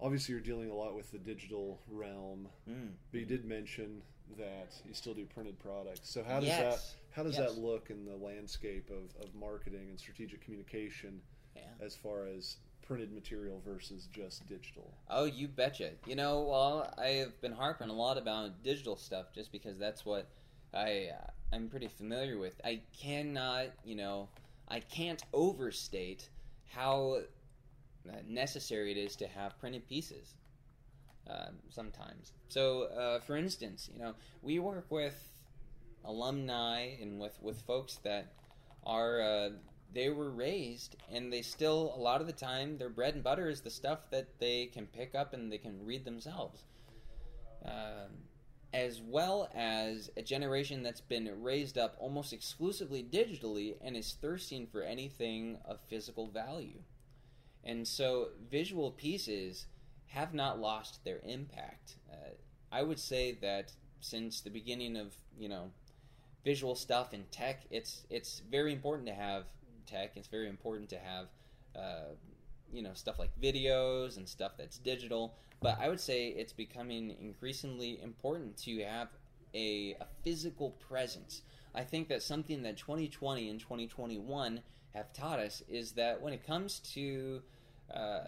Obviously, 0.00 0.32
you're 0.32 0.42
dealing 0.42 0.70
a 0.70 0.74
lot 0.74 0.94
with 0.94 1.10
the 1.10 1.18
digital 1.18 1.80
realm, 1.88 2.48
mm. 2.68 2.92
but 3.10 3.20
you 3.20 3.26
did 3.26 3.44
mention 3.44 4.00
that 4.36 4.72
you 4.86 4.94
still 4.94 5.14
do 5.14 5.26
printed 5.26 5.58
products. 5.58 6.08
So 6.08 6.22
how 6.22 6.38
does 6.38 6.48
Yes. 6.48 6.92
that 6.92 6.94
how 7.10 7.24
does 7.24 7.36
Yes. 7.36 7.54
that 7.54 7.60
look 7.60 7.90
in 7.90 8.04
the 8.04 8.14
landscape 8.14 8.90
of, 8.90 9.16
of 9.16 9.34
marketing 9.34 9.88
and 9.88 9.98
strategic 9.98 10.40
communication 10.40 11.20
yeah. 11.56 11.62
as 11.80 11.96
far 11.96 12.26
as 12.26 12.58
printed 12.82 13.10
material 13.10 13.60
versus 13.64 14.06
just 14.12 14.46
digital? 14.46 14.94
Oh, 15.08 15.24
you 15.24 15.48
betcha. 15.48 15.94
You 16.06 16.14
know, 16.14 16.42
well, 16.42 16.94
I've 16.96 17.40
been 17.40 17.50
harping 17.52 17.88
a 17.88 17.92
lot 17.92 18.18
about 18.18 18.62
digital 18.62 18.96
stuff 18.96 19.32
just 19.32 19.50
because 19.50 19.78
that's 19.78 20.04
what 20.04 20.28
I 20.72 21.08
uh, 21.08 21.30
I'm 21.52 21.68
pretty 21.68 21.88
familiar 21.88 22.38
with. 22.38 22.60
I 22.64 22.82
cannot, 22.96 23.68
you 23.84 23.96
know, 23.96 24.28
I 24.68 24.80
can't 24.80 25.22
overstate 25.32 26.28
how 26.68 27.20
uh, 28.08 28.12
necessary 28.26 28.92
it 28.92 28.96
is 28.96 29.16
to 29.16 29.26
have 29.26 29.58
printed 29.58 29.88
pieces. 29.88 30.34
Um, 31.30 31.56
sometimes. 31.68 32.32
So, 32.48 32.84
uh, 32.84 33.20
for 33.20 33.36
instance, 33.36 33.90
you 33.92 34.00
know, 34.00 34.14
we 34.40 34.58
work 34.60 34.86
with 34.88 35.14
alumni 36.04 36.94
and 37.02 37.20
with 37.20 37.38
with 37.42 37.60
folks 37.62 37.96
that 37.96 38.32
are 38.86 39.20
uh, 39.20 39.50
they 39.92 40.08
were 40.08 40.30
raised 40.30 40.96
and 41.12 41.32
they 41.32 41.42
still 41.42 41.92
a 41.94 42.00
lot 42.00 42.20
of 42.20 42.26
the 42.26 42.32
time 42.32 42.78
their 42.78 42.88
bread 42.88 43.14
and 43.14 43.22
butter 43.22 43.48
is 43.48 43.60
the 43.60 43.70
stuff 43.70 44.10
that 44.10 44.26
they 44.38 44.66
can 44.66 44.86
pick 44.86 45.14
up 45.14 45.32
and 45.32 45.52
they 45.52 45.58
can 45.58 45.84
read 45.84 46.04
themselves 46.04 46.64
um, 47.64 48.10
as 48.78 49.00
well 49.00 49.48
as 49.54 50.10
a 50.16 50.22
generation 50.22 50.82
that's 50.82 51.00
been 51.00 51.28
raised 51.42 51.76
up 51.76 51.96
almost 51.98 52.32
exclusively 52.32 53.02
digitally 53.02 53.74
and 53.80 53.96
is 53.96 54.16
thirsting 54.20 54.66
for 54.66 54.82
anything 54.82 55.58
of 55.64 55.80
physical 55.88 56.28
value. 56.28 56.80
And 57.64 57.86
so 57.86 58.28
visual 58.50 58.90
pieces 58.92 59.66
have 60.06 60.32
not 60.32 60.58
lost 60.58 61.04
their 61.04 61.20
impact. 61.24 61.96
Uh, 62.10 62.30
i 62.70 62.82
would 62.82 62.98
say 62.98 63.32
that 63.40 63.72
since 64.00 64.42
the 64.42 64.50
beginning 64.50 64.94
of 64.94 65.14
you 65.38 65.48
know 65.48 65.70
visual 66.44 66.74
stuff 66.74 67.14
and 67.14 67.30
tech 67.32 67.62
it's 67.70 68.04
it's 68.10 68.42
very 68.50 68.72
important 68.72 69.06
to 69.06 69.14
have 69.14 69.44
tech. 69.88 70.12
It's 70.16 70.28
very 70.28 70.48
important 70.48 70.90
to 70.90 70.98
have 70.98 71.26
uh, 71.74 72.14
you 72.72 72.82
know 72.82 72.92
stuff 72.94 73.18
like 73.18 73.30
videos 73.40 74.16
and 74.16 74.28
stuff 74.28 74.52
that's 74.56 74.78
digital. 74.78 75.34
But 75.60 75.78
I 75.80 75.88
would 75.88 76.00
say 76.00 76.28
it's 76.28 76.52
becoming 76.52 77.16
increasingly 77.20 78.00
important 78.00 78.56
to 78.58 78.84
have 78.84 79.08
a, 79.54 79.96
a 80.00 80.06
physical 80.22 80.70
presence. 80.88 81.42
I 81.74 81.82
think 81.82 82.08
that 82.08 82.22
something 82.22 82.62
that 82.62 82.76
2020 82.76 83.48
and 83.48 83.60
2021 83.60 84.60
have 84.94 85.12
taught 85.12 85.38
us 85.38 85.62
is 85.68 85.92
that 85.92 86.20
when 86.20 86.32
it 86.32 86.46
comes 86.46 86.80
to 86.94 87.42
uh, 87.92 88.24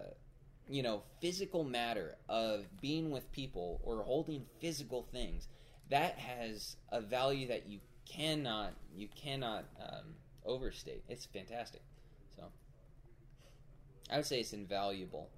you 0.68 0.82
know 0.82 1.02
physical 1.20 1.64
matter 1.64 2.16
of 2.28 2.64
being 2.80 3.10
with 3.10 3.30
people 3.32 3.80
or 3.82 4.02
holding 4.02 4.46
physical 4.60 5.02
things 5.12 5.48
that 5.90 6.18
has 6.18 6.76
a 6.90 7.00
value 7.00 7.48
that 7.48 7.68
you 7.68 7.80
cannot 8.06 8.72
you 8.94 9.08
cannot 9.14 9.64
um, 9.80 10.14
overstate 10.44 11.02
it's 11.08 11.26
fantastic 11.26 11.82
i 14.10 14.16
would 14.16 14.26
say 14.26 14.40
it's 14.40 14.52
invaluable 14.52 15.30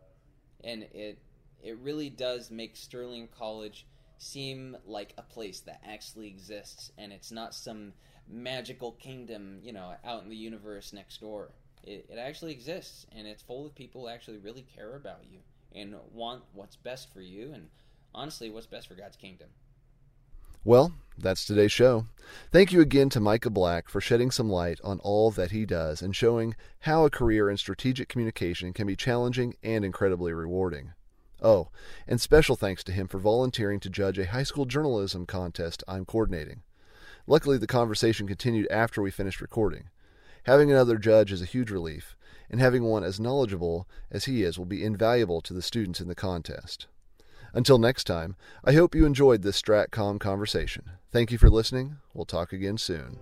and 0.64 0.82
it 0.94 1.18
it 1.62 1.76
really 1.78 2.10
does 2.10 2.50
make 2.50 2.76
sterling 2.76 3.28
college 3.36 3.86
seem 4.18 4.76
like 4.86 5.14
a 5.18 5.22
place 5.22 5.60
that 5.60 5.80
actually 5.86 6.28
exists 6.28 6.92
and 6.98 7.12
it's 7.12 7.32
not 7.32 7.54
some 7.54 7.92
magical 8.28 8.92
kingdom 8.92 9.58
you 9.62 9.72
know 9.72 9.94
out 10.04 10.22
in 10.22 10.28
the 10.28 10.36
universe 10.36 10.92
next 10.92 11.20
door 11.20 11.50
it, 11.84 12.06
it 12.08 12.18
actually 12.18 12.52
exists 12.52 13.06
and 13.16 13.26
it's 13.26 13.42
full 13.42 13.66
of 13.66 13.74
people 13.74 14.02
who 14.02 14.08
actually 14.08 14.38
really 14.38 14.64
care 14.76 14.94
about 14.94 15.20
you 15.30 15.38
and 15.74 15.94
want 16.12 16.42
what's 16.52 16.76
best 16.76 17.12
for 17.12 17.20
you 17.20 17.52
and 17.52 17.68
honestly 18.14 18.50
what's 18.50 18.66
best 18.66 18.88
for 18.88 18.94
God's 18.94 19.16
kingdom. 19.16 19.48
Well, 20.64 20.92
that's 21.18 21.44
today's 21.44 21.72
show. 21.72 22.06
Thank 22.50 22.72
you 22.72 22.80
again 22.80 23.08
to 23.10 23.20
Micah 23.20 23.50
Black 23.50 23.88
for 23.88 24.00
shedding 24.00 24.30
some 24.30 24.48
light 24.48 24.80
on 24.82 24.98
all 25.00 25.30
that 25.32 25.50
he 25.50 25.66
does 25.66 26.02
and 26.02 26.16
showing 26.16 26.56
how 26.80 27.04
a 27.04 27.10
career 27.10 27.50
in 27.50 27.56
strategic 27.56 28.08
communication 28.08 28.72
can 28.72 28.86
be 28.86 28.96
challenging 28.96 29.54
and 29.62 29.84
incredibly 29.84 30.32
rewarding. 30.32 30.92
Oh, 31.42 31.68
and 32.06 32.20
special 32.20 32.56
thanks 32.56 32.84
to 32.84 32.92
him 32.92 33.08
for 33.08 33.18
volunteering 33.18 33.80
to 33.80 33.90
judge 33.90 34.18
a 34.18 34.26
high 34.26 34.44
school 34.44 34.64
journalism 34.64 35.26
contest 35.26 35.82
I'm 35.88 36.04
coordinating. 36.04 36.62
Luckily, 37.26 37.58
the 37.58 37.66
conversation 37.66 38.26
continued 38.26 38.68
after 38.70 39.02
we 39.02 39.10
finished 39.10 39.40
recording. 39.40 39.90
Having 40.44 40.70
another 40.70 40.98
judge 40.98 41.30
is 41.30 41.42
a 41.42 41.46
huge 41.46 41.70
relief, 41.70 42.16
and 42.50 42.60
having 42.60 42.84
one 42.84 43.04
as 43.04 43.20
knowledgeable 43.20 43.88
as 44.10 44.24
he 44.24 44.42
is 44.42 44.58
will 44.58 44.66
be 44.66 44.84
invaluable 44.84 45.40
to 45.42 45.54
the 45.54 45.62
students 45.62 46.00
in 46.00 46.08
the 46.08 46.14
contest. 46.14 46.86
Until 47.52 47.78
next 47.78 48.04
time, 48.04 48.36
I 48.64 48.72
hope 48.72 48.94
you 48.94 49.04
enjoyed 49.04 49.42
this 49.42 49.60
StratCom 49.60 50.18
conversation. 50.18 50.90
Thank 51.12 51.30
you 51.30 51.36
for 51.36 51.50
listening. 51.50 51.98
We'll 52.14 52.24
talk 52.24 52.54
again 52.54 52.78
soon. 52.78 53.18